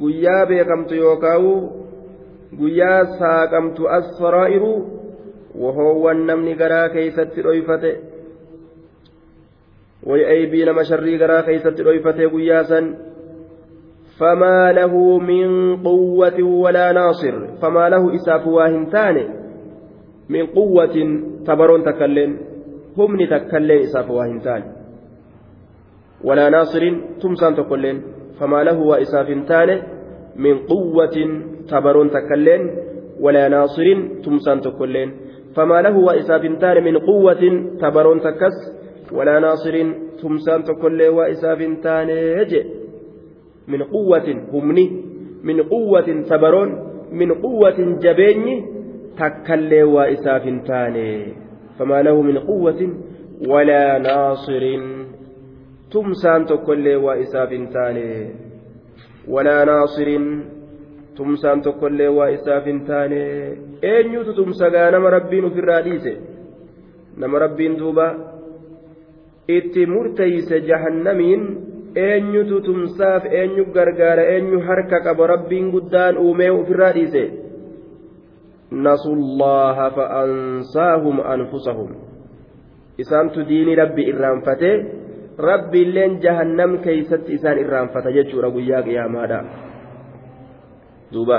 guyyaa 0.00 0.46
beekamtu 0.46 0.94
yookaan 0.94 1.46
guyyaa 2.58 3.04
saaqamtu 3.18 3.88
asfaraa'iru 3.98 4.72
wahoowwan 5.62 6.26
namni 6.26 6.54
garaa 6.54 6.88
keeysatti 6.88 7.44
dhoyfate 7.48 7.92
way 10.06 10.22
aybii 10.36 10.64
nama 10.64 10.84
sharrii 10.84 11.18
garaa 11.18 11.42
keeysatti 11.42 11.84
dhoyfate 11.84 12.28
guyyaa 12.36 12.64
san 12.72 12.96
فما 14.20 14.72
له 14.72 15.18
من 15.18 15.76
قوة 15.84 16.42
ولا 16.42 16.92
ناصر 16.92 17.46
فما 17.62 17.88
له 17.88 18.14
إساف 18.14 18.46
من 20.33 20.43
قوة 20.57 20.95
تبرون 21.47 21.81
تكلين 21.83 22.31
هم 22.97 23.11
تكلين 23.33 23.79
إساف 23.87 24.07
واهنتان. 24.09 24.61
ولا 26.23 26.49
ناصر 26.49 26.83
تمسان 27.21 27.55
تقولين 27.55 27.97
فما 28.39 28.63
له 28.63 28.77
وإسافنتان 28.79 29.69
من 30.35 30.55
قوة 30.73 31.17
تبرون 31.69 32.07
تكلين 32.09 32.61
ولا 33.19 33.47
ناصر 33.49 33.85
تمسان 34.25 34.61
تقولين 34.61 35.09
فما 35.55 35.81
له 35.81 35.97
وإسافنتان 35.97 36.83
من 36.83 36.97
قوة 36.97 37.43
تبرون 37.81 38.19
تكس 38.21 38.55
ولا 39.11 39.39
ناصر 39.39 39.75
تمسان 40.21 40.63
تقولين 40.63 41.09
وإسافنتان 41.09 42.09
يجي 42.09 42.61
من 43.67 43.83
قوة 43.83 44.27
همني 44.53 44.85
من 45.43 45.63
قوة 45.63 46.07
تبرون 46.29 46.69
takkallee 49.17 49.83
waa 49.95 50.07
isaaf 50.15 50.43
hin 50.49 50.59
taane 50.69 51.05
famaa 51.77 52.03
lahu 52.07 52.23
min 52.23 52.37
quwwatin 52.47 52.91
walaa 53.51 53.99
naasirin. 53.99 54.85
Tumsaan 55.91 56.45
tokkollee 56.45 56.95
waa 57.05 57.15
isaaf 57.25 57.49
hin 57.51 57.67
taane 57.75 58.07
walaa 59.27 59.65
naasirin. 59.65 60.27
Tumsaan 61.15 61.61
tokkollee 61.61 62.09
waa 62.17 62.27
isaaf 62.37 62.65
hin 62.65 62.81
taane 62.89 63.21
eenyutu 63.93 64.33
tumsagaa 64.33 64.91
nama 64.91 65.09
rabbiin 65.17 65.45
ofirraa 65.45 65.81
dhiise? 65.87 66.13
Nama 67.17 67.39
rabbiin 67.39 67.77
duuba 67.79 68.07
itti 69.57 69.85
murteeyse 69.85 70.59
jahannamiin 70.69 71.43
eenyutu 71.95 72.61
tumsaaf 72.67 73.25
eenyu 73.39 73.65
gargaara 73.75 74.23
eenyu 74.35 74.59
harka 74.67 74.99
qaba 75.07 75.27
rabbiin 75.33 75.71
guddaan 75.71 76.17
uumee 76.17 76.49
ofirraa 76.51 76.91
dhiise? 76.97 77.23
نسوا 78.72 79.14
الله 79.14 79.88
فأنساهم 79.88 81.20
أنفسهم 81.20 81.88
إسانت 83.00 83.38
ديني 83.38 83.74
ربي 83.74 84.02
إرانفته 84.12 84.72
rabbiilleen 85.38 86.20
jahannam 86.24 86.78
keeysatti 86.80 87.36
isaan 87.36 87.58
irraanfata 87.60 88.10
jechuudha 88.10 88.50
guyyaa 88.50 88.82
qiyaamaadha 88.82 89.44
duuba 91.12 91.38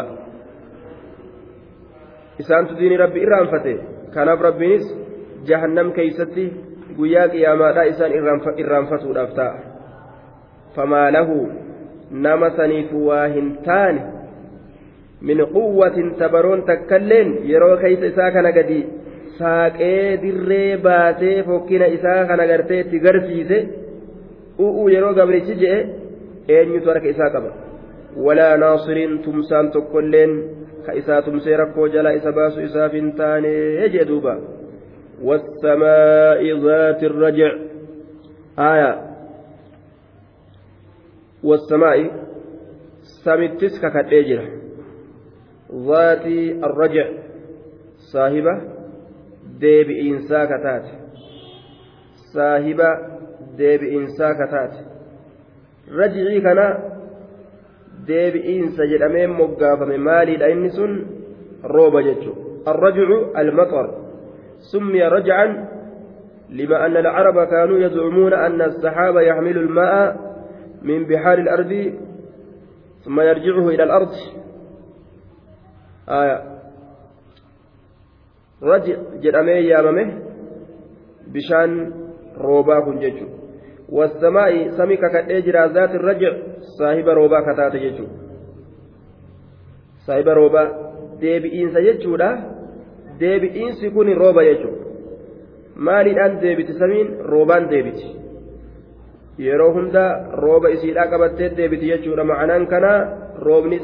isaantu 2.40 2.78
diini 2.80 2.98
rabbi 2.98 3.24
irraanfate 3.26 3.74
kanaaf 4.14 4.42
rabbiinis 4.48 4.86
jahannam 5.50 5.92
keeysatti 5.98 6.46
guyyaa 6.98 7.28
qiyaamaadha 7.34 7.88
isaan 7.94 8.14
irraanfatuudhaaf 8.62 9.34
ta'a 9.40 9.58
famaa 10.76 11.10
lahu 11.18 11.38
nama 12.12 12.50
saniif 12.60 12.94
waa 12.94 13.28
hin 13.34 13.58
taane 13.66 14.02
yeroo 17.53 17.77
keeysa 17.83 18.07
isaa 18.13 18.31
kana 18.37 18.53
gadi 18.53 18.81
saaqee 19.39 20.19
dirree 20.23 20.77
baatee 20.87 21.37
fokkina 21.49 21.87
isaa 21.97 22.21
kana 22.31 22.47
gartee 22.47 22.81
itti 22.85 22.99
garsiise 23.07 23.59
u'uu 24.65 24.89
yeroo 24.95 25.15
gabrichi 25.19 25.55
je'e 25.63 25.79
eenyutu 26.57 26.89
harka 26.93 27.09
isaa 27.15 27.31
qaba 27.35 27.51
walaa 28.25 28.57
naasiriin 28.65 29.15
tumsaan 29.27 29.71
tokkolleen 29.77 30.33
ka 30.87 30.93
isaa 31.03 31.23
tumsee 31.23 31.57
rakkoo 31.63 31.87
jalaa 31.95 32.17
isa 32.21 32.33
baasu 32.41 32.67
isaaf 32.69 32.93
hin 33.01 33.13
taane 33.23 33.55
jee 33.95 34.09
duuba 34.11 34.35
والسماء 35.23 36.43
ذات 36.67 37.03
الرجع 37.03 37.51
آية 38.59 38.93
والسماء 41.45 42.11
سمتس 43.25 43.75
ككتيجر 43.83 44.62
ذات 45.73 46.27
الرجع. 46.69 47.07
صاحبة 48.13 48.55
ديب 49.61 49.89
إنسا 49.91 50.45
كتات 50.45 50.87
صاحبة 52.35 53.13
deebi'iinsaa 53.59 54.35
kataate 54.35 54.79
rajicii 55.99 56.41
kana 56.47 56.67
deebi'iinsa 58.09 58.87
jedhamee 58.93 59.27
moggaafame 59.27 59.99
maaliidha 60.09 60.49
inni 60.55 60.71
sun 60.79 60.93
rooba 61.75 62.03
jechu 62.09 62.33
الرجع 62.63 63.41
المطر. 63.41 63.87
سمي 64.73 65.03
رجعا 65.03 65.47
لما 66.51 66.87
أن 66.87 66.97
العرب 66.97 67.45
كانوا 67.45 67.79
يزعمون 67.79 68.33
أن 68.33 68.63
السحاب 68.63 69.17
يحمل 69.17 69.57
الماء 69.59 70.17
من 70.83 71.07
بحار 71.07 71.39
الأرض 71.39 71.93
ثم 73.05 73.21
يرجعه 73.21 73.69
إلى 73.69 73.83
الأرض. 73.83 74.13
raji 78.71 78.97
jedhamee 79.21 79.61
yaamame 79.69 80.05
bishaan 81.33 81.73
roobaa 82.37 82.83
kun 82.83 83.01
jechuudha. 83.01 83.37
Wasamaa'i 83.99 84.71
sami 84.77 84.97
kakadhee 84.97 85.43
jira 85.43 85.69
zaati 85.69 85.99
raji 85.99 86.31
saahiba 86.79 87.15
roobaa 87.15 87.43
kataate 87.43 87.81
jechuudha. 87.81 88.15
Saahiba 90.07 90.35
roobaa 90.35 90.67
deebi'iinsa 91.21 91.81
jechuudha. 91.89 92.31
Deebi'iinsi 93.21 93.91
kun 93.91 94.15
rooba 94.23 94.45
jechuudha. 94.45 94.83
Maaliidhaan 95.77 96.41
deebiti 96.43 96.73
samiin? 96.79 97.17
Roobaan 97.35 97.71
deebiti. 97.71 98.22
yeroo 99.48 99.72
hunda 99.78 100.04
rooba 100.44 100.70
isiidhaa 100.76 101.08
qabattee 101.14 101.50
deebiti 101.58 101.92
jechuudha 101.92 102.24
ma'anaan 102.32 102.68
kanaa 102.74 103.00
roobni 103.48 103.80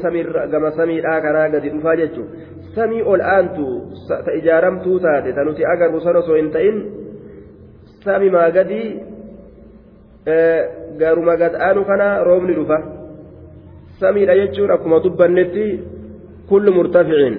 gama 0.52 0.70
samiidhaa 0.78 1.20
kanaa 1.26 1.48
gadi 1.54 1.72
dhufaa 1.74 1.96
jechuudha 2.02 2.32
samii 2.74 3.02
ol 3.12 3.22
aantu 3.36 3.66
ta 4.08 4.32
ijaaramtuu 4.40 4.98
taate 5.06 5.32
ta 5.32 5.44
nuti 5.44 5.66
agarru 5.74 6.00
san 6.00 6.16
osoo 6.16 6.36
hin 6.40 6.50
ta'in 6.50 6.76
samimaa 8.04 8.50
gadi 8.50 8.82
garuma 10.98 11.36
gad 11.36 11.54
aanu 11.66 11.84
kana 11.90 12.06
roobni 12.24 12.54
dhufa 12.58 12.78
samiidha 14.00 14.38
jechuun 14.42 14.70
akkuma 14.76 15.02
dubbannetti 15.08 15.66
kullu 16.48 16.72
murtaficiin 16.78 17.36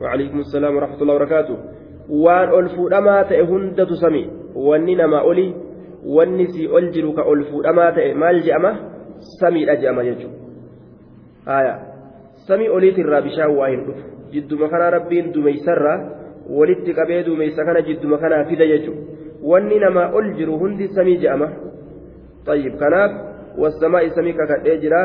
وعليكم 0.00 0.38
السلام 0.40 0.76
ورحمة 0.76 1.02
الله 1.02 1.14
وبركاته 1.14 1.56
waan 2.24 2.52
ol 2.52 2.68
fuudhamaa 2.76 3.24
ta'e 3.24 3.42
hundatu 3.50 3.96
sami 3.96 4.28
wanni 4.54 4.94
namaa 4.94 5.22
oli 5.30 5.54
wanni 6.05 6.47
sii 6.53 6.67
ol 6.67 6.91
jiru 6.91 7.13
ka 7.13 7.23
ol 7.23 7.43
fuudhamaa 7.51 7.91
ta'e 7.91 8.13
maal 8.13 8.41
je'ama 8.43 8.71
samiidha 9.39 9.75
je'ama 9.75 10.03
jechuudha 10.03 10.37
haya 11.45 11.73
samii 12.47 12.69
oliitirraa 12.69 13.21
bishaan 13.21 13.55
waa 13.57 13.69
hin 13.69 13.85
dhufu 13.87 14.03
jidduma 14.31 14.69
kanaa 14.69 14.89
rabbiin 14.97 15.33
dumeeysarraa 15.33 15.97
walitti 16.49 16.93
qabee 16.93 17.23
dumeeysa 17.23 17.65
kana 17.65 17.81
jidduma 17.81 18.17
kanaa 18.17 18.45
fida 18.51 18.67
jechuudha 18.67 19.01
wanni 19.43 19.79
namaa 19.79 20.11
ol 20.13 20.33
jiru 20.37 20.59
hundi 20.59 20.87
samii 20.87 21.17
je'ama 21.17 21.49
طيب 22.45 22.79
kanaaf 22.79 23.11
wasamaa'i 23.57 24.09
samii 24.15 24.33
kakadhee 24.33 24.77
jira 24.77 25.01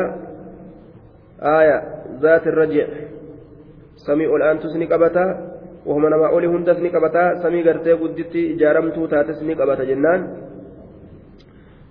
haya 1.41 1.77
zaati 2.21 2.49
irra 2.49 2.65
samii 4.05 4.27
ol 4.27 4.41
aantus 4.41 4.75
ni 4.75 4.87
qabata 4.87 5.25
wahuma 5.85 6.09
namaa 6.09 6.31
oli 6.37 6.47
hundas 6.47 6.79
ni 6.79 6.89
qabata 6.89 7.41
samii 7.43 7.63
gartee 7.63 7.95
gudditti 7.95 8.41
ijaaramtuu 8.53 9.07
taates 9.07 9.41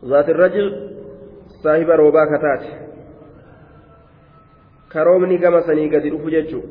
irraji 0.05 0.65
saahiba 1.63 1.97
roobaa 1.97 2.27
kataate 2.27 2.71
karoomni 4.89 5.39
gama 5.39 5.63
sanii 5.63 5.89
gadi 5.89 6.11
dhufu 6.11 6.31
jechuu 6.31 6.65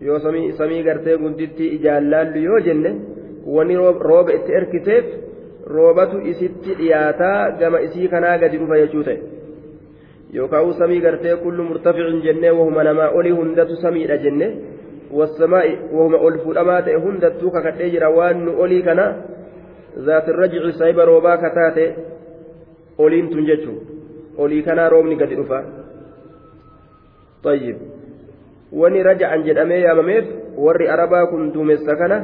yoo 0.00 0.18
samii 0.58 0.82
gartee 0.82 1.16
gudditti 1.18 1.68
ijaallaallu 1.76 2.38
yoo 2.48 2.60
jenne 2.60 2.90
wani 3.46 3.76
rooba 3.76 4.32
itti 4.32 4.52
erkiteef 4.52 5.04
roobatu 5.66 6.20
isitti 6.20 6.74
dhiyaataa 6.74 7.50
gama 7.60 7.80
isii 7.80 8.08
kanaa 8.08 8.38
gadi 8.38 8.58
dhufa 8.58 8.78
jechuu 8.78 9.04
ta'e 9.08 9.20
yookaan 10.32 10.74
samii 10.78 11.00
gartee 11.00 11.36
kullu 11.36 11.64
murtaficin 11.64 12.20
jennee 12.26 12.50
wahuma 12.50 12.84
namaa 12.84 13.10
olii 13.10 13.30
hundatu 13.30 13.76
samiidha 13.76 14.18
jenne 14.18 14.50
wasamaa'i 15.12 15.78
wahuma 15.92 16.18
ol 16.18 16.38
fuudhamaa 16.44 16.82
ta'e 16.82 16.98
hundattuu 17.06 17.50
kakadhee 17.50 17.90
jira 17.90 18.10
waan 18.10 18.44
nu 18.44 18.60
olii 18.60 18.82
kana 18.82 19.06
zaatirra 20.08 20.48
jici 20.48 20.72
saayiba 20.78 21.04
roobaa 21.04 21.36
kataate 21.36 21.84
oliin 22.98 23.28
tun 23.30 23.46
jechuun. 23.46 23.78
Olii 24.36 24.62
kanaa 24.62 24.88
roobni 24.88 25.16
gadi 25.16 25.36
dhufa. 25.36 25.58
Tayyib. 27.42 27.76
Wani 28.72 29.02
raja'an 29.02 29.44
jedhamee 29.46 29.80
yaamameef 29.86 30.26
warri 30.64 30.88
arabaa 30.88 31.26
kun 31.30 31.52
duumessa 31.54 31.96
kana 31.96 32.18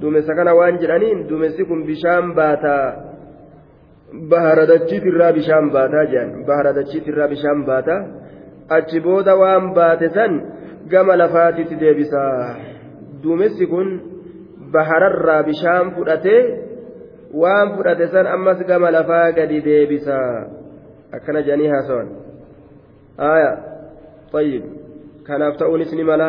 duumessa 0.00 0.34
kana 0.34 0.54
waan 0.54 0.78
jedhaniin 0.82 1.28
duumessi 1.28 1.64
kun 1.64 1.86
bishaan 1.86 2.34
baataa. 2.34 2.86
Baharadachiitirraa 4.30 5.32
bishaan 5.32 5.70
baataa 5.70 6.04
jedhan 6.12 6.44
baharadachiitirraa 6.46 7.28
bishaan 7.28 7.64
baataa. 7.64 8.00
Achi 8.76 9.00
booda 9.00 9.36
waan 9.36 9.74
baate 9.74 10.08
san 10.14 10.32
gama 10.90 11.16
lafaatitti 11.18 11.80
deebisa 11.80 12.22
duumessi 13.22 13.66
kun 13.66 13.88
bahararraa 14.72 15.42
bishaan 15.42 15.94
fudhatee. 15.96 16.67
Waan 17.32 17.76
fudhate 17.76 18.08
san 18.14 18.26
ammas 18.26 18.58
gama 18.70 18.90
lafaa 18.90 19.32
gadi 19.32 19.60
deebisaa 19.60 20.46
akkana 21.12 21.42
jedhanii 21.42 21.72
haasawan 21.74 22.08
aayaa 23.18 23.56
طيب 24.32 24.62
kanaaf 25.26 25.56
ta'uunis 25.60 25.92
ni 25.92 26.04
mala 26.04 26.28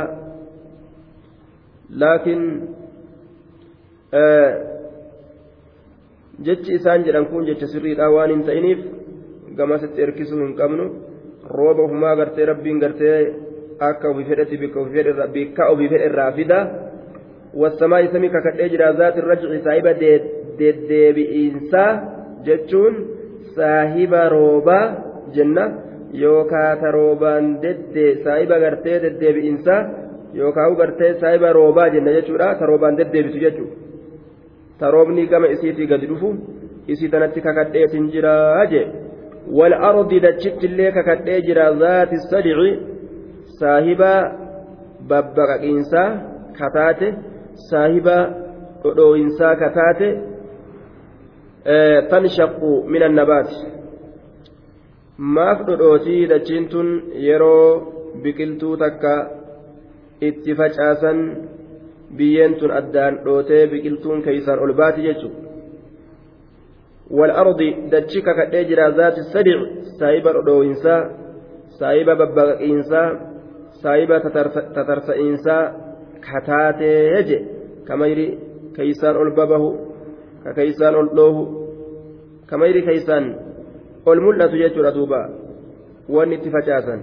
laakiin 2.02 2.44
jechi 6.46 6.72
isaan 6.80 7.04
jedhan 7.06 7.28
kun 7.32 7.46
jecha 7.50 7.68
sirriidha 7.68 8.10
waan 8.16 8.32
hin 8.34 8.44
ta'iniif 8.50 8.82
gamasitti 9.60 10.02
erkisuu 10.06 10.40
hin 10.44 10.56
qabnu 10.62 10.86
rooba 11.58 11.82
ofumaa 11.88 12.16
gartee 12.20 12.50
rabbiin 12.52 12.80
gartee 12.84 13.18
akka 13.90 14.12
ofii 14.12 14.28
fedhetti 14.30 14.62
bikka 15.36 15.70
ofii 15.74 15.90
fedhe 15.94 16.06
irraa 16.12 16.32
fida 16.40 16.60
wasamaa 17.62 18.02
isamii 18.08 18.30
kakadhee 18.36 18.70
jira 18.74 18.94
zaati 19.00 19.22
rajci 19.32 19.62
saahiba 19.68 19.94
deddeebi'iinsaa 20.60 21.92
jechuun 22.48 22.96
saahiba 23.56 24.22
roobaa 24.36 24.86
jenna 25.36 25.64
yookaa 26.24 26.72
ta 26.82 26.92
roobaan 26.98 27.46
deddee 27.64 28.12
saahiba 28.24 28.60
gartee 28.64 28.98
deddeebi'iinsaa 29.06 29.82
yookaan 30.40 30.76
gartee 30.80 31.12
saahiba 31.22 31.54
roobaa 31.60 31.90
jenna 31.96 32.12
jechuudha. 32.18 32.56
Ta 32.60 32.66
roobaan 32.66 32.98
deddeebisu 32.98 33.40
jechuudha. 33.46 33.76
Ta 34.80 34.92
roobni 34.92 35.28
gama 35.28 35.48
isiitii 35.56 35.88
gadi 35.92 36.08
dhufu 36.12 36.30
isii 36.88 37.10
tanatti 37.14 37.42
kakadheetin 37.42 38.12
jiraa 38.14 38.66
jee. 38.72 38.86
Wal 39.58 39.74
ardi 39.90 40.20
dachittillee 40.26 40.92
kakadhee 40.98 41.42
jira 41.48 41.66
zaati 41.82 42.18
sadici 42.30 42.72
saahiba 43.60 44.12
babbaqaqiinsaa 45.10 46.10
kataate 46.60 47.08
saahiba 47.70 48.18
dhodhooyinsaa 48.84 49.56
kataate 49.64 50.08
tanshaqqu 52.10 52.84
min 52.88 53.04
annabaati 53.04 53.56
maaf 55.18 55.60
dhodhootii 55.68 56.28
dachiin 56.32 56.70
tun 56.70 56.88
yeroo 57.28 57.66
biqiltuu 58.24 58.78
takka 58.78 59.14
itti 60.22 60.56
facaasan 60.56 61.20
biyyeen 62.18 62.54
tun 62.60 62.72
addaan 62.72 63.20
dhootee 63.26 63.68
biqiltuun 63.72 64.24
keeysaan 64.26 64.60
ol 64.60 64.74
baati 64.74 65.02
jechuudha 65.08 65.50
والأرض 67.18 67.62
دتشيك 67.92 68.28
كديجرا 68.38 68.90
ذات 68.90 69.18
السدع 69.18 69.58
سايبة 70.00 70.32
ردوينسا 70.32 70.96
سايبة 71.80 72.14
ببقينسا 72.14 73.20
سايبة 73.84 74.20
تترسئينسا 74.76 75.58
كتاتي 76.26 76.96
كيسان 80.56 80.94
ألوه 80.96 81.38
كما 82.50 82.66
يري 82.66 82.82
كيسان 82.82 83.36
والملة 84.06 84.54
يجرى 84.54 84.92
دوبا 84.92 85.30
والنتفجاسا 86.10 87.02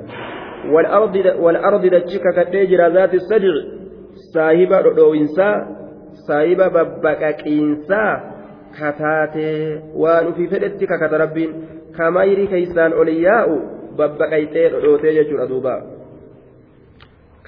والأرض 0.73 1.17
والأرض 1.39 1.87
دتشيك 1.87 2.23
كديجرا 2.37 2.89
ذات 2.89 3.15
السدع 3.15 3.55
سايبة 4.35 4.81
ردوينسا 4.81 5.49
سايبة 6.29 6.69
ببقينسا 6.69 8.37
kataatee 8.81 9.81
waan 10.03 10.27
ufii 10.29 10.49
fedhetti 10.53 10.87
kakata 10.87 11.19
rabbiin 11.19 11.53
kamayri 11.97 12.47
keeysaan 12.53 12.93
ol 13.01 13.09
yaa'u 13.09 13.55
babbaqayxee 13.99 14.65
dhodhootee 14.73 15.15
jechuudha 15.19 15.47
duuba 15.53 15.75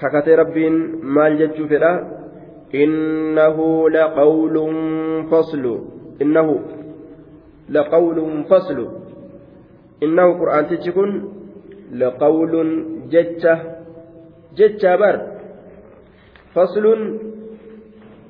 kakatee 0.01 0.35
rabbiin 0.41 0.79
maal 1.17 1.37
jechuu 1.41 1.67
fedha 1.73 1.91
إنه 2.75 3.89
لقول 3.89 4.55
فصل 5.31 5.85
إنه 6.21 6.59
لقول 7.69 8.43
فصل 8.49 8.87
إنه 10.03 10.39
قرآن 10.39 10.67
تجكن 10.67 11.23
لقول 11.93 12.53
جتة 13.09 13.59
جتة 14.57 14.95
بر 14.95 15.15
فصل 16.55 16.85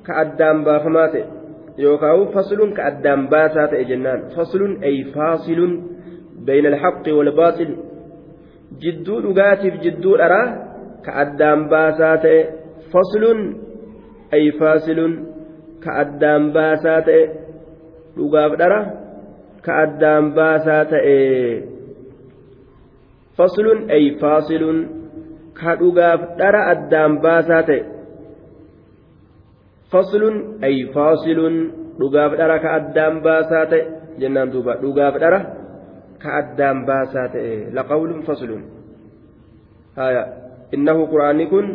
كأدام 0.06 0.64
بافماته 0.64 1.24
يوكاو 1.78 2.26
فصل 2.26 2.74
كأدام 2.74 3.26
باتاته 3.26 3.82
جنان 3.82 4.20
فصل 4.36 4.82
أي 4.82 5.04
فاصل 5.04 5.80
بين 6.46 6.66
الحق 6.66 7.04
والباطل 7.08 7.76
جدو 8.82 9.18
لغاتي 9.18 9.70
جدو 9.70 10.14
أراه 10.16 10.48
كأدام 11.04 11.68
باتاته 11.68 12.44
فصل 12.92 13.24
ay 14.36 14.44
faasilun 14.58 15.12
ka 15.84 15.90
addaan 16.02 16.42
baasaa 16.54 17.00
ta'e 17.08 17.22
dhugaaf 18.16 18.52
dhara 18.60 18.80
ka 19.64 19.72
addaan 19.84 20.24
baasaa 20.36 20.84
ta'e 20.92 21.18
faslun 23.38 23.78
ay 23.96 24.04
faasilun 24.20 24.78
ka 25.58 25.70
dhugaaf 25.80 26.20
dhara 26.38 26.60
addaan 26.72 27.12
baasaa 27.24 27.62
ta'e 27.68 27.80
faslun 29.92 30.36
ay 30.66 30.76
faasilun 30.94 31.54
dhugaaf 32.00 32.32
dhara 32.38 32.56
ka 32.64 32.68
addaan 32.78 33.14
baasaa 33.24 33.64
ta'e 33.72 33.82
jennaan 34.20 34.48
duuba 34.52 34.72
dhugaaf 34.82 35.14
dhara 35.22 35.40
ka 36.22 36.28
addaan 36.40 36.78
baasaa 36.88 37.26
ta'e 37.34 37.72
laqawlun 37.76 38.20
faslun 38.28 38.62
haya 39.98 40.22
innahu 40.76 41.08
qur'aanni 41.12 41.46
kun 41.52 41.66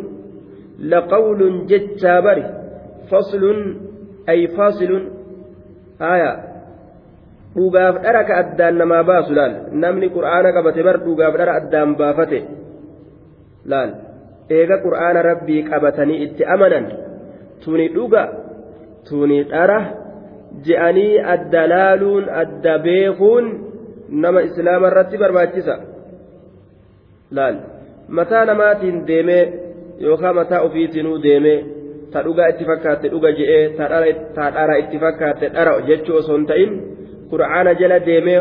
jechaa 1.70 2.22
bari 2.26 2.44
faslun 3.10 3.58
ay 4.26 4.40
faasilun 4.56 5.04
haya 5.98 6.32
dhugaaf 7.56 7.94
dhara 8.04 8.22
ka 8.28 8.34
addaan 8.42 8.74
namaa 8.80 9.02
baasu 9.10 9.32
laal 9.38 9.54
namni 9.72 10.12
qur'aana 10.16 10.52
qabate 10.56 10.80
bar 10.86 10.96
dhugaaf 11.06 11.34
dhara 11.40 11.52
addaan 11.60 11.96
baafate 12.00 12.40
laal 13.70 13.90
eega 14.58 14.76
qur'aana 14.86 15.20
rabbii 15.30 15.62
qabatanii 15.70 16.22
itti 16.26 16.44
amanan 16.54 16.86
tuni 17.62 17.86
dhuga 17.96 18.22
tuni 19.08 19.38
dhara 19.52 19.80
je'anii 20.66 21.22
adda 21.34 21.62
laaluun 21.74 22.24
adda 22.42 22.72
beekuun 22.86 23.44
nama 24.22 24.40
islaama 24.48 24.86
irratti 24.90 25.16
barbaachisa 25.22 25.74
laal 27.36 27.56
mataa 28.18 28.44
namaatiin 28.50 29.06
deemee 29.08 29.44
yookaan 30.00 30.34
mataa 30.34 30.60
ofiisinuu 30.68 31.22
deemee 31.22 31.58
ta 32.12 32.22
dhugaa 32.24 32.48
itti 32.52 32.64
fakkaatte 32.70 33.08
dhuga 33.14 33.32
je'ee 33.38 33.62
ta 33.78 33.88
dhara 34.56 34.76
itti 34.82 34.98
fakkaatte 35.04 35.48
dhara 35.56 35.74
jechuu 35.88 36.16
osoo 36.20 36.36
hin 36.36 36.46
ta'in 36.50 36.72
qura'aana 37.30 37.74
jala 37.80 37.98
deemee 38.08 38.40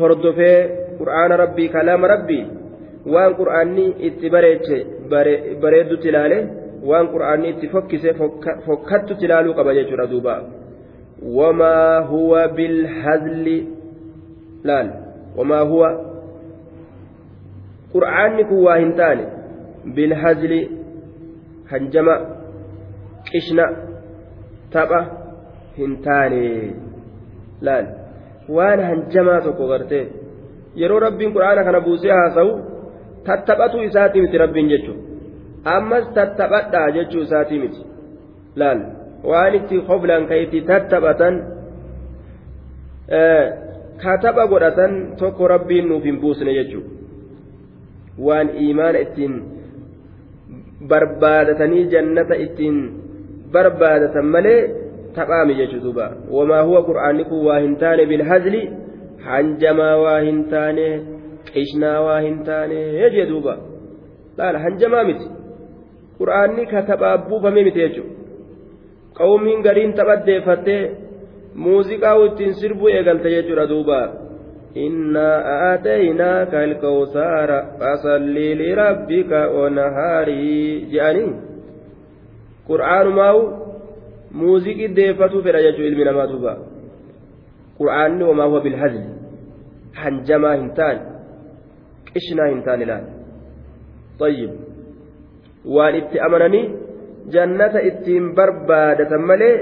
hordofee 0.00 0.58
qura'aana 0.98 1.36
rabbii 1.42 1.68
kalaama 1.76 2.12
rabbii 2.14 2.44
waan 3.14 3.36
qura'aanni 3.40 3.86
itti 4.08 4.30
bareeche 4.34 4.78
bareeddutti 5.62 6.08
ilaale 6.12 6.38
waan 6.90 7.08
qura'aanni 7.14 7.48
itti 7.54 7.68
fokkise 7.76 8.14
fokkattutti 8.66 9.24
ilaaluu 9.30 9.54
qaba 9.60 9.76
jechuudha 9.78 10.10
duuba 10.12 10.34
wamaa 11.38 12.00
huwa 12.10 12.48
bilhazli 12.58 13.56
laal 14.70 14.90
wamaa 15.38 15.62
huwa 15.72 15.88
qura'aanni 17.92 18.44
kun 18.44 18.64
waa 18.66 18.76
hin 18.82 18.92
taane. 19.00 19.24
Hanjama 21.70 22.14
qishna 23.30 23.64
tapha 24.74 25.00
hin 25.78 25.96
taane 26.06 26.42
laal 27.68 27.86
waan 28.56 28.80
hanjamaa 28.88 29.40
tokko 29.46 29.68
gartee 29.72 30.04
yeroo 30.82 31.00
rabbiin 31.06 31.34
qur'aana 31.36 31.64
kana 31.68 31.80
buusee 31.86 32.12
haasa'u 32.18 32.52
tattaphatu 33.28 33.82
isaati 33.88 34.22
miti 34.24 34.42
rabbiin 34.44 34.68
jechuudha 34.74 35.76
ammas 35.76 36.06
tattaphadhaa 36.18 36.90
jechuu 36.96 37.22
isaatii 37.28 37.58
miti 37.64 37.82
laal 38.62 38.80
waan 39.30 39.54
itti 39.60 39.76
hoflan 39.88 40.26
ka 40.30 40.34
itti 40.44 40.60
tattaphatan 40.70 41.34
kataba 44.04 44.46
godhatan 44.52 44.92
tokko 45.22 45.48
rabbiin 45.54 45.88
nuuf 45.88 46.04
hin 46.10 46.20
buusne 46.20 46.54
jechuudha 46.60 46.90
waan 48.28 48.48
iimaana 48.66 48.98
ittiin 49.06 49.34
barbaadatanii 50.92 51.84
jannata 51.94 52.40
ittiin 52.46 52.78
barbaadatan 53.52 54.26
malee 54.36 54.60
taphaami 55.16 55.54
jechuu 55.60 55.82
duuba 55.84 56.06
wamaa 56.36 56.62
huwa 56.68 56.82
qur'aanni 56.88 57.24
kun 57.30 57.46
waa 57.46 57.60
hin 57.66 57.76
taane 57.82 58.06
bilhazli 58.06 58.62
hanjamaa 59.28 59.94
waa 60.04 60.18
hin 60.26 60.42
taane 60.54 60.88
qishnaa 61.52 62.00
waa 62.06 62.18
hin 62.26 62.42
taane 62.48 62.80
jee 63.14 63.26
duuba 63.32 63.54
laala 64.38 64.64
hanjamaa 64.66 65.04
miti 65.10 65.30
qur'aanni 66.18 66.66
ka 66.72 66.82
taphaaf 66.90 67.28
buufame 67.30 67.64
miti 67.68 67.84
jechuudha 67.84 68.14
qawmiin 69.20 69.64
gariin 69.66 69.96
taphaddeeffattee 70.00 70.82
muuziqaa 71.66 72.16
ittiin 72.26 72.54
sirbuu 72.60 72.88
eegalte 72.98 73.34
jechuudha 73.36 73.66
duuba 73.72 73.98
إنا 74.77 75.29
آتيناك 75.73 76.53
الكوثر 76.55 77.49
فصل 77.79 78.35
لربك 78.61 79.31
ونهاري 79.55 80.79
جاني 80.93 81.27
قرآن 82.69 83.07
ماو 83.07 83.37
موزيك 84.31 84.91
ديفتو 84.97 85.41
في 85.41 85.49
رجاجو 85.51 85.83
علمنا 85.83 86.11
ما 86.11 86.25
تبا 86.25 86.53
قرآن 87.79 88.21
وما 88.21 88.43
هو 88.43 88.59
بالهزل 88.59 89.05
حنجما 89.95 90.55
هنتان 90.55 90.97
قشنا 92.15 92.43
هنتان 92.49 92.81
الآن 92.81 93.05
طيب 94.19 94.51
waan 95.65 95.95
itti 95.95 96.19
amananii 96.19 96.71
jannata 97.33 97.79
ittiin 97.89 98.35
barbaadatan 98.35 99.25
malee 99.29 99.55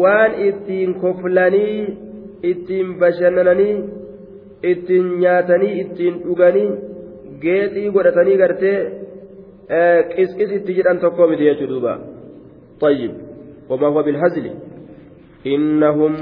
waan 0.00 0.34
ittiin 0.48 0.94
koflanii 1.00 1.98
ittiin 2.42 2.98
bashannananii 3.00 3.84
ittiin 4.72 5.08
nyaatanii 5.20 5.80
ittiin 5.80 6.14
dhuganii 6.26 6.68
geexii 7.40 7.90
godhatanii 7.96 8.36
gartee 8.42 8.78
qisqis 10.14 10.50
itti 10.58 10.76
jedhan 10.78 10.98
tokko 11.04 11.26
miti 11.32 11.48
jechuu 11.50 11.72
duuba 11.72 11.94
طيب 12.80 13.12
وما 13.70 13.86
هو 13.86 14.02
بالهزل 14.02 14.50
إنهم 15.46 16.14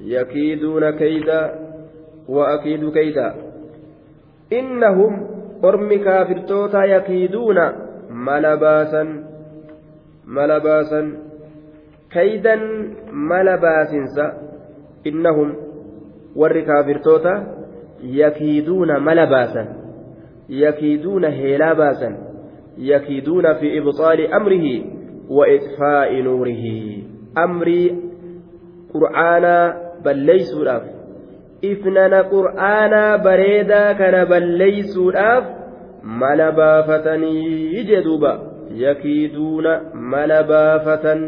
يكيدون 0.00 0.90
كيدا 0.90 1.54
وأكيد 2.28 2.92
كيدا 2.92 3.34
إنهم 4.52 5.26
أرم 5.64 6.04
كافر 6.04 6.38
توتا 6.38 6.84
يكيدون 6.84 7.58
ملباسا 8.10 9.24
ملباسا 10.26 11.18
كيدا 12.10 12.56
ملباسنسا 13.12 14.26
إنهم 15.06 15.56
warri 16.35 16.63
kaafirtoota 16.63 17.33
yakiiduuna 18.19 18.99
mala 18.99 19.25
baasan 19.27 19.67
yakiiduuna 20.49 21.29
heelaa 21.29 21.75
baasan 21.75 22.17
yakiiduuna 22.77 23.55
fi 23.55 23.75
ibxaali 23.77 24.27
amrihi 24.27 24.85
wa 25.29 25.47
itfaa'i 25.47 26.23
nuurihi 26.23 27.07
amrii 27.45 27.85
qur'aanaa 28.93 29.73
balleeysuudhaaf 30.03 30.83
ifnana 31.71 32.23
qur'aanaa 32.33 33.17
bareedaa 33.27 33.93
kana 34.01 34.25
balleeysuudhaaf 34.33 35.45
mala 36.23 36.51
baafatanii 36.59 37.85
jedhuuba 37.91 38.33
yakiiduuna 38.85 39.79
mala 40.15 40.43
baafatan 40.51 41.23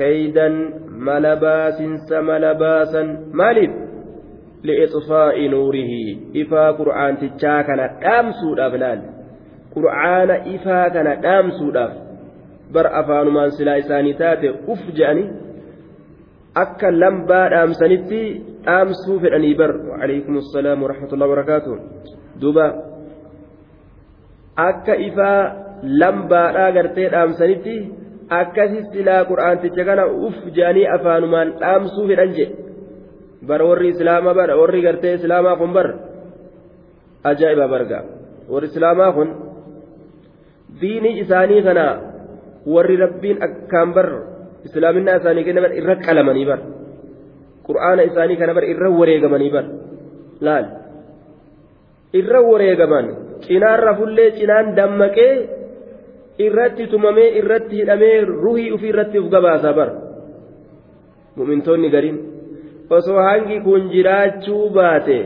kaydan 0.00 0.58
mala 1.08 1.36
baasinsa 1.44 2.22
mala 2.32 2.54
baasan 2.64 3.16
maaliif 3.42 3.78
li'ixfaa'i 4.68 5.48
nuurihi 5.54 6.02
ifaa 6.42 6.68
qur'aantichaa 6.80 7.60
kana 7.68 7.84
dhaamsuudhaaf 8.02 8.74
laal 8.82 9.00
qur'aana 9.76 10.34
ifaa 10.56 10.86
kana 10.96 11.12
dhaamsuudhaaf 11.24 11.92
bar 12.74 12.86
afaanumaan 13.00 13.50
silaa 13.58 13.78
isaanii 13.84 14.14
taate 14.22 14.48
uf 14.74 14.82
je'anii 14.98 15.28
akka 16.64 16.88
lambaa 17.02 17.46
dhaamsanitti 17.54 18.20
dhaamsuu 18.68 19.18
fedhanii 19.24 19.54
bar 19.62 19.72
waalaikum 19.90 20.34
assalaam 20.42 20.82
warahmatullahi 20.86 21.30
wabarakaatu 21.30 21.72
duuba 22.44 22.66
akka 24.68 24.94
ifaa 25.08 25.40
lambaadhaa 26.02 26.70
gartee 26.78 27.08
dhaamsanitti 27.14 27.76
akkasi 28.40 28.80
silaa 28.92 29.22
qur'aanticha 29.30 29.84
kana 29.90 30.04
uf 30.28 30.36
je'anii 30.56 30.86
afaanumaan 30.96 31.48
dhaamsuu 31.62 32.06
fedhan 32.10 32.34
jedhe 32.38 32.69
bara 33.48 33.64
warri 33.64 33.88
islaamaa 33.94 34.34
bara 34.34 34.58
warri 34.60 34.80
gartee 34.86 35.14
islaamaa 35.18 35.56
kun 35.60 35.72
bar 35.72 35.88
ajaa'iba 37.30 37.66
barga 37.68 37.98
warri 38.52 38.68
islaamaa 38.72 39.12
kun 39.16 39.28
diinii 40.80 41.20
isaanii 41.22 41.62
kana 41.62 41.86
warri 42.74 42.96
rabbiin 43.04 43.38
akkaan 43.46 43.94
bar 43.96 44.08
islaaminaa 44.64 45.16
isaanii 45.20 45.44
kenna 45.44 45.60
bar 45.64 45.72
irra 45.80 45.94
qalamanii 46.06 46.46
bar 46.50 46.60
qur'aana 47.68 48.02
isaanii 48.10 48.36
kana 48.40 48.54
bar 48.54 48.64
irra 48.72 48.88
wareegamanii 49.00 49.50
bar 49.56 49.64
laal 50.46 50.66
irra 52.20 52.40
wareegaman 52.50 53.06
cinaarra 53.46 53.92
fullee 54.00 54.30
cinaan 54.38 54.74
dammaqee 54.78 55.32
irratti 56.46 56.86
tumamee 56.92 57.30
irratti 57.40 57.74
hidhamee 57.80 58.16
ruhii 58.44 58.72
ufii 58.76 58.92
irratti 58.92 59.18
uf 59.22 59.28
gabaasaa 59.34 59.74
bar 59.80 59.90
mu'mintoonni 61.36 61.88
gariin 61.94 62.18
osoo 62.96 63.20
hangi 63.28 63.60
kun 63.66 63.90
jiraachuu 63.94 64.70
baate 64.76 65.18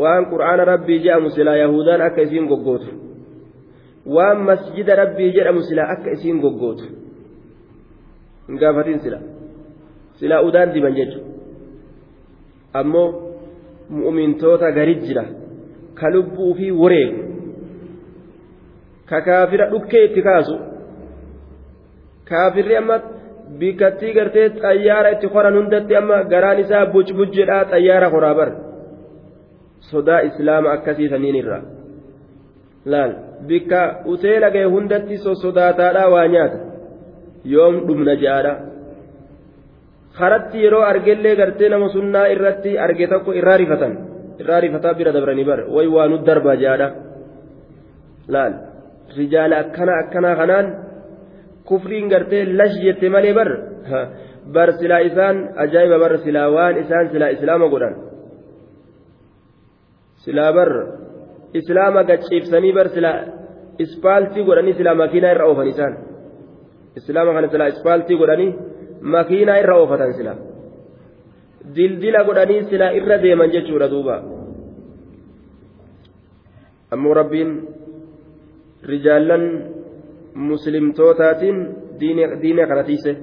waan 0.00 0.26
qur'aana 0.32 0.64
rabbii 0.72 0.98
jedhamu 1.04 1.30
silaa 1.36 1.56
yahudaan 1.62 2.02
akka 2.08 2.22
isiin 2.26 2.46
goggootu 2.52 2.90
waan 4.16 4.38
masjida 4.48 4.96
rabbii 5.02 5.30
jedhamu 5.36 5.62
silaa 5.68 5.88
akka 5.94 6.10
isiin 6.16 6.40
goggootu 6.44 6.84
hin 8.48 8.58
gaafatin 8.62 9.00
sila 9.04 9.18
silaa 10.20 10.42
udaan 10.48 10.74
diban 10.74 10.94
jechuudha 10.98 11.32
ammoo 12.80 13.08
mu'umintoota 13.96 14.70
garit 14.78 15.00
jira 15.08 15.24
ka 16.00 16.10
lubbuu 16.14 16.52
fi 16.58 16.70
wareegu 16.82 17.20
ka 19.10 19.20
kaafira 19.28 19.70
dhukkee 19.72 20.04
itti 20.08 20.22
kaasu 20.28 20.56
kaafirri 22.30 22.76
amma 22.82 22.96
bikkattii 23.60 24.12
gartee 24.18 24.46
xayyaara 24.64 25.10
itti 25.14 25.28
qoran 25.34 25.54
hundatti 25.58 25.92
amma 26.00 26.16
garaan 26.32 26.58
isaa 26.64 26.84
bucbujjedhaa 26.94 27.64
xayyaara 27.72 28.08
qoraa 28.14 28.34
bar 28.38 28.50
sodaa 29.90 30.20
islaama 30.28 30.68
akkasii 30.76 31.08
saniin 31.12 31.36
irra 31.42 31.58
laal 32.92 33.12
bikka 33.48 33.80
uteela 34.12 34.48
ga'e 34.54 34.66
hundatti 34.74 35.14
sosodaataadhaa 35.26 36.08
waa 36.14 36.26
nyaata 36.34 36.58
yoom 37.54 37.74
dhumna 37.86 38.14
je'aadha 38.22 38.52
karatti 40.18 40.58
yeroo 40.64 40.84
argellee 40.92 41.34
gartee 41.40 41.68
nama 41.72 41.88
sunnaa 41.96 42.26
irratti 42.34 42.70
arge 42.84 43.06
tokko 43.12 43.30
irraa 43.40 43.56
rifatan 43.62 43.92
irraa 44.42 44.60
rifataa 44.64 44.94
bira 44.98 45.12
dabranii 45.16 45.46
bar 45.50 45.60
way 45.76 45.86
waa 45.96 46.06
nu 46.10 46.16
darbaa 46.28 46.56
je'aadha 46.62 46.88
laal 48.34 48.54
rijaala 49.18 49.54
akkana 49.62 49.92
akkanaa 50.02 50.34
kanaan 50.40 50.66
kufriin 51.68 52.06
gartee 52.12 52.42
lash 52.58 52.76
jette 52.84 53.06
malee 53.14 53.34
bar 53.38 53.50
bar 54.56 54.68
silaa 54.80 55.02
isaan 55.08 55.36
ajaa'iba 55.64 55.96
bar 56.04 56.12
silaa 56.24 56.48
waan 56.56 56.74
isaan 56.82 57.06
silaa 57.12 57.30
islaama 57.36 57.66
godhan 57.74 57.94
silaa 60.24 60.50
bar 60.58 60.70
islaama 61.60 62.00
gachiibsanii 62.10 62.72
bar 62.78 62.88
silaa 62.96 63.18
ispaaltii 63.84 64.44
godhanii 64.48 64.74
silaa 64.78 64.96
makiinaa 65.02 65.32
irra 65.34 65.46
oofan 65.50 65.68
isaan 65.74 65.94
islaama 66.98 67.30
kana 67.36 67.48
silaa 67.54 67.72
ispaaltii 67.74 68.16
godhanii 68.22 68.50
makiinaa 69.14 69.58
irra 69.62 69.74
oofatan 69.82 70.12
silaa 70.18 70.36
dildila 71.76 72.20
godhanii 72.28 72.60
silaa 72.70 72.92
irra 72.98 73.16
deeman 73.24 73.50
jechuudha 73.54 73.88
duuba 73.94 74.16
ammoo 76.94 77.14
rabbiin 77.20 77.50
rijaallan 78.92 79.44
muslimtootaatiin 80.34 81.58
diinii 82.00 82.66
kana 82.66 82.82
tiise 82.84 83.16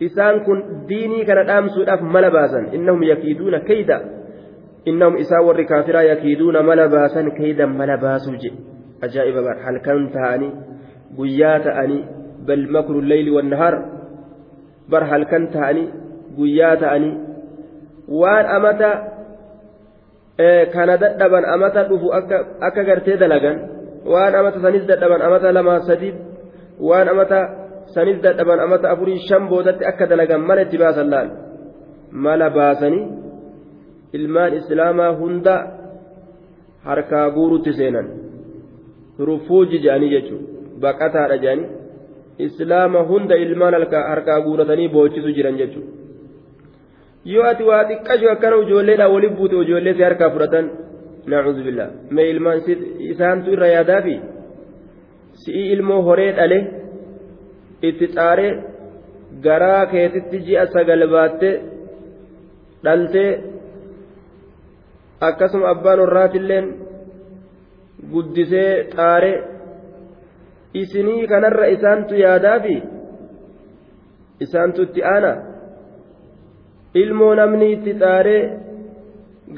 isaan 0.00 0.40
kun 0.44 0.62
diinii 0.88 1.24
kana 1.24 1.44
dhaamsuudhaaf 1.44 2.00
mala 2.00 2.30
baasan 2.30 2.72
innahum 2.72 3.02
yakiiduuna 3.02 3.60
kayda 3.60 4.00
innahum 4.84 5.16
isaan 5.24 5.44
warri 5.44 5.66
kaafiraa 5.72 6.02
yakiiduuna 6.02 6.62
mala 6.62 6.88
baasan 6.88 7.32
kaydan 7.38 7.76
mala 7.80 7.96
baasuu 8.04 8.36
je 8.42 8.52
ajaa'iba 9.08 9.42
bar 9.48 9.58
halkan 9.64 10.08
ta'anii 10.16 10.52
guyyaa 11.16 11.58
ta'anii 11.66 12.04
bal 12.46 12.64
makru 12.76 13.02
leyli 13.12 13.36
wannahaar 13.36 13.76
bar 14.90 15.04
halkan 15.12 15.48
ta'anii 15.56 15.88
guyyaa 16.36 16.76
ta'anii 16.84 17.14
waan 18.22 18.46
amata 18.56 18.90
kana 20.72 20.96
dadhaban 20.96 21.44
amata 21.44 21.84
dhufu 21.84 22.12
akka 22.68 22.82
gartee 22.88 23.20
dalagan 23.20 23.56
waan 24.04 24.34
amata 24.34 24.64
sanis 24.64 24.88
dadhaban 24.88 25.20
amata 25.28 25.52
lama 25.52 25.80
sadii 25.84 26.29
waan 26.88 27.08
amata 27.12 27.40
sanis 27.94 28.18
dadhaban 28.24 28.60
amata 28.66 28.90
afurii 28.92 29.18
shan 29.28 29.48
boodatti 29.52 29.84
akka 29.90 30.06
dalagan 30.10 30.40
mala 30.48 30.62
itti 30.66 30.78
baasan 30.82 31.10
laal? 31.14 31.28
Mala 32.24 32.50
baasanii 32.58 33.04
ilmaan 34.18 34.54
islaamaa 34.60 35.12
hunda 35.20 35.54
harkaa 36.88 37.26
guurutti 37.36 37.72
seenan. 37.78 38.08
Rufuuji 39.28 39.78
jedhanii 39.84 40.14
jechuudha 40.14 40.50
baqataadha 40.82 41.36
jedhanii 41.44 41.80
islaama 42.46 43.00
hunda 43.10 43.36
ilmaan 43.44 43.74
harkaa 44.10 44.40
guuratanii 44.46 44.88
boochisu 44.94 45.32
jiran 45.38 45.58
jechuudha 45.60 45.92
yoo 47.32 47.44
ati 47.52 47.64
waa 47.70 47.84
xiqqashu 47.90 48.30
akkana 48.34 48.60
ijoolleedhaan 48.64 49.12
waliin 49.14 49.36
buute 49.38 49.56
ijoollee 49.64 49.94
si 49.94 50.02
harkaa 50.08 50.30
fudhatan 50.36 50.70
billah 51.66 51.88
mee 52.10 52.28
ilmaan 52.30 52.62
isaantu 53.12 53.52
irra 53.56 53.68
yaadaa 53.76 54.00
fi 54.06 54.14
si'ii 55.42 55.66
ilmoo 55.74 56.02
horee 56.08 56.32
dhale 56.38 56.58
itti 57.88 58.06
xaaree 58.16 58.52
garaa 59.44 59.84
keetitti 59.92 60.38
ji'a 60.46 60.64
sagal 60.74 61.02
baattee 61.14 61.54
dhaltee 62.84 63.30
akkasuma 65.28 65.68
abbaan 65.74 66.00
warraatilleen 66.02 66.66
guddisee 68.12 68.72
xaaree 68.94 69.36
isinii 70.82 71.26
kanarra 71.32 71.66
isaantu 71.76 72.14
yaadaa 72.24 72.58
fi 72.64 72.74
isaantu 74.44 74.82
itti 74.86 75.00
aana? 75.14 75.32
Ilmoo 77.02 77.34
namni 77.40 77.66
itti 77.76 77.92
xaaree 78.02 78.42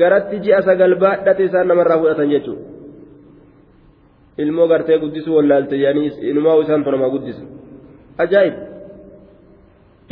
garatti 0.01 0.37
ji'a 0.45 0.61
sagal 0.69 0.95
baadhate 1.03 1.43
isaan 1.49 1.69
namarraa 1.69 1.99
fudhatan 2.03 2.31
jechuudha 2.35 2.72
ilmoo 4.39 4.67
gartee 4.73 4.99
guddisuu 4.99 5.35
wallaalte 5.39 5.77
yaanii 5.85 6.11
inumaa 6.31 6.57
isaan 6.65 6.85
namaa 6.95 7.11
guddisu 7.15 7.43
ajaa'ib 8.25 8.55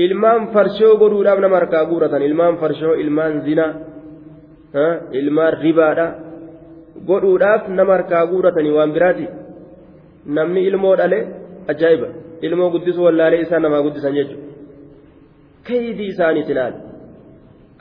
ilmaan 0.05 0.49
farshoo 0.55 0.95
godhuudhaaf 1.03 1.39
nama 1.45 1.57
harkaa 1.61 1.85
guuratan 1.91 2.23
ilmaan 2.29 2.57
farshoo 2.63 2.95
ilmaan 3.05 3.41
zinaa 3.47 3.73
ilmaan 5.21 5.55
ribaadha 5.63 6.07
godhuudhaaf 7.11 7.69
nama 7.79 7.93
harkaa 7.97 8.27
guuratanii 8.33 8.75
waan 8.79 8.93
biraati 8.97 9.27
namni 10.37 10.61
ilmoo 10.71 10.95
dhale 11.01 11.19
ajaa'iba 11.73 12.09
ilmoo 12.47 12.71
guddisuu 12.75 13.05
wallaalee 13.09 13.41
isaan 13.47 13.63
namaa 13.67 13.83
guddisan 13.87 14.15
jechuudha 14.19 14.47
keeydii 15.69 16.09
isaaniiti 16.15 16.55
laal 16.59 16.75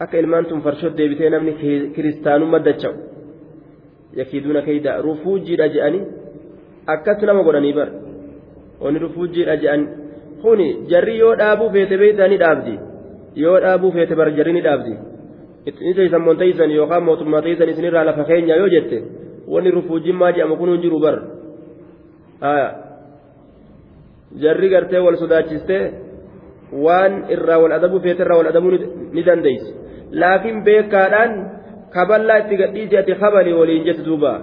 akka 0.03 0.15
ilmaan 0.23 0.45
tun 0.49 0.61
farshoo 0.65 0.91
deebitee 0.97 1.29
namni 1.35 1.53
kiristaanummaa 1.95 2.65
dacha'u 2.67 2.95
yakiiduuna 4.19 4.61
keeyda 4.67 4.91
rufuujiidha 5.07 5.67
je'anii 5.75 6.03
akkas 6.93 7.21
nama 7.29 7.43
godhanii 7.47 7.73
bar 7.79 7.89
wani 8.83 8.99
rufuujiidha 9.05 9.55
je'an 9.63 9.81
kuni 10.41 10.67
jarri 10.91 11.17
yoo 11.19 11.35
dhaabuu 11.41 11.69
feete 11.75 11.97
beeytaa 12.01 12.27
ni 12.33 12.37
dhaabdi 12.43 12.75
yoo 13.43 13.57
dhaabuu 13.65 13.91
feete 13.97 14.15
bar 14.19 14.29
jarri 14.37 14.53
ni 14.57 14.61
dhaabdi 14.67 14.93
ni 15.87 15.93
teeysan 15.97 16.21
moonteeysan 16.27 16.71
yookaan 16.77 17.03
mootummaa 17.03 17.41
teeysan 17.47 17.69
isinirraa 17.73 18.05
lafa 18.09 18.23
keenya 18.29 18.55
yoo 18.61 18.69
jette 18.75 19.03
wani 19.55 19.71
rufuujimmaa 19.77 20.31
je'amu 20.37 20.57
kun 20.61 20.69
hin 20.73 20.81
jiru 20.85 20.99
bar 21.05 21.15
jarri 24.43 24.69
gartee 24.69 25.01
wal 25.07 25.17
sodaachistee 25.23 25.83
waan 26.85 27.13
irraa 27.35 27.59
wal 27.63 27.75
adabuu 27.79 28.01
feete 28.05 28.21
irraa 28.25 28.37
wal 28.41 28.51
adabuu 28.53 28.71
ni 29.17 29.23
dandeeysi 29.29 29.73
laakiin 30.23 30.63
beekaadhaan 30.67 31.33
kaballaa 31.95 32.39
itti 32.43 32.61
gadhiisi 32.61 32.97
ati 33.01 33.15
kabalii 33.23 33.53
waliin 33.59 33.85
jettu 33.89 34.05
duuba 34.09 34.33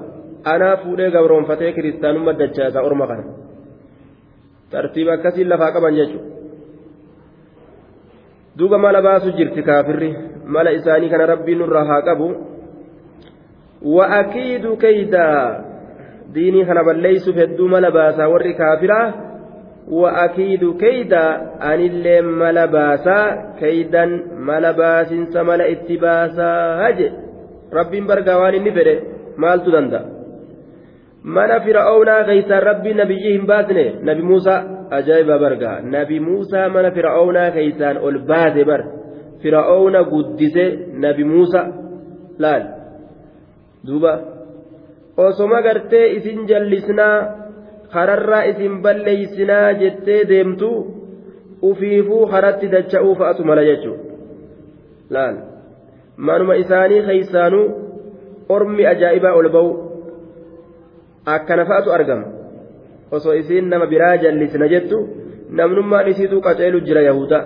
anaa 0.52 0.76
fuudhee 0.82 1.10
gabroonfatee 1.16 1.72
kiristaanummaa 1.76 2.38
dachaasaa 2.40 2.86
orma 2.88 3.06
kana. 3.10 3.24
Tartiiba 4.70 5.12
akkasiin 5.18 5.48
lafaa 5.52 5.72
qaban 5.76 5.98
jechuudha 5.98 6.34
duuba 8.58 8.78
mala 8.78 9.02
baasu 9.02 9.32
jirti 9.38 9.62
kaafirri. 9.62 10.10
Mala 10.46 10.72
isaanii 10.78 11.10
kana 11.12 11.26
rabbiin 11.32 11.58
nurraa 11.58 11.84
haa 11.90 12.02
qabu. 12.08 12.28
Wa'akiidu 13.96 14.76
keeydaa 14.76 15.40
diinii 16.34 16.64
kana 16.64 16.84
balleeysuuf 16.88 17.36
hedduu 17.42 17.68
mala 17.68 17.90
baasaa 17.98 18.28
warri 18.34 18.54
kaafiraa. 18.62 19.12
Wa'akiidu 20.00 20.74
keeydaa 20.82 21.30
anillee 21.70 22.20
mala 22.22 22.66
baasaa. 22.78 23.24
Keeydan 23.60 24.18
mala 24.50 24.72
baasinsa 24.80 25.44
mala 25.44 25.70
itti 25.76 25.98
baasaa 25.98 26.76
haje. 26.82 27.12
Rabbiin 27.78 28.06
bargaa 28.06 28.38
waan 28.42 28.54
inni 28.54 28.72
fedhe 28.78 28.94
maaltu 29.36 29.72
danda'a 29.76 30.15
mana 31.34 31.60
fir'aawnaa 31.60 32.24
keeysaan 32.28 32.62
rabbiin 32.62 32.96
nabiyyii 33.02 33.32
hin 33.36 33.46
baasne 33.46 33.84
nabi 34.08 34.22
muusaa 34.30 34.60
ajaa'iba 34.98 35.38
bargaa 35.44 35.76
nabi 35.94 36.20
muusaa 36.26 36.68
mana 36.74 36.90
fir'aawnaa 36.98 37.50
keeysaan 37.56 37.96
ol 38.08 38.18
baase 38.28 38.64
bar 38.70 38.82
fir'aawna 39.42 40.04
guddise 40.12 40.66
nabi 41.04 41.24
muusaa 41.32 41.66
laal 42.44 42.62
duuba 43.86 44.12
osoma 45.26 45.62
gartee 45.66 46.06
isin 46.18 46.46
jallisnaa 46.50 47.16
kararraa 47.92 48.42
isin 48.52 48.82
balleeysinaa 48.82 49.72
jettee 49.82 50.20
deemtu 50.28 50.70
ufiifuu 51.70 52.26
karatti 52.34 52.70
dacha'uu 52.76 53.14
fa'atu 53.22 53.44
mala 53.50 53.64
jechuudha 53.70 54.04
laal 55.16 55.36
manuma 56.30 56.54
isaanii 56.62 57.02
keeysaanuu 57.08 57.66
ormi 58.56 58.86
ajaa'ibaa 58.92 59.34
ol 59.40 59.48
ba'u 59.58 59.85
akkana 61.34 61.64
fa'atu 61.66 61.90
argama. 61.92 62.26
Osoo 63.10 63.34
isiin 63.40 63.68
nama 63.70 63.86
biraa 63.86 64.16
jallisna 64.22 64.66
jettu 64.68 64.98
namnummaan 65.58 66.08
isiituu 66.12 66.40
qaceelu 66.46 66.80
jira 66.86 67.02
yahuda 67.08 67.38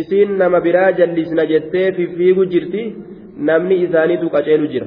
isiin 0.00 0.38
nama 0.38 0.60
biraa 0.60 0.90
jallisna 0.98 1.44
jettee 1.52 1.92
fiffiigu 1.96 2.44
jirti 2.52 2.82
namni 3.48 3.76
isaaniitu 3.86 4.30
qaceelu 4.34 4.66
jira. 4.72 4.86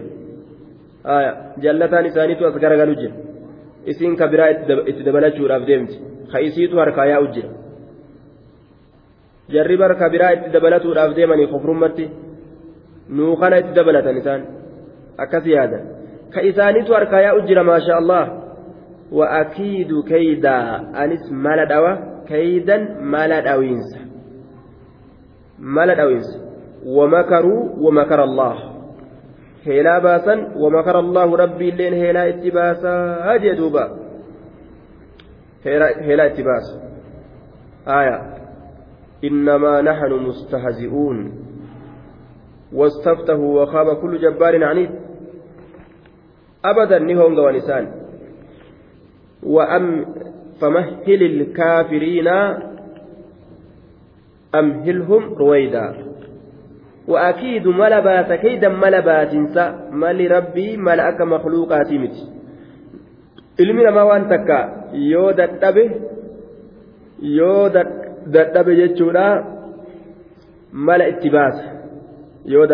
Jallataan 1.64 2.06
isaaniitu 2.12 2.46
as 2.46 2.56
garagalu 2.64 2.96
jira. 3.02 3.14
Isiin 3.86 4.16
ka 4.16 4.28
biraa 4.28 4.50
itti 4.90 5.04
dabalachuudhaaf 5.08 5.68
deemti. 5.68 5.96
Ka 6.32 6.40
isiitu 6.40 6.78
harkaa 6.78 7.06
yaa'u 7.06 7.28
jira. 7.36 7.50
Jarri 9.54 9.78
bar 9.78 9.96
ka 10.00 10.10
biraa 10.10 10.32
itti 10.36 10.50
dabalatuudhaaf 10.56 11.16
deemanii 11.16 11.48
kofrummatti 11.48 12.06
nuu 13.10 13.36
kana 13.42 13.58
itti 13.60 13.74
dabalatan 13.76 14.18
isaan 14.22 14.42
akkas 15.18 15.46
yaadan 15.46 15.84
isaaniitu 16.42 16.94
harkaa 16.94 17.22
yaa'u 17.22 17.42
jira 17.42 17.64
maasha 17.64 17.96
allah 17.96 18.24
wa'akiidu 19.12 20.04
keeydaa 20.04 20.80
anis 20.94 21.32
mala 21.32 21.66
dhawa 21.66 21.98
keeydan 22.28 22.88
mala 23.02 23.42
dhawiinsa 23.42 24.00
mala 25.60 25.96
dhawiinsa 25.96 26.44
ومكروا 26.86 27.70
ومكر 27.80 28.24
الله. 28.24 28.56
هيلا 29.64 30.00
باسا 30.00 30.54
ومكر 30.56 31.00
الله 31.00 31.36
ربي 31.36 31.70
اللين 31.70 31.94
هيلا 31.94 32.30
اتباسا. 32.30 32.96
هاجي 33.24 33.52
دوبا. 33.56 34.00
هيلا 35.64 36.26
اتباس. 36.26 36.80
آية. 37.88 38.18
إنما 39.24 39.82
نحن 39.82 40.12
مستهزئون. 40.14 41.18
وخاب 42.74 43.88
كل 44.02 44.18
جبار 44.22 44.64
عنيد. 44.64 44.92
أبدا 46.66 47.00
نهونغ 47.00 47.46
ونسان 47.46 47.86
وأم 49.44 50.06
فمهل 50.62 51.22
الكافرين 51.24 52.28
أمهلهم 54.56 55.34
رويدا. 55.34 56.14
وأكيد 57.08 57.68
ملباس 57.68 58.32
كيدا 58.32 58.70
ملباسنسا 58.70 59.90
مال 59.92 60.32
ربي 60.32 60.78
ملأك 60.78 61.22
مخلوقاتي 61.22 61.98
متي 61.98 62.34
ilmi 63.62 63.84
namaa 63.86 64.06
waan 64.10 64.24
takka 64.30 64.58
yoo 64.98 65.32
dadhabe 65.40 65.84
yoo 67.22 67.70
dadhabe 68.36 68.76
jechuudha 68.80 69.26
mala 70.88 71.08
itti 71.12 71.30
baasa 71.36 71.66
yoo 72.54 72.66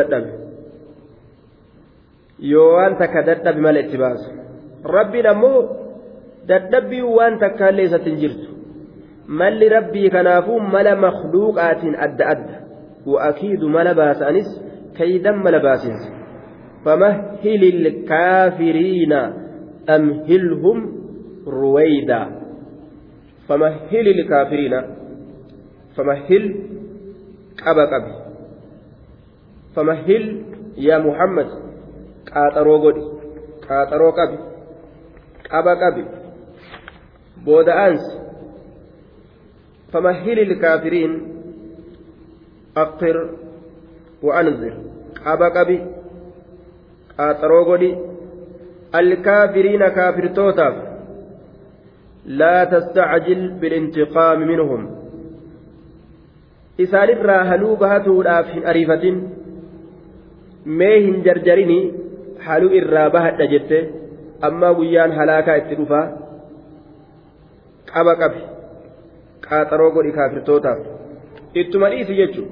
yoo 2.41 2.69
waan 2.75 2.97
takka 3.01 3.21
dadhabe 3.31 3.61
mala 3.61 3.79
itti 3.79 3.97
baasa 3.97 4.29
rabbiin 4.97 5.27
ammoo 5.33 5.59
dadhabbii 6.47 7.01
waan 7.17 7.39
takka 7.39 7.69
illee 7.73 7.89
isatti 7.89 8.09
hin 8.09 8.19
jirtu 8.23 8.47
malli 9.41 9.69
rabbii 9.69 10.09
kanaafuu 10.09 10.59
mala 10.59 10.95
makluuqaatiin 10.95 11.95
adda 12.07 12.25
adda 12.35 12.55
وأكيد 13.05 13.63
ملا 13.63 13.93
باسانس 13.93 14.61
كيدا 14.97 15.31
ملا 15.31 15.57
باسنس 15.57 16.03
فمهل 16.85 17.63
الكافرين 17.75 19.13
أمهلهم 19.89 20.77
رويدا 21.47 22.21
فمهل 23.47 24.07
الكافرين 24.07 24.81
فمهل 25.95 26.55
قبا 27.65 27.85
قبي 27.85 28.13
فمهل 29.75 30.41
يا 30.77 30.97
محمد 30.97 31.47
qaaxaroo 32.33 32.79
godhi. 32.85 33.03
Qaaxaroo 33.67 34.11
qabi. 34.19 34.37
Qaba 35.51 35.73
qabi. 35.83 36.03
Booda 37.45 37.73
aansi 37.83 38.15
famahili 39.91 40.41
ilkaafiriin 40.47 41.13
aqir 42.83 43.17
wa'anzir 44.27 44.73
qaba 45.23 45.47
qabi. 45.57 45.77
Qaaxaroo 47.17 47.63
godhi. 47.71 47.91
Alkaafiriina 49.01 49.89
kaafirtootaaf. 49.97 50.75
Laa 52.39 52.65
tastacjil 52.73 53.43
bilintiqaami 53.61 54.45
minhum. 54.51 54.87
Isaanirraa 56.85 57.43
haluu 57.51 57.75
bahatuudhaaf 57.77 58.53
hin 58.53 58.67
ariifatin. 58.71 59.15
Mee 60.79 60.97
hin 61.05 61.23
jarjarinii 61.27 61.98
haluu 62.49 62.71
irraa 62.81 63.09
bahadha 63.15 63.47
jette 63.53 63.79
ammaa 64.49 64.73
guyyaan 64.79 65.15
halaakaa 65.19 65.57
itti 65.61 65.79
dhufaa 65.81 66.05
qaba 67.91 68.15
qabi 68.21 68.41
qaaxaroo 69.47 69.91
godhi 69.97 70.15
kaafirtootaaf. 70.17 70.79
Ittuma 71.61 71.89
dhiisi 71.93 72.17
jechuun 72.21 72.49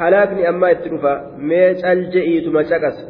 halaakni 0.00 0.46
ammaa 0.50 0.72
itti 0.76 0.92
dhufa 0.94 1.12
mee 1.52 1.68
calje'iituma 1.82 2.64
caqasa 2.72 3.06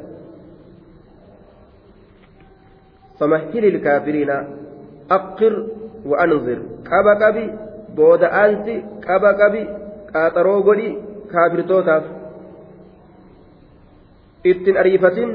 famahili 3.19 3.73
ilkaafiriina 3.75 4.37
aqir 5.19 5.55
wa 6.11 6.17
waanzir 6.17 6.59
qaba 6.91 7.17
qabi 7.23 7.45
booda 8.01 8.33
aansi 8.43 8.77
qaba 9.07 9.35
qabi 9.43 9.63
qaaxaroo 10.13 10.61
godhi 10.71 10.89
kaafirtootaaf. 11.33 12.18
Ittin 14.45 14.77
ariifatin 14.77 15.31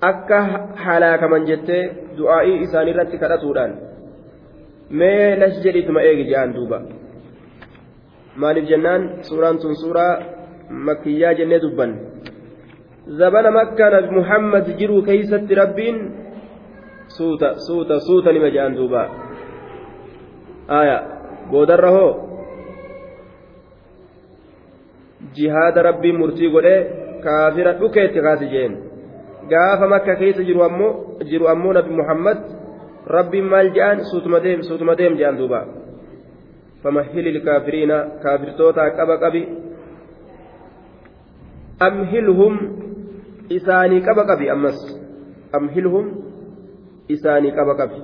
akka 0.00 0.38
halaakaman 0.84 1.46
jettee 1.46 1.82
du'aa'ii 2.18 2.62
isaanii 2.66 2.92
irratti 2.94 3.18
kadhatuudhaan 3.22 3.72
mee 4.90 5.36
las 5.40 5.54
jedhituma 5.64 6.00
eegi 6.08 6.24
jedhan 6.30 6.54
duuba. 6.56 6.78
Maaliif 8.36 8.68
jennaan? 8.68 9.02
Suuraan 9.22 9.58
tun 9.58 9.76
suuraa 9.82 10.14
makkiyyaa 10.70 11.34
jennee 11.38 11.60
dubbanne 11.62 11.98
zabana 13.18 13.50
makkaa 13.50 13.90
nabi 13.90 14.10
muhammad 14.18 14.66
jiruu 14.78 15.02
keeysatti 15.02 15.54
rabbiin 15.54 15.98
suuta 17.16 17.48
suuta 17.66 18.00
suuta 18.00 18.32
nima 18.32 18.50
jedhan 18.50 18.76
duuba. 18.76 19.02
Aya 20.68 20.98
boodarra 21.50 21.90
hoo? 21.96 22.12
Jihaada 25.36 25.82
rabbiin 25.82 26.18
murtii 26.18 26.50
godhee 26.50 27.05
kaafira 27.24 27.72
dhukeetti 27.80 28.20
kaasi 28.20 28.48
jeen. 28.48 28.76
Gaafa 29.50 29.88
makka 29.88 30.16
keessa 30.16 30.44
jiru 30.44 30.62
ammoo 30.62 30.92
jiru 31.30 31.48
ammoo 31.48 31.72
nabi 31.72 31.90
muhammad 32.00 32.38
rabbiin 33.06 33.44
maal 33.52 33.70
jedhan 33.76 34.04
suutuma 34.10 34.40
deem 34.40 34.62
suutuma 34.62 34.96
deem 34.98 35.16
jedhan 35.16 35.38
duuba. 35.38 35.60
Famahili 36.82 37.30
ilkaafiriina 37.30 37.96
kaafirtoota 38.22 38.90
qaba 38.98 39.18
qabi. 39.18 39.42
Amhilhum 41.88 42.54
isaanii 43.48 44.00
qaba 44.00 44.26
qabi 44.26 44.50
ammas. 44.50 44.78
Amhilhum 45.52 46.06
isaanii 47.08 47.52
qaba 47.58 47.74
qabi. 47.80 47.98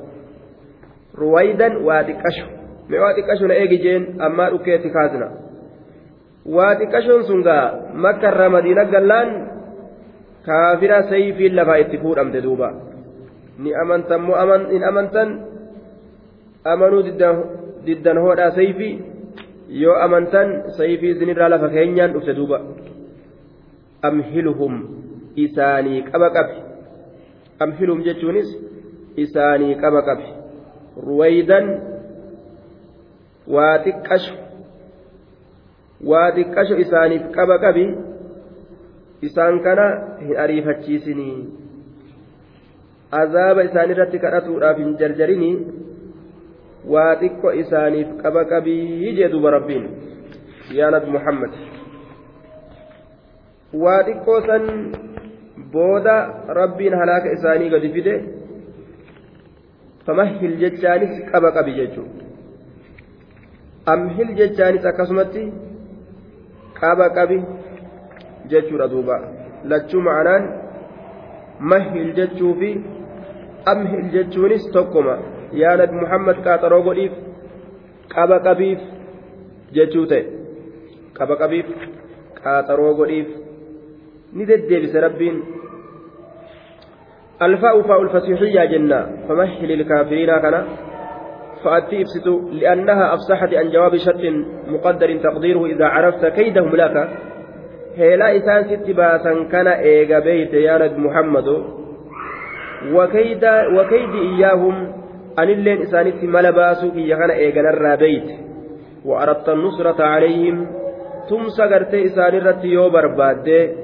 Ruwaydan 1.15 1.85
waa 1.87 2.03
xiqqasho 2.09 2.47
mee 2.89 3.01
waa 3.01 3.15
xiqqasho 3.15 3.47
na 3.47 3.55
eegi 3.55 3.79
jeen 3.85 4.03
ammaa 4.27 4.51
dhukkeetti 4.51 4.91
kaasna 4.91 5.27
waa 6.47 6.75
xiqqashoon 6.79 7.25
sun 7.31 7.43
gaa 7.43 7.95
makka 7.95 8.33
irraa 8.33 8.51
madiina 8.51 8.85
gallaan 8.85 9.31
kaafira 10.47 11.03
sayfiin 11.13 11.55
lafaa 11.57 11.79
itti 11.85 11.99
fuudhamte 12.03 12.43
duuba 12.43 12.69
ni 13.59 13.75
amantan 13.83 14.23
moo 14.27 14.37
hin 14.73 14.85
amantan 14.91 15.29
amanuu 16.65 17.03
diddan 17.87 18.19
hoodhaa 18.25 18.51
sayfii 18.59 18.95
yoo 19.83 19.95
amantan 20.07 20.53
sayfii 20.79 21.15
isinirraa 21.15 21.49
lafa 21.55 21.69
keenyaan 21.69 22.13
dhufte 22.15 22.35
duuba 22.37 22.61
amhiluhum 24.11 24.75
isaanii 25.47 26.03
qaba 26.11 26.31
qabi 26.37 26.57
amhiluhum 27.67 28.05
jechuunis 28.09 28.49
isaanii 29.25 29.75
qaba 29.85 30.03
qabi 30.09 30.29
ruwaydan 31.07 31.67
waa 33.57 33.75
xiqqasho 33.85 34.35
waa 36.11 36.31
xiqqasho 36.37 36.77
isaaniif 36.85 37.29
qaba 37.37 37.59
qabi 37.65 37.85
isaan 39.29 39.61
kana 39.67 39.87
hin 40.21 40.37
ariifachiisinii. 40.45 41.37
Azaaba 43.23 43.65
isaanirratti 43.69 44.23
kadhatuudhaaf 44.25 44.83
hin 44.83 44.97
jarjarinii 45.03 45.57
waa 46.95 47.15
xiqqo 47.23 47.55
isaaniif 47.63 48.17
qaba 48.23 48.45
qabii 48.53 49.15
jee 49.21 49.33
duba 49.37 49.55
rabbiin. 49.57 49.89
Yaa 50.79 50.91
nabi 50.97 51.17
muhammad. 51.17 51.53
Waa 53.83 54.03
xiqqoo 54.09 54.41
san 54.47 54.65
booda 55.73 56.17
rabbiin 56.61 56.95
halaaka 57.01 57.35
isaanii 57.39 57.71
gadi 57.75 57.93
fide 57.97 58.15
famahil 60.07 60.57
jechaanis 60.63 61.13
qaba 61.31 61.53
qabi 61.57 61.73
jechuu 61.79 62.07
amhil 63.95 64.33
jechaanis 64.41 64.85
akkasumatti 64.91 65.45
qaba 66.83 67.07
qabi 67.19 67.39
jechuudha 68.51 68.87
duuba 68.93 69.17
lachuu 69.73 70.03
ma'anaan 70.09 70.45
mahil 71.73 72.11
jechuu 72.19 72.55
fi 72.61 72.71
amhil 73.73 74.07
jechuunis 74.15 74.65
tokkuma 74.77 75.15
yaa 75.63 75.77
nabi 75.83 75.97
muhammad 76.03 76.43
qaaxaroo 76.47 76.83
godhiif 76.89 77.15
qaba 78.15 78.37
qabiif 78.47 78.81
jechuu 79.79 80.07
ta'e 80.13 80.23
qaba 81.19 81.35
qabiif 81.43 81.69
qaaxaroo 82.43 82.93
godhiif 83.01 83.29
ni 84.37 84.45
deddeebise 84.53 85.01
rabbiin 85.09 85.39
الفاء 87.43 87.83
فاء 87.83 88.03
الفسيحية 88.03 88.65
جنة 88.65 89.01
فمهل 89.29 89.73
الكافرين 89.73 90.31
كان 90.39 90.57
فأتي 91.65 92.01
إبسط 92.01 92.27
لأنها 92.53 93.15
أفصحت 93.15 93.55
عن 93.55 93.71
جواب 93.71 93.97
شرط 93.97 94.21
مقدر 94.67 95.17
تقديره 95.17 95.67
إذا 95.67 95.87
عرفت 95.87 96.27
كيدهم 96.27 96.77
لك 96.77 97.09
هلا 97.99 98.37
إسان 98.37 98.65
ست 98.65 98.91
باسا 98.91 99.49
كان 99.53 99.67
إيغا 99.67 100.19
بيت 100.19 100.55
يا 100.55 100.79
نبي 100.79 101.01
محمد. 101.01 101.49
وكيد 102.93 103.45
وكيد 103.77 104.15
إياهم 104.15 104.93
أن 105.39 105.49
اللين 105.49 105.83
إسانت 105.83 106.25
ملا 106.25 106.51
باسو 106.51 106.91
كي 106.93 107.09
كان 107.09 107.31
إيغا 107.31 107.63
نرى 107.63 107.97
بيت. 107.97 108.29
وأردت 109.05 109.49
النصرة 109.49 110.05
عليهم. 110.05 110.67
ثم 111.31 111.49
سقرت 111.49 111.95
إسان 111.95 112.35
الرت 112.35 112.65
يو 112.65 112.91
برباد. 112.91 113.77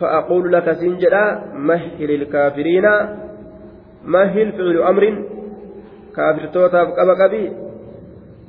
فأقول 0.00 0.52
لك 0.52 0.72
سنجلا 0.72 1.24
مهل 1.54 2.10
الكافرين. 2.10 2.86
مهل 4.04 4.52
فعل 4.52 4.76
أمر. 4.82 5.04
كافر 6.19 6.45
توتا 6.53 6.83
قبا 6.83 7.13
قبي 7.23 7.51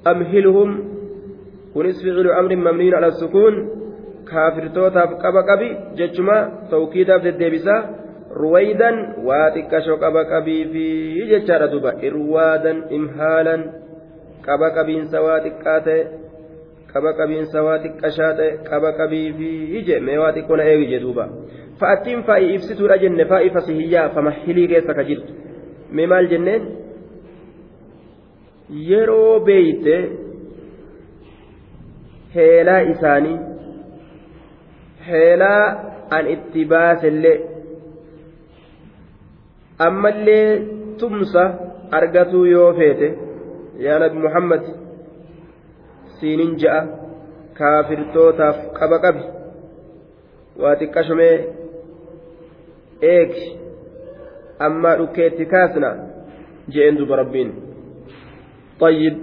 أمهلهم 0.07 0.85
كنس 1.75 2.03
فعل 2.05 2.27
أمر 2.31 2.57
مبني 2.57 2.95
على 2.95 3.07
السكون 3.07 3.55
كافر 4.31 4.69
توتا 4.69 5.01
قبا 5.01 5.41
قبي 5.41 5.77
ججما 5.97 6.39
توكيدا 6.71 7.19
في 7.19 7.29
الدبسة 7.29 7.77
رويدا 8.33 8.91
واتكشو 9.25 9.97
قبا 9.97 10.23
قبي 10.37 10.65
في 10.73 10.85
ججارة 11.31 11.67
دوبا 11.67 11.93
إروادا 12.09 12.73
إمهالا 12.97 13.57
قبا 14.49 14.69
قبين 14.79 15.05
سواتكاته 15.05 16.27
qaba 16.97 17.13
qabiinsa 17.13 17.63
waa 17.67 17.79
xiqqashaa 17.85 18.33
ta'e 18.39 18.51
qaba 18.69 18.93
qabii 18.99 19.33
fi 19.39 19.49
ije 19.79 19.97
mee 20.07 20.19
waa 20.23 20.33
xiqqoo 20.37 20.57
na 20.57 20.65
eegi 20.73 20.87
jedhuuba 20.93 21.25
fa'attiin 21.81 22.23
fa'i 22.29 22.55
ibsituudha 22.57 22.97
jenne 23.03 23.25
fa'i 23.33 23.51
fasihiyyaa 23.57 24.09
famahilii 24.17 24.69
keessa 24.73 24.95
ka 24.99 25.05
jirtu 25.09 25.33
mee 25.99 26.07
maal 26.13 26.29
jenneen 26.33 26.63
Yeroo 28.72 29.40
beeyte 29.40 29.96
heelaa 32.36 32.80
isaanii 32.92 33.40
heelaa 35.08 35.64
an 36.18 36.28
itti 36.36 36.66
baasellee 36.74 37.38
ammallee 39.88 40.62
tumsa 41.00 41.44
argatuu 42.00 42.46
yoo 42.46 42.74
feete 42.74 43.10
yaa 43.86 44.00
nabi 44.04 44.18
muhammad 44.28 44.64
siinin 46.20 46.54
ja'a 46.64 46.82
kaafirtootaaf 47.60 48.58
qaba 48.80 49.00
qabi 49.06 49.24
waa 50.62 50.76
xiqqashumee 50.84 51.36
eegi 53.16 53.46
ammaa 54.70 54.96
dhukkeetti 55.02 55.46
kaasna 55.56 55.90
je'een 56.74 56.98
duba 57.02 57.16
rabbiin 57.24 57.52
طيب. 58.82 59.16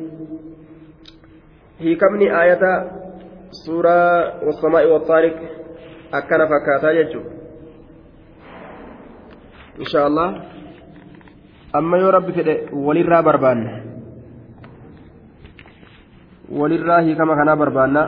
هي 1.79 1.95
كمني 1.95 2.43
آية 2.43 2.63
سورة 3.51 4.01
والسماء 4.45 4.93
والطارق. 4.93 5.37
أكن 6.15 6.41
فكاتا 6.51 6.91
يجو. 6.91 7.23
إن 9.79 9.85
شاء 9.85 10.07
الله. 10.07 10.29
أما 11.77 11.99
يا 11.99 12.11
رب 12.11 12.31
كده 12.31 12.73
وللرا 12.73 13.21
بربان. 13.21 13.89
walirraa 16.49 17.01
hiikama 17.01 17.37
kanaa 17.37 17.57
barbaanna 17.57 18.03